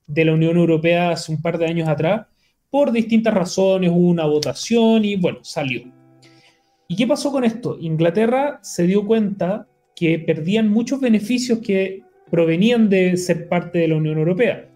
de 0.08 0.26
la 0.26 0.34
Unión 0.34 0.58
Europea 0.58 1.12
hace 1.12 1.32
un 1.32 1.42
par 1.42 1.60
de 1.60 1.68
años 1.68 1.88
atrás 1.88 2.26
por 2.72 2.92
distintas 2.92 3.36
razones, 3.36 3.92
hubo 3.92 4.10
una 4.10 4.26
votación 4.26 5.06
y 5.06 5.16
bueno, 5.16 5.38
salió. 5.44 5.84
¿Y 6.88 6.96
qué 6.96 7.08
pasó 7.08 7.32
con 7.32 7.44
esto? 7.44 7.78
Inglaterra 7.80 8.60
se 8.62 8.86
dio 8.86 9.06
cuenta 9.06 9.68
que 9.96 10.20
perdían 10.20 10.70
muchos 10.70 11.00
beneficios 11.00 11.60
que 11.60 12.04
provenían 12.30 12.90
de 12.90 13.16
ser 13.18 13.48
parte 13.48 13.80
de 13.80 13.88
la 13.88 13.96
Unión 13.96 14.18
Europea. 14.18 14.70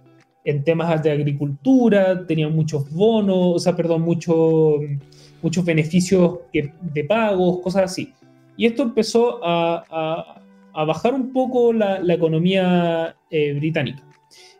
En 0.45 0.63
temas 0.63 1.03
de 1.03 1.11
agricultura, 1.11 2.25
tenían 2.25 2.55
muchos 2.55 2.89
bonos, 2.91 3.55
o 3.55 3.59
sea, 3.59 3.75
perdón, 3.75 4.03
muchos 4.03 5.65
beneficios 5.65 6.39
de 6.53 7.03
pagos, 7.03 7.59
cosas 7.59 7.83
así. 7.83 8.13
Y 8.55 8.65
esto 8.65 8.83
empezó 8.83 9.39
a, 9.43 10.41
bajar 10.73 11.13
un 11.13 11.33
poco 11.33 11.73
la, 11.73 12.01
economía 12.13 13.15
eh, 13.29 13.53
británica. 13.53 14.03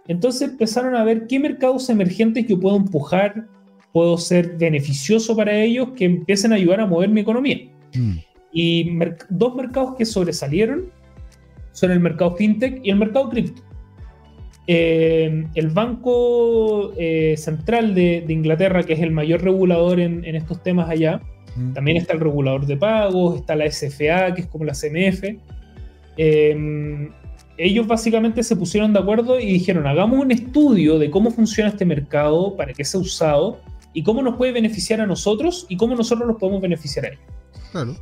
Entonces 0.08 0.50
empezaron 0.50 0.96
a 0.96 1.04
ver 1.04 1.28
qué 1.28 1.40
mercados 1.40 1.90
emergentes 1.90 2.48
yo 2.48 2.60
puedo 2.60 2.76
empujar 2.76 3.48
puedo 3.98 4.16
ser 4.20 4.58
beneficioso 4.60 5.36
para 5.36 5.60
ellos 5.60 5.90
que 5.96 6.06
empiecen 6.06 6.54
a 6.54 6.56
ayudar 6.58 6.82
a 6.82 6.86
mover 6.86 7.10
mi 7.10 7.22
economía. 7.22 7.62
Mm. 7.96 8.18
Y 8.52 9.00
dos 9.28 9.56
mercados 9.56 9.96
que 9.96 10.06
sobresalieron 10.06 10.92
son 11.72 11.90
el 11.90 12.00
mercado 12.00 12.36
fintech 12.36 12.80
y 12.84 12.92
el 12.92 12.98
mercado 12.98 13.32
cripto. 13.32 13.64
Eh, 14.68 15.48
el 15.56 15.68
Banco 15.70 16.94
eh, 16.96 17.34
Central 17.38 17.96
de, 17.96 18.24
Inglaterra, 18.30 18.84
que 18.84 18.94
es 18.94 19.00
el 19.00 19.10
mayor 19.10 19.42
regulador 19.42 20.00
en, 20.00 20.24
estos 20.26 20.62
temas 20.62 20.88
allá, 20.92 21.20
mm. 21.56 21.74
también 21.74 21.98
está 21.98 22.14
el 22.14 22.20
regulador 22.20 22.68
de 22.68 22.78
pagos, 22.78 23.38
está 23.38 23.56
la 23.56 23.66
SFA, 23.66 24.36
que 24.36 24.42
es 24.42 24.48
como 24.48 24.64
la 24.64 24.74
CMF. 24.74 25.24
Eh, 26.18 27.10
ellos 27.58 27.88
básicamente 27.88 28.44
se 28.44 28.56
pusieron 28.56 28.94
de 28.94 29.00
acuerdo 29.00 29.40
y 29.40 29.54
dijeron, 29.54 29.88
hagamos 29.88 30.20
un 30.20 30.32
estudio 30.32 31.00
de 31.00 31.10
cómo 31.10 31.32
funciona 31.32 31.72
este 31.72 31.84
mercado, 31.84 32.56
para 32.56 32.74
qué 32.74 32.86
se 32.86 32.98
ha 32.98 33.00
usado, 33.00 33.60
y 33.98 34.04
cómo 34.04 34.22
nos 34.22 34.36
puede 34.36 34.52
beneficiar 34.52 35.02
a 35.02 35.08
nosotros 35.08 35.66
y 35.70 35.76
cómo 35.76 35.96
nosotros 35.96 36.28
nos 36.28 36.38
podemos 36.38 36.62
beneficiar 36.62 37.06
a 37.06 37.08
ellos. 37.08 37.22
Claro. 37.72 37.96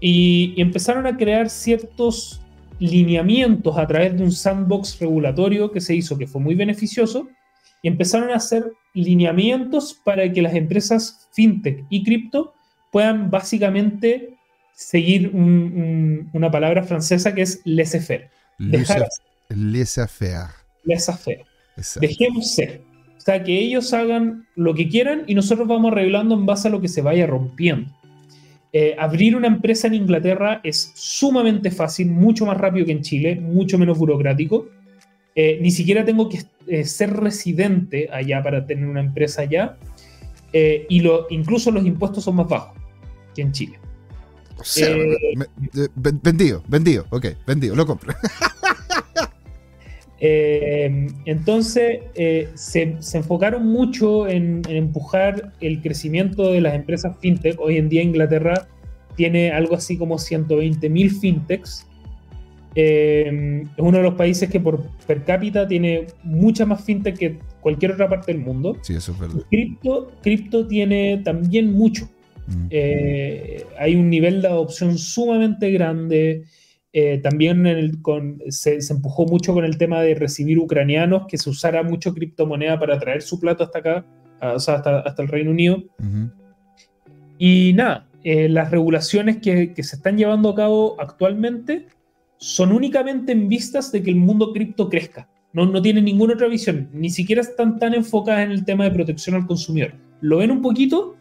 Y, 0.00 0.54
empezaron 0.56 1.06
a 1.06 1.14
crear 1.14 1.50
ciertos 1.50 2.40
lineamientos 2.78 3.76
a 3.76 3.86
través 3.86 4.16
de 4.16 4.22
un 4.22 4.32
sandbox 4.32 4.98
regulatorio 4.98 5.70
que 5.70 5.82
se 5.82 5.94
hizo 5.94 6.16
que 6.16 6.26
fue 6.26 6.40
muy 6.40 6.54
beneficioso 6.54 7.28
y 7.82 7.88
empezaron 7.88 8.30
a 8.30 8.36
hacer 8.36 8.72
lineamientos 8.94 9.92
para 9.92 10.32
que 10.32 10.40
las 10.40 10.54
empresas 10.54 11.28
fintech 11.32 11.84
y 11.90 12.02
cripto 12.02 12.54
puedan 12.90 13.30
básicamente 13.30 14.38
seguir 14.74 15.32
una 15.34 16.50
palabra 16.50 16.82
francesa 16.82 17.34
que 17.34 17.42
es 17.42 17.60
laissez-faire. 17.66 18.30
Laissez-faire. 19.50 20.48
Laissez-faire. 20.84 21.44
Dejemos 22.00 22.54
ser. 22.54 22.91
O 23.22 23.24
sea, 23.24 23.44
que 23.44 23.56
ellos 23.56 23.92
hagan 23.92 24.48
lo 24.56 24.74
que 24.74 24.88
quieran 24.88 25.22
y 25.28 25.36
nosotros 25.36 25.68
vamos 25.68 25.92
arreglando 25.92 26.34
en 26.34 26.44
base 26.44 26.66
a 26.66 26.72
lo 26.72 26.80
que 26.80 26.88
se 26.88 27.02
vaya 27.02 27.24
rompiendo. 27.24 27.88
Eh, 28.72 28.96
abrir 28.98 29.36
una 29.36 29.46
empresa 29.46 29.86
en 29.86 29.94
Inglaterra 29.94 30.60
es 30.64 30.90
sumamente 30.96 31.70
fácil, 31.70 32.10
mucho 32.10 32.46
más 32.46 32.56
rápido 32.56 32.84
que 32.84 32.90
en 32.90 33.02
Chile, 33.02 33.36
mucho 33.36 33.78
menos 33.78 33.96
burocrático. 33.96 34.66
Eh, 35.36 35.60
ni 35.62 35.70
siquiera 35.70 36.04
tengo 36.04 36.28
que 36.28 36.40
eh, 36.66 36.84
ser 36.84 37.12
residente 37.12 38.08
allá 38.12 38.42
para 38.42 38.66
tener 38.66 38.86
una 38.86 39.00
empresa 39.00 39.42
allá. 39.42 39.76
y 40.52 40.98
lo, 40.98 41.28
incluso 41.30 41.70
los 41.70 41.86
impuestos 41.86 42.24
son 42.24 42.34
más 42.34 42.48
bajos 42.48 42.76
que 43.36 43.42
en 43.42 43.52
Chile. 43.52 43.78
Eh, 44.76 45.16
vendido, 45.94 46.62
vendido, 46.66 47.06
ok, 47.10 47.26
vendido, 47.46 47.74
lo 47.74 47.86
compro. 47.86 48.12
Eh, 50.24 51.08
entonces, 51.24 51.98
eh, 52.14 52.48
se, 52.54 52.96
enfocaron 53.12 53.66
mucho 53.66 54.28
en, 54.28 54.62
empujar 54.68 55.52
el 55.60 55.82
crecimiento 55.82 56.52
de 56.52 56.60
las 56.60 56.74
empresas 56.74 57.16
fintech. 57.20 57.58
Hoy 57.58 57.76
en 57.76 57.88
día 57.88 58.02
Inglaterra 58.02 58.68
tiene 59.16 59.50
algo 59.50 59.74
así 59.74 59.98
como 59.98 60.18
120.000 60.18 61.20
fintechs. 61.20 61.88
es 62.76 63.64
uno 63.76 63.98
de 63.98 64.02
los 64.04 64.14
países 64.14 64.48
que 64.48 64.60
por 64.60 64.88
per 65.08 65.24
cápita 65.24 65.66
tiene 65.66 66.06
mucha 66.22 66.64
más 66.66 66.84
fintech 66.84 67.18
que 67.18 67.38
cualquier 67.60 67.90
otra 67.92 68.08
parte 68.08 68.32
del 68.32 68.42
mundo. 68.42 68.78
Sí, 68.82 68.94
eso 68.94 69.10
es 69.10 69.18
verdad. 69.18 69.42
Cripto, 69.50 70.12
cripto 70.22 70.68
tiene 70.68 71.20
también 71.24 71.72
mucho. 71.72 72.08
Mm. 72.46 72.66
Eh, 72.70 73.64
hay 73.76 73.96
un 73.96 74.08
nivel 74.08 74.40
de 74.40 74.48
adopción 74.48 74.98
sumamente 74.98 75.70
grande. 75.72 76.44
Eh, 76.94 77.18
también 77.22 77.64
se, 78.48 78.78
empujó 78.90 79.24
mucho 79.24 79.54
con 79.54 79.64
el 79.64 79.78
tema 79.78 80.02
de 80.02 80.14
recibir 80.14 80.58
ucranianos, 80.58 81.26
que 81.26 81.38
se 81.38 81.48
usara 81.48 81.82
mucho 81.82 82.12
criptomoneda 82.12 82.78
para 82.78 82.98
traer 82.98 83.22
su 83.22 83.40
plato 83.40 83.64
hasta 83.64 83.78
acá, 83.78 84.06
o 84.42 84.58
sea, 84.58 84.74
hasta, 84.74 85.22
el 85.22 85.28
Reino 85.28 85.50
Unido. 85.50 85.82
Y 87.38 87.72
nada, 87.74 88.08
eh, 88.24 88.48
las 88.48 88.70
regulaciones 88.70 89.38
que, 89.38 89.72
se 89.82 89.96
están 89.96 90.18
llevando 90.18 90.50
a 90.50 90.54
cabo 90.54 91.00
actualmente 91.00 91.86
son 92.36 92.72
únicamente 92.72 93.32
en 93.32 93.48
vistas 93.48 93.90
de 93.90 94.02
que 94.02 94.10
el 94.10 94.16
mundo 94.16 94.52
cripto 94.52 94.88
crezca. 94.88 95.28
No, 95.54 95.66
no 95.66 95.80
tienen 95.80 96.04
ninguna 96.04 96.34
otra 96.34 96.48
visión, 96.48 96.88
ni 96.92 97.10
siquiera 97.10 97.42
están 97.42 97.78
tan 97.78 97.94
enfocadas 97.94 98.44
en 98.44 98.52
el 98.52 98.64
tema 98.64 98.84
de 98.84 98.90
protección 98.90 99.36
al 99.36 99.46
consumidor. 99.46 99.94
Lo 100.20 100.38
ven 100.38 100.50
un 100.50 100.62
poquito, 100.62 101.16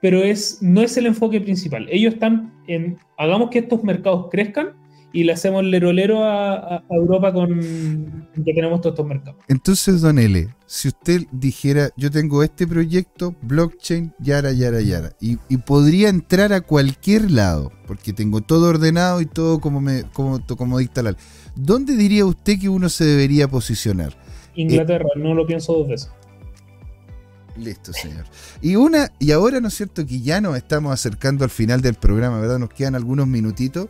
pero 0.00 0.22
es, 0.22 0.62
no 0.62 0.82
es 0.82 0.96
el 0.96 1.06
enfoque 1.06 1.40
principal. 1.40 1.86
Ellos 1.90 2.14
están 2.14 2.52
en, 2.68 2.98
hagamos 3.18 3.50
que 3.50 3.60
estos 3.60 3.82
mercados 3.82 4.28
crezcan 4.30 4.74
y 5.12 5.24
le 5.24 5.32
hacemos 5.32 5.64
lerolero 5.64 6.24
a, 6.24 6.76
a, 6.76 6.82
Europa 6.90 7.32
con 7.32 8.28
que 8.34 8.52
tenemos 8.52 8.80
todos 8.80 8.94
estos 8.94 9.06
mercados. 9.06 9.40
Entonces, 9.48 10.00
Don 10.00 10.18
L, 10.18 10.48
si 10.66 10.88
usted 10.88 11.22
dijera, 11.32 11.90
yo 11.96 12.10
tengo 12.10 12.42
este 12.42 12.66
proyecto, 12.66 13.34
blockchain, 13.42 14.12
yara, 14.18 14.52
yara, 14.52 14.80
yara, 14.80 15.12
y, 15.20 15.38
y 15.48 15.56
podría 15.58 16.08
entrar 16.08 16.52
a 16.52 16.60
cualquier 16.60 17.30
lado, 17.30 17.72
porque 17.86 18.12
tengo 18.12 18.40
todo 18.40 18.68
ordenado 18.68 19.20
y 19.20 19.26
todo 19.26 19.60
como, 19.60 19.80
me, 19.80 20.02
como, 20.12 20.44
como 20.46 20.78
dicta 20.78 21.02
la 21.02 21.16
¿dónde 21.54 21.96
diría 21.96 22.26
usted 22.26 22.58
que 22.60 22.68
uno 22.68 22.88
se 22.88 23.04
debería 23.04 23.48
posicionar? 23.48 24.16
Inglaterra, 24.54 25.06
no 25.16 25.34
lo 25.34 25.46
pienso 25.46 25.72
dos 25.72 25.88
veces. 25.88 26.10
Listo, 27.58 27.92
señor. 27.92 28.26
Y 28.60 28.76
una, 28.76 29.12
y 29.18 29.30
ahora, 29.30 29.60
¿no 29.60 29.68
es 29.68 29.74
cierto? 29.74 30.06
Que 30.06 30.20
ya 30.20 30.40
nos 30.40 30.56
estamos 30.56 30.92
acercando 30.92 31.44
al 31.44 31.50
final 31.50 31.80
del 31.80 31.94
programa, 31.94 32.38
¿verdad? 32.38 32.58
Nos 32.58 32.70
quedan 32.70 32.94
algunos 32.94 33.26
minutitos. 33.26 33.88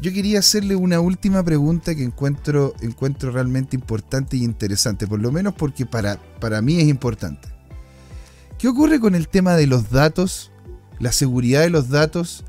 Yo 0.00 0.12
quería 0.12 0.38
hacerle 0.38 0.76
una 0.76 1.00
última 1.00 1.42
pregunta 1.42 1.94
que 1.94 2.04
encuentro, 2.04 2.74
encuentro 2.80 3.32
realmente 3.32 3.74
importante 3.74 4.36
y 4.36 4.44
interesante, 4.44 5.06
por 5.06 5.20
lo 5.20 5.32
menos 5.32 5.54
porque 5.54 5.84
para, 5.84 6.16
para 6.38 6.62
mí 6.62 6.80
es 6.80 6.86
importante. 6.86 7.48
¿Qué 8.58 8.68
ocurre 8.68 9.00
con 9.00 9.14
el 9.14 9.28
tema 9.28 9.56
de 9.56 9.66
los 9.66 9.90
datos, 9.90 10.52
la 11.00 11.12
seguridad 11.12 11.62
de 11.62 11.70
los 11.70 11.88
datos 11.88 12.44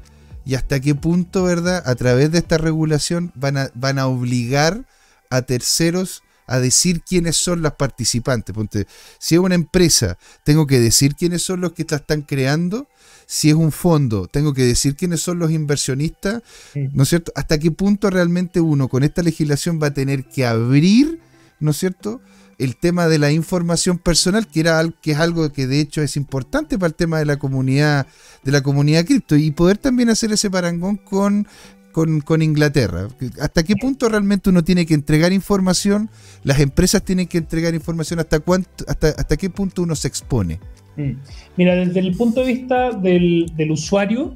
y 0.45 0.55
hasta 0.55 0.79
qué 0.79 0.95
punto, 0.95 1.43
¿verdad? 1.43 1.83
A 1.85 1.95
través 1.95 2.31
de 2.31 2.39
esta 2.39 2.57
regulación 2.57 3.31
van 3.35 3.57
a, 3.57 3.71
van 3.73 3.99
a 3.99 4.07
obligar 4.07 4.85
a 5.29 5.41
terceros 5.43 6.23
a 6.49 6.59
decir 6.59 7.01
quiénes 7.01 7.37
son 7.37 7.61
las 7.61 7.73
participantes. 7.73 8.53
Ponte, 8.53 8.87
si 9.19 9.35
es 9.35 9.41
una 9.41 9.55
empresa, 9.55 10.17
tengo 10.43 10.65
que 10.65 10.79
decir 10.79 11.15
quiénes 11.15 11.43
son 11.43 11.61
los 11.61 11.73
que 11.73 11.85
la 11.89 11.97
están 11.97 12.23
creando. 12.23 12.87
Si 13.27 13.49
es 13.49 13.55
un 13.55 13.71
fondo, 13.71 14.27
tengo 14.27 14.53
que 14.53 14.65
decir 14.65 14.95
quiénes 14.95 15.21
son 15.21 15.37
los 15.37 15.51
inversionistas. 15.51 16.41
¿No 16.73 17.03
es 17.03 17.09
cierto? 17.09 17.31
¿Hasta 17.35 17.59
qué 17.59 17.69
punto 17.69 18.09
realmente 18.09 18.59
uno 18.59 18.87
con 18.87 19.03
esta 19.03 19.21
legislación 19.21 19.79
va 19.81 19.87
a 19.87 19.93
tener 19.93 20.25
que 20.25 20.45
abrir, 20.47 21.21
¿no 21.59 21.71
es 21.71 21.77
cierto? 21.77 22.21
el 22.57 22.75
tema 22.75 23.07
de 23.07 23.19
la 23.19 23.31
información 23.31 23.97
personal, 23.97 24.45
que 24.45 24.59
era 24.59 24.83
que 25.01 25.13
es 25.13 25.17
algo 25.17 25.49
que 25.53 25.65
de 25.65 25.79
hecho 25.79 26.01
es 26.01 26.17
importante 26.17 26.77
para 26.77 26.89
el 26.89 26.93
tema 26.93 27.17
de 27.17 27.25
la 27.25 27.39
comunidad, 27.39 28.05
de 28.43 28.51
la 28.51 28.61
comunidad 28.61 29.05
cripto, 29.05 29.37
y 29.37 29.51
poder 29.51 29.77
también 29.77 30.09
hacer 30.09 30.33
ese 30.33 30.51
parangón 30.51 30.97
con 30.97 31.47
con, 31.91 32.41
Inglaterra? 32.41 33.07
¿Hasta 33.41 33.63
qué 33.63 33.75
punto 33.75 34.09
realmente 34.09 34.49
uno 34.49 34.63
tiene 34.63 34.85
que 34.85 34.93
entregar 34.93 35.33
información? 35.33 36.09
¿Las 36.43 36.59
empresas 36.59 37.03
tienen 37.03 37.27
que 37.27 37.37
entregar 37.37 37.73
información? 37.73 38.19
¿Hasta, 38.19 39.37
qué 39.37 39.49
punto 39.49 39.83
uno 39.83 39.95
se 39.95 40.07
expone? 40.07 40.59
Mm. 40.97 41.11
Mira, 41.57 41.75
desde 41.75 41.99
el 41.99 42.15
punto 42.15 42.41
de 42.41 42.53
vista 42.53 42.91
del, 42.91 43.51
usuario, 43.69 44.35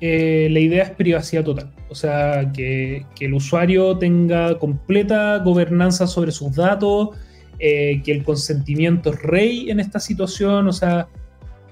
eh, 0.00 0.48
la 0.50 0.60
idea 0.60 0.84
es 0.84 0.90
privacidad 0.90 1.44
total. 1.44 1.72
O 1.88 1.94
sea, 1.94 2.50
que, 2.52 3.04
el 3.20 3.34
usuario 3.34 3.98
tenga 3.98 4.58
completa 4.58 5.38
gobernanza 5.38 6.06
sobre 6.06 6.32
sus 6.32 6.54
datos, 6.54 7.10
eh, 7.58 8.00
que 8.04 8.12
el 8.12 8.24
consentimiento 8.24 9.10
es 9.10 9.22
rey 9.22 9.70
en 9.70 9.80
esta 9.80 10.00
situación. 10.00 10.68
O 10.68 10.72
sea, 10.72 11.08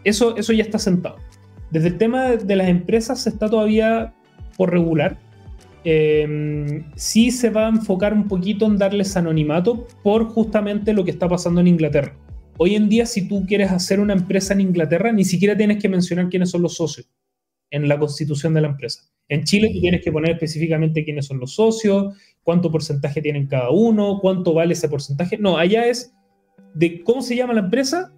eso, 0.05 0.37
eso 0.37 0.53
ya 0.53 0.62
está 0.62 0.78
sentado. 0.78 1.16
Desde 1.70 1.89
el 1.89 1.99
tema 1.99 2.31
de 2.31 2.57
las 2.57 2.68
empresas 2.68 3.22
se 3.22 3.31
está 3.31 3.49
todavía 3.49 4.12
por 4.61 4.70
regular. 4.70 5.16
Eh, 5.84 6.84
sí 6.94 7.30
se 7.30 7.48
va 7.48 7.64
a 7.64 7.70
enfocar 7.70 8.12
un 8.12 8.28
poquito 8.28 8.66
en 8.66 8.76
darles 8.76 9.16
anonimato 9.16 9.88
por 10.02 10.26
justamente 10.26 10.92
lo 10.92 11.02
que 11.02 11.12
está 11.12 11.26
pasando 11.30 11.62
en 11.62 11.68
Inglaterra. 11.68 12.14
Hoy 12.58 12.74
en 12.74 12.90
día, 12.90 13.06
si 13.06 13.26
tú 13.26 13.46
quieres 13.46 13.70
hacer 13.70 14.00
una 14.00 14.12
empresa 14.12 14.52
en 14.52 14.61
Inglaterra, 14.61 15.12
ni 15.12 15.24
siquiera 15.24 15.56
tienes 15.56 15.80
que 15.80 15.88
mencionar 15.88 16.28
quiénes 16.28 16.50
son 16.50 16.61
los 16.61 16.74
socios 16.74 17.08
en 17.70 17.88
la 17.88 17.98
constitución 17.98 18.52
de 18.52 18.61
la 18.61 18.68
empresa. 18.68 19.00
En 19.30 19.44
Chile 19.44 19.70
tú 19.72 19.80
tienes 19.80 20.04
que 20.04 20.12
poner 20.12 20.32
específicamente 20.32 21.06
quiénes 21.06 21.24
son 21.24 21.40
los 21.40 21.54
socios, 21.54 22.14
cuánto 22.42 22.70
porcentaje 22.70 23.22
tienen 23.22 23.46
cada 23.46 23.70
uno, 23.70 24.18
cuánto 24.20 24.52
vale 24.52 24.74
ese 24.74 24.90
porcentaje. 24.90 25.38
No, 25.38 25.56
allá 25.56 25.86
es 25.86 26.12
de 26.74 27.02
cómo 27.02 27.22
se 27.22 27.34
llama 27.34 27.54
la 27.54 27.61
empresa, 27.61 28.12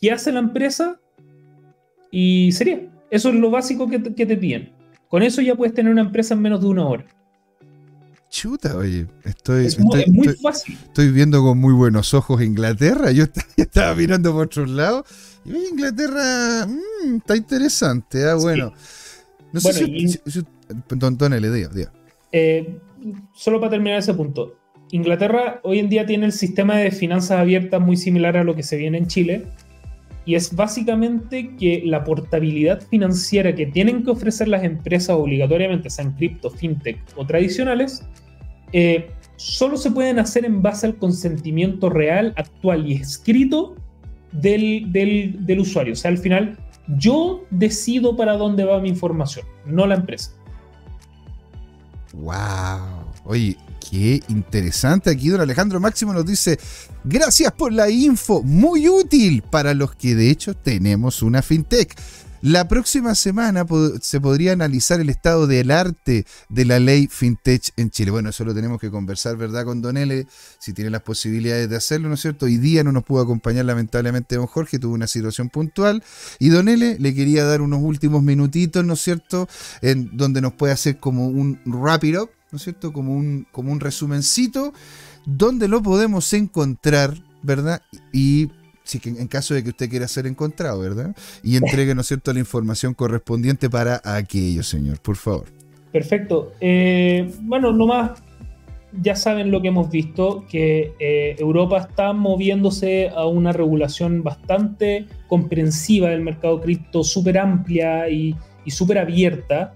qué 0.00 0.12
hace 0.12 0.30
la 0.30 0.38
empresa 0.38 1.00
y 2.12 2.52
sería. 2.52 2.88
Eso 3.10 3.30
es 3.30 3.34
lo 3.34 3.50
básico 3.50 3.88
que 3.88 4.00
que 4.14 4.26
te 4.26 4.36
piden. 4.36 4.77
Con 5.08 5.22
eso 5.22 5.40
ya 5.40 5.54
puedes 5.54 5.74
tener 5.74 5.90
una 5.90 6.02
empresa 6.02 6.34
en 6.34 6.42
menos 6.42 6.60
de 6.60 6.66
una 6.66 6.86
hora. 6.86 7.04
Chuta, 8.30 8.76
oye, 8.76 9.06
estoy, 9.24 9.68
muy, 10.10 10.28
fácil. 10.34 10.76
Estoy 10.84 11.10
viendo 11.10 11.42
con 11.42 11.56
muy 11.58 11.72
buenos 11.72 12.12
ojos 12.12 12.42
Inglaterra. 12.42 13.10
Yo 13.10 13.24
estaba, 13.56 13.94
mirando 13.94 14.32
por 14.32 14.46
otros 14.46 14.68
lados 14.68 15.06
y 15.46 15.56
Inglaterra 15.70 16.66
mm, 16.66 17.16
está 17.16 17.36
interesante. 17.36 18.28
Ah, 18.28 18.34
bueno. 18.34 18.72
No 19.50 19.60
sé 19.60 19.72
si, 19.72 20.20
eh, 22.32 22.78
solo 23.34 23.60
para 23.60 23.70
terminar 23.70 23.98
ese 23.98 24.12
punto. 24.12 24.56
Inglaterra 24.90 25.60
hoy 25.62 25.78
en 25.78 25.88
día 25.88 26.04
tiene 26.04 26.26
el 26.26 26.32
sistema 26.32 26.76
de 26.76 26.90
finanzas 26.90 27.38
abiertas 27.38 27.80
muy 27.80 27.96
similar 27.96 28.36
a 28.36 28.44
lo 28.44 28.54
que 28.54 28.62
se 28.62 28.76
viene 28.76 28.98
en 28.98 29.06
Chile 29.06 29.46
y 30.28 30.34
es 30.34 30.54
básicamente 30.54 31.56
que 31.56 31.80
la 31.86 32.04
portabilidad 32.04 32.82
financiera 32.82 33.54
que 33.54 33.64
tienen 33.64 34.04
que 34.04 34.10
ofrecer 34.10 34.46
las 34.46 34.62
empresas 34.62 35.16
obligatoriamente, 35.16 35.88
sean 35.88 36.12
cripto, 36.16 36.50
fintech 36.50 37.00
o 37.16 37.24
tradicionales, 37.24 38.06
eh, 38.74 39.10
solo 39.36 39.78
se 39.78 39.90
pueden 39.90 40.18
hacer 40.18 40.44
en 40.44 40.60
base 40.60 40.86
al 40.86 40.96
consentimiento 40.96 41.88
real, 41.88 42.34
actual 42.36 42.86
y 42.86 42.92
escrito 42.92 43.74
del, 44.30 44.92
del 44.92 45.60
usuario. 45.60 45.94
O 45.94 45.96
sea, 45.96 46.10
al 46.10 46.18
final 46.18 46.58
yo 46.98 47.46
decido 47.48 48.14
para 48.14 48.36
dónde 48.36 48.64
va 48.64 48.80
mi 48.80 48.90
información, 48.90 49.46
no 49.64 49.86
la 49.86 49.94
empresa. 49.94 50.32
¡Wow! 52.12 53.02
Oye, 53.24 53.56
Qué 53.80 54.22
interesante. 54.28 55.10
Aquí 55.10 55.28
don 55.28 55.40
Alejandro 55.40 55.80
Máximo 55.80 56.12
nos 56.12 56.26
dice, 56.26 56.58
gracias 57.04 57.52
por 57.52 57.72
la 57.72 57.88
info, 57.90 58.42
muy 58.42 58.88
útil 58.88 59.42
para 59.42 59.74
los 59.74 59.94
que 59.94 60.14
de 60.14 60.30
hecho 60.30 60.54
tenemos 60.54 61.22
una 61.22 61.42
fintech. 61.42 61.94
La 62.40 62.68
próxima 62.68 63.16
semana 63.16 63.66
se 64.00 64.20
podría 64.20 64.52
analizar 64.52 65.00
el 65.00 65.10
estado 65.10 65.48
del 65.48 65.72
arte 65.72 66.24
de 66.48 66.64
la 66.64 66.78
ley 66.78 67.08
FinTech 67.08 67.72
en 67.76 67.90
Chile. 67.90 68.12
Bueno, 68.12 68.30
eso 68.30 68.44
lo 68.44 68.54
tenemos 68.54 68.80
que 68.80 68.92
conversar, 68.92 69.36
¿verdad? 69.36 69.64
Con 69.64 69.82
Don 69.82 69.96
L, 69.96 70.24
si 70.60 70.72
tiene 70.72 70.90
las 70.90 71.02
posibilidades 71.02 71.68
de 71.68 71.74
hacerlo, 71.74 72.08
¿no 72.08 72.14
es 72.14 72.20
cierto? 72.20 72.46
Hoy 72.46 72.56
día 72.58 72.84
no 72.84 72.92
nos 72.92 73.02
pudo 73.02 73.22
acompañar 73.22 73.64
lamentablemente 73.64 74.36
don 74.36 74.46
Jorge, 74.46 74.78
tuvo 74.78 74.94
una 74.94 75.08
situación 75.08 75.48
puntual. 75.48 76.04
Y 76.38 76.50
Don 76.50 76.68
L 76.68 76.96
le 77.00 77.14
quería 77.14 77.44
dar 77.44 77.60
unos 77.60 77.80
últimos 77.82 78.22
minutitos, 78.22 78.84
¿no 78.84 78.94
es 78.94 79.00
cierto? 79.00 79.48
En 79.82 80.16
donde 80.16 80.40
nos 80.40 80.52
puede 80.52 80.72
hacer 80.72 81.00
como 81.00 81.26
un 81.26 81.60
wrap 81.66 82.04
it 82.04 82.18
up 82.18 82.30
¿no 82.50 82.56
es 82.56 82.62
cierto? 82.62 82.92
Como 82.92 83.14
un, 83.14 83.46
como 83.52 83.72
un 83.72 83.80
resumencito, 83.80 84.72
donde 85.26 85.68
lo 85.68 85.82
podemos 85.82 86.32
encontrar, 86.32 87.14
¿verdad? 87.42 87.82
Y 88.12 88.48
si 88.84 89.00
en 89.04 89.28
caso 89.28 89.54
de 89.54 89.62
que 89.62 89.70
usted 89.70 89.90
quiera 89.90 90.08
ser 90.08 90.26
encontrado, 90.26 90.80
¿verdad? 90.80 91.14
Y 91.42 91.56
entregue, 91.56 91.94
¿no 91.94 92.00
es 92.00 92.06
cierto?, 92.06 92.32
la 92.32 92.40
información 92.40 92.94
correspondiente 92.94 93.68
para 93.68 94.00
aquello, 94.04 94.62
señor, 94.62 94.98
por 95.00 95.16
favor. 95.16 95.46
Perfecto. 95.92 96.52
Eh, 96.60 97.30
bueno, 97.42 97.72
nomás 97.72 98.22
ya 99.02 99.14
saben 99.14 99.50
lo 99.50 99.60
que 99.60 99.68
hemos 99.68 99.90
visto, 99.90 100.46
que 100.48 100.94
eh, 100.98 101.36
Europa 101.38 101.78
está 101.78 102.12
moviéndose 102.14 103.10
a 103.14 103.26
una 103.26 103.52
regulación 103.52 104.22
bastante 104.22 105.06
comprensiva 105.28 106.08
del 106.08 106.22
mercado 106.22 106.60
cripto, 106.60 107.04
súper 107.04 107.38
amplia 107.38 108.08
y, 108.08 108.34
y 108.64 108.70
súper 108.70 108.98
abierta. 108.98 109.74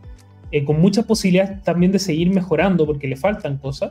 Eh, 0.53 0.65
con 0.65 0.79
muchas 0.79 1.07
posibilidades 1.07 1.63
también 1.63 1.93
de 1.93 1.99
seguir 1.99 2.29
mejorando 2.29 2.85
porque 2.85 3.09
le 3.09 3.17
faltan 3.17 3.57
cosas, 3.57 3.91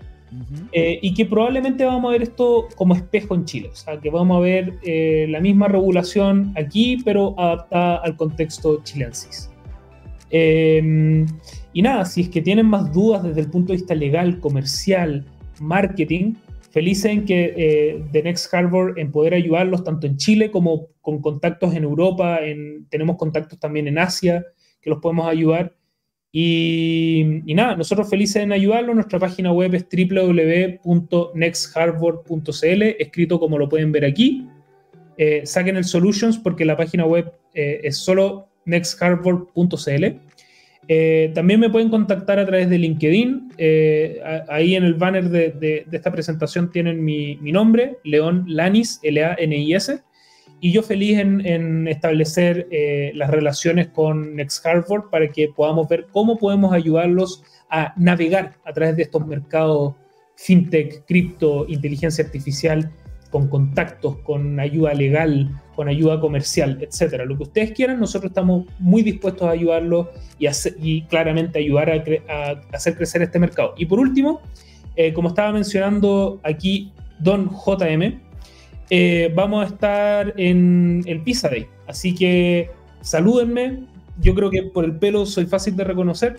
eh, 0.71 0.99
y 1.01 1.15
que 1.15 1.25
probablemente 1.25 1.83
vamos 1.83 2.07
a 2.07 2.11
ver 2.11 2.21
esto 2.21 2.67
como 2.75 2.93
espejo 2.93 3.33
en 3.33 3.45
Chile, 3.45 3.69
o 3.73 3.75
sea, 3.75 3.99
que 3.99 4.11
vamos 4.11 4.37
a 4.37 4.41
ver 4.41 4.75
eh, 4.83 5.25
la 5.27 5.39
misma 5.39 5.67
regulación 5.67 6.53
aquí, 6.55 7.01
pero 7.03 7.33
adaptada 7.39 7.95
al 7.97 8.15
contexto 8.15 8.83
chilensis. 8.83 9.49
Em, 10.29 11.25
y 11.73 11.81
nada, 11.81 12.05
si 12.05 12.21
es 12.21 12.29
que 12.29 12.43
tienen 12.43 12.67
más 12.67 12.93
dudas 12.93 13.23
desde 13.23 13.41
el 13.41 13.49
punto 13.49 13.73
de 13.73 13.77
vista 13.77 13.95
legal, 13.95 14.39
comercial, 14.39 15.25
marketing, 15.59 16.35
felices 16.69 17.11
en 17.11 17.25
que 17.25 18.05
The 18.11 18.21
Next 18.21 18.53
Harbor 18.53 18.99
en 18.99 19.11
poder 19.11 19.33
ayudarlos 19.33 19.83
tanto 19.83 20.05
en 20.05 20.17
Chile 20.17 20.51
como 20.51 20.89
con 21.01 21.21
contactos 21.21 21.73
en 21.73 21.83
Europa, 21.83 22.37
en, 22.39 22.85
tenemos 22.89 23.17
contactos 23.17 23.59
también 23.59 23.87
en 23.87 23.97
Asia 23.97 24.45
que 24.79 24.91
los 24.91 24.99
podemos 24.99 25.27
ayudar. 25.27 25.73
Y, 26.33 27.41
nada, 27.47 27.75
nosotros 27.75 28.09
felices 28.09 28.37
en 28.37 28.53
ayudarlo. 28.53 28.93
Nuestra 28.93 29.19
página 29.19 29.51
web 29.51 29.75
es 29.75 29.85
www.nextharbor.cl, 29.91 32.83
escrito 32.99 33.37
como 33.39 33.57
lo 33.57 33.67
pueden 33.67 33.91
ver 33.91 34.05
aquí. 34.05 34.47
Eh, 35.17 35.41
saquen 35.45 35.75
el 35.75 35.83
Solutions 35.83 36.37
porque 36.37 36.63
la 36.63 36.77
página 36.77 37.05
web 37.05 37.33
eh, 37.53 37.81
es 37.83 37.97
solo 37.97 38.47
nextharbor.cl. 38.65 40.05
Eh, 40.87 41.31
también 41.35 41.59
me 41.59 41.69
pueden 41.69 41.89
contactar 41.89 42.39
a 42.39 42.45
través 42.45 42.69
de 42.69 42.77
LinkedIn. 42.77 43.51
ahí 44.47 44.75
en 44.75 44.83
el 44.83 44.93
banner 44.93 45.29
de, 45.29 45.85
esta 45.91 46.11
presentación 46.11 46.71
tienen 46.71 47.03
mi 47.03 47.51
nombre, 47.51 47.97
León 48.03 48.45
Lanis, 48.47 48.99
L-A-N-I-S 49.03 50.01
y 50.63 50.71
yo 50.71 50.83
feliz 50.83 51.17
en, 51.17 51.87
establecer 51.87 52.67
eh, 52.69 53.11
las 53.15 53.31
relaciones 53.31 53.87
con 53.87 54.35
Next 54.35 54.63
Harvard 54.63 55.09
para 55.09 55.27
que 55.27 55.47
podamos 55.47 55.89
ver 55.89 56.05
cómo 56.11 56.37
podemos 56.37 56.71
ayudarlos 56.71 57.43
a 57.69 57.93
navegar 57.97 58.53
a 58.63 58.71
través 58.71 58.95
de 58.95 59.01
estos 59.03 59.25
mercados 59.25 59.95
fintech, 60.35 61.03
cripto, 61.05 61.65
inteligencia 61.67 62.23
artificial, 62.23 62.91
con 63.31 63.47
contactos, 63.47 64.17
con 64.17 64.59
ayuda 64.59 64.93
legal, 64.93 65.49
con 65.75 65.87
ayuda 65.87 66.19
comercial, 66.19 66.77
etcétera. 66.81 67.25
Lo 67.25 67.37
que 67.37 67.43
ustedes 67.43 67.71
quieran, 67.71 67.99
nosotros 67.99 68.29
estamos 68.29 68.65
muy 68.77 69.01
dispuestos 69.01 69.47
a 69.47 69.51
ayudarlos 69.51 70.09
y, 70.37 71.01
claramente 71.03 71.57
ayudar 71.57 71.89
a, 71.89 72.61
hacer 72.71 72.95
crecer 72.95 73.23
este 73.23 73.39
mercado. 73.39 73.73
Y 73.77 73.85
por 73.85 73.99
último, 73.99 74.41
eh, 74.95 75.11
como 75.13 75.29
estaba 75.29 75.53
mencionando 75.53 76.39
aquí 76.43 76.91
Don 77.19 77.49
JM, 77.49 78.30
eh, 78.93 79.31
vamos 79.33 79.63
a 79.63 79.67
estar 79.67 80.33
en 80.35 81.01
el 81.05 81.21
Pizza 81.21 81.47
Day. 81.47 81.65
Así 81.87 82.13
que 82.13 82.69
salúdenme. 82.99 83.85
Yo 84.19 84.35
creo 84.35 84.51
que 84.51 84.63
por 84.63 84.83
el 84.83 84.97
pelo 84.97 85.25
soy 85.25 85.45
fácil 85.45 85.77
de 85.77 85.85
reconocer. 85.85 86.35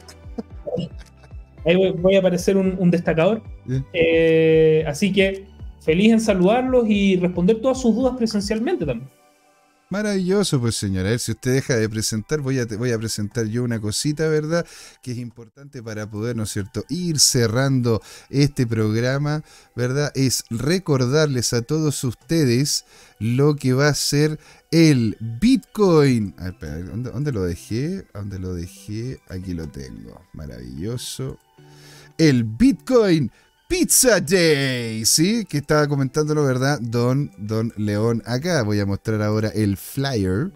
Ahí 1.65 1.77
voy, 1.77 2.15
a 2.15 2.19
aparecer 2.19 2.59
un, 2.59 2.91
destacador. 2.91 3.43
Eh, 3.95 4.85
así 4.87 5.13
que 5.13 5.47
feliz 5.81 6.13
en 6.13 6.21
saludarlos 6.21 6.85
y 6.89 7.17
responder 7.17 7.61
todas 7.61 7.81
sus 7.81 7.95
dudas 7.95 8.17
presencialmente 8.19 8.85
también. 8.85 9.09
Maravilloso, 9.93 10.59
pues 10.59 10.77
señora. 10.77 11.09
A 11.09 11.11
ver, 11.11 11.21
si 11.21 11.33
usted 11.33 11.53
deja 11.53 11.77
de 11.77 11.87
presentar, 11.87 12.41
voy 12.41 12.59
a, 12.59 12.67
presentar 12.67 13.45
yo 13.45 13.63
una 13.63 13.79
cosita, 13.79 14.27
¿verdad? 14.27 14.67
Que 15.03 15.13
es 15.13 15.19
importante 15.19 15.83
para 15.83 16.09
poder, 16.09 16.35
¿no 16.35 16.45
es 16.45 16.51
cierto?, 16.51 16.83
ir 16.89 17.21
cerrando 17.21 18.01
este 18.31 18.67
programa, 18.67 19.45
¿verdad? 19.77 20.11
Es 20.15 20.45
recordarles 20.49 21.53
a 21.53 21.61
todos 21.61 22.05
ustedes 22.05 22.87
lo 23.19 23.55
que 23.55 23.75
va 23.75 23.89
a 23.89 23.95
ser 23.95 24.41
el 24.71 25.15
Bitcoin. 25.21 26.37
A 26.39 26.53
ver, 26.53 26.87
¿dónde, 26.87 27.11
¿dónde 27.11 27.31
lo 27.31 27.43
dejé? 27.43 28.07
¿Dónde 28.15 28.39
lo 28.39 28.55
dejé? 28.55 29.21
Aquí 29.29 29.53
lo 29.53 29.69
tengo. 29.69 30.23
Maravilloso. 30.33 31.39
El 32.17 32.45
Bitcoin 32.45 33.31
Pizza 33.73 34.21
Day, 34.21 35.03
¿sí? 35.07 35.47
Que 35.47 35.57
estaba 35.57 35.89
comentándolo, 35.89 36.45
¿verdad? 36.45 36.79
Don, 36.79 37.33
Don 37.39 37.73
León. 37.79 38.23
Acá 38.27 38.63
voy 38.65 38.79
a 38.81 38.85
mostrar 38.85 39.23
ahora 39.23 39.49
el 39.49 39.79
flyer. 39.79 40.53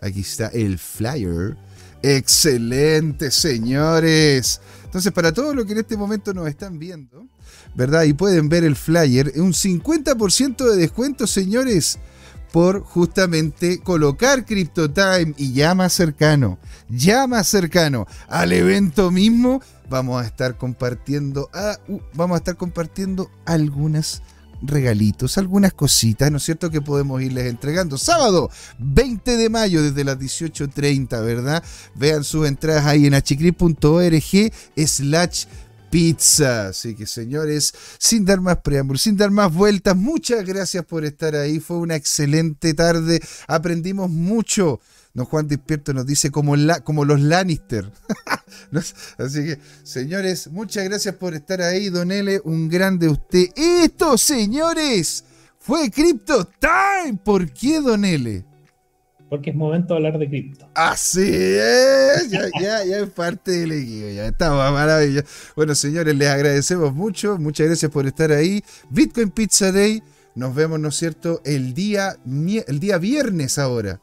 Aquí 0.00 0.22
está 0.22 0.48
el 0.48 0.76
flyer. 0.76 1.56
Excelente, 2.02 3.30
señores. 3.30 4.60
Entonces, 4.84 5.12
para 5.12 5.32
todos 5.32 5.54
los 5.54 5.64
que 5.64 5.74
en 5.74 5.78
este 5.78 5.96
momento 5.96 6.34
nos 6.34 6.48
están 6.48 6.76
viendo, 6.80 7.28
¿verdad? 7.76 8.02
Y 8.02 8.14
pueden 8.14 8.48
ver 8.48 8.64
el 8.64 8.74
flyer, 8.74 9.32
un 9.36 9.52
50% 9.52 10.68
de 10.68 10.76
descuento, 10.76 11.28
señores, 11.28 12.00
por 12.50 12.80
justamente 12.80 13.78
colocar 13.78 14.44
CryptoTime 14.44 15.34
y 15.36 15.52
ya 15.52 15.76
más 15.76 15.92
cercano, 15.92 16.58
ya 16.88 17.28
más 17.28 17.46
cercano 17.46 18.08
al 18.26 18.52
evento 18.52 19.12
mismo, 19.12 19.62
vamos 19.88 20.22
a 20.22 20.26
estar 20.26 20.56
compartiendo, 20.56 21.50
ah, 21.52 21.78
uh, 21.88 22.00
vamos 22.14 22.36
a 22.36 22.38
estar 22.38 22.56
compartiendo 22.56 23.30
algunas 23.44 24.22
regalitos, 24.62 25.38
algunas 25.38 25.72
cositas, 25.72 26.30
¿no 26.30 26.38
es 26.38 26.44
cierto?, 26.44 26.70
que 26.70 26.80
podemos 26.80 27.22
irles 27.22 27.46
entregando. 27.46 27.98
Sábado 27.98 28.50
20 28.78 29.36
de 29.36 29.48
mayo 29.50 29.82
desde 29.82 30.04
las 30.04 30.18
18.30, 30.18 31.24
¿verdad? 31.24 31.62
Vean 31.94 32.24
sus 32.24 32.46
entradas 32.46 32.86
ahí 32.86 33.06
en 33.06 33.14
hcrip.org 33.14 34.52
slash 34.76 35.44
pizza. 35.90 36.68
Así 36.68 36.94
que 36.94 37.06
señores, 37.06 37.74
sin 37.98 38.24
dar 38.24 38.40
más 38.40 38.58
preámbulos, 38.58 39.02
sin 39.02 39.16
dar 39.16 39.30
más 39.30 39.52
vueltas, 39.52 39.96
muchas 39.96 40.44
gracias 40.44 40.84
por 40.84 41.04
estar 41.04 41.34
ahí. 41.34 41.60
Fue 41.60 41.78
una 41.78 41.96
excelente 41.96 42.74
tarde, 42.74 43.20
aprendimos 43.46 44.10
mucho 44.10 44.80
Don 45.16 45.24
Juan 45.24 45.48
Despierto 45.48 45.94
nos 45.94 46.04
dice 46.04 46.30
como, 46.30 46.56
la, 46.56 46.80
como 46.80 47.06
los 47.06 47.18
Lannister. 47.22 47.90
Así 49.16 49.46
que, 49.46 49.58
señores, 49.82 50.48
muchas 50.48 50.84
gracias 50.84 51.14
por 51.14 51.32
estar 51.32 51.62
ahí. 51.62 51.88
Don 51.88 52.12
L, 52.12 52.38
un 52.44 52.68
grande 52.68 53.08
usted. 53.08 53.46
Esto, 53.56 54.18
señores, 54.18 55.24
fue 55.58 55.90
Crypto 55.90 56.44
Time. 56.60 57.18
¿Por 57.24 57.50
qué, 57.50 57.80
Don 57.80 58.04
L? 58.04 58.44
Porque 59.30 59.50
es 59.50 59.56
momento 59.56 59.94
de 59.94 59.96
hablar 59.96 60.18
de 60.18 60.28
cripto. 60.28 60.68
Así 60.74 61.22
es, 61.22 62.28
ya, 62.28 62.42
ya, 62.60 62.84
ya 62.84 62.98
es 62.98 63.08
parte 63.08 63.52
del 63.52 63.72
equipo, 63.72 64.08
ya 64.08 64.26
estamos 64.26 64.70
maravilloso. 64.70 65.26
Bueno, 65.56 65.74
señores, 65.74 66.14
les 66.14 66.28
agradecemos 66.28 66.94
mucho, 66.94 67.38
muchas 67.38 67.68
gracias 67.68 67.90
por 67.90 68.06
estar 68.06 68.32
ahí. 68.32 68.62
Bitcoin 68.90 69.30
Pizza 69.30 69.72
Day, 69.72 70.02
nos 70.34 70.54
vemos, 70.54 70.78
¿no 70.78 70.88
es 70.88 70.96
cierto?, 70.96 71.40
el 71.46 71.72
día, 71.72 72.18
el 72.66 72.80
día 72.80 72.98
viernes 72.98 73.58
ahora 73.58 73.98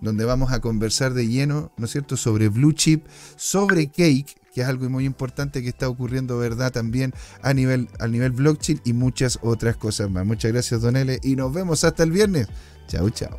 donde 0.00 0.24
vamos 0.24 0.52
a 0.52 0.60
conversar 0.60 1.14
de 1.14 1.28
lleno, 1.28 1.72
¿no 1.76 1.84
es 1.84 1.92
cierto?, 1.92 2.16
sobre 2.16 2.48
Blue 2.48 2.72
Chip, 2.72 3.06
sobre 3.36 3.88
Cake, 3.88 4.36
que 4.54 4.62
es 4.62 4.66
algo 4.66 4.88
muy 4.90 5.04
importante 5.04 5.62
que 5.62 5.68
está 5.68 5.88
ocurriendo, 5.88 6.38
¿verdad?, 6.38 6.72
también 6.72 7.14
a 7.42 7.54
nivel, 7.54 7.88
a 7.98 8.08
nivel 8.08 8.32
blockchain 8.32 8.80
y 8.84 8.92
muchas 8.92 9.38
otras 9.42 9.76
cosas 9.76 10.10
más. 10.10 10.26
Muchas 10.26 10.52
gracias, 10.52 10.80
Don 10.80 10.96
L, 10.96 11.18
y 11.22 11.36
nos 11.36 11.52
vemos 11.52 11.84
hasta 11.84 12.02
el 12.02 12.10
viernes. 12.10 12.48
Chao, 12.88 13.10
chao. 13.10 13.38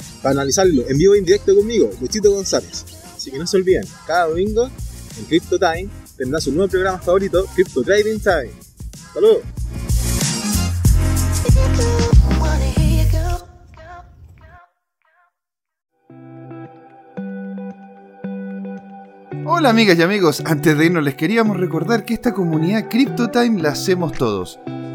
para 0.21 0.33
analizarlo 0.33 0.83
en 0.87 0.97
vivo 0.97 1.13
e 1.15 1.19
indirecto 1.19 1.55
conmigo, 1.55 1.89
Luchito 1.99 2.31
González. 2.31 2.85
Así 3.15 3.31
que 3.31 3.37
no 3.37 3.47
se 3.47 3.57
olviden, 3.57 3.85
cada 4.05 4.27
domingo 4.27 4.69
en 5.17 5.25
Crypto 5.25 5.57
Time 5.57 5.89
tendrá 6.17 6.39
su 6.39 6.51
nuevo 6.51 6.69
programa 6.69 6.99
favorito, 6.99 7.45
Crypto 7.55 7.81
Trading 7.83 8.19
Time. 8.19 8.51
¡Saludos! 9.13 9.43
Hola 19.53 19.69
amigas 19.69 19.97
y 19.99 20.01
amigos, 20.01 20.41
antes 20.45 20.75
de 20.75 20.85
irnos 20.87 21.03
les 21.03 21.13
queríamos 21.13 21.59
recordar 21.59 22.03
que 22.03 22.15
esta 22.15 22.33
comunidad 22.33 22.89
CryptoTime 22.89 23.61
la 23.61 23.69
hacemos 23.69 24.13
todos. 24.13 24.59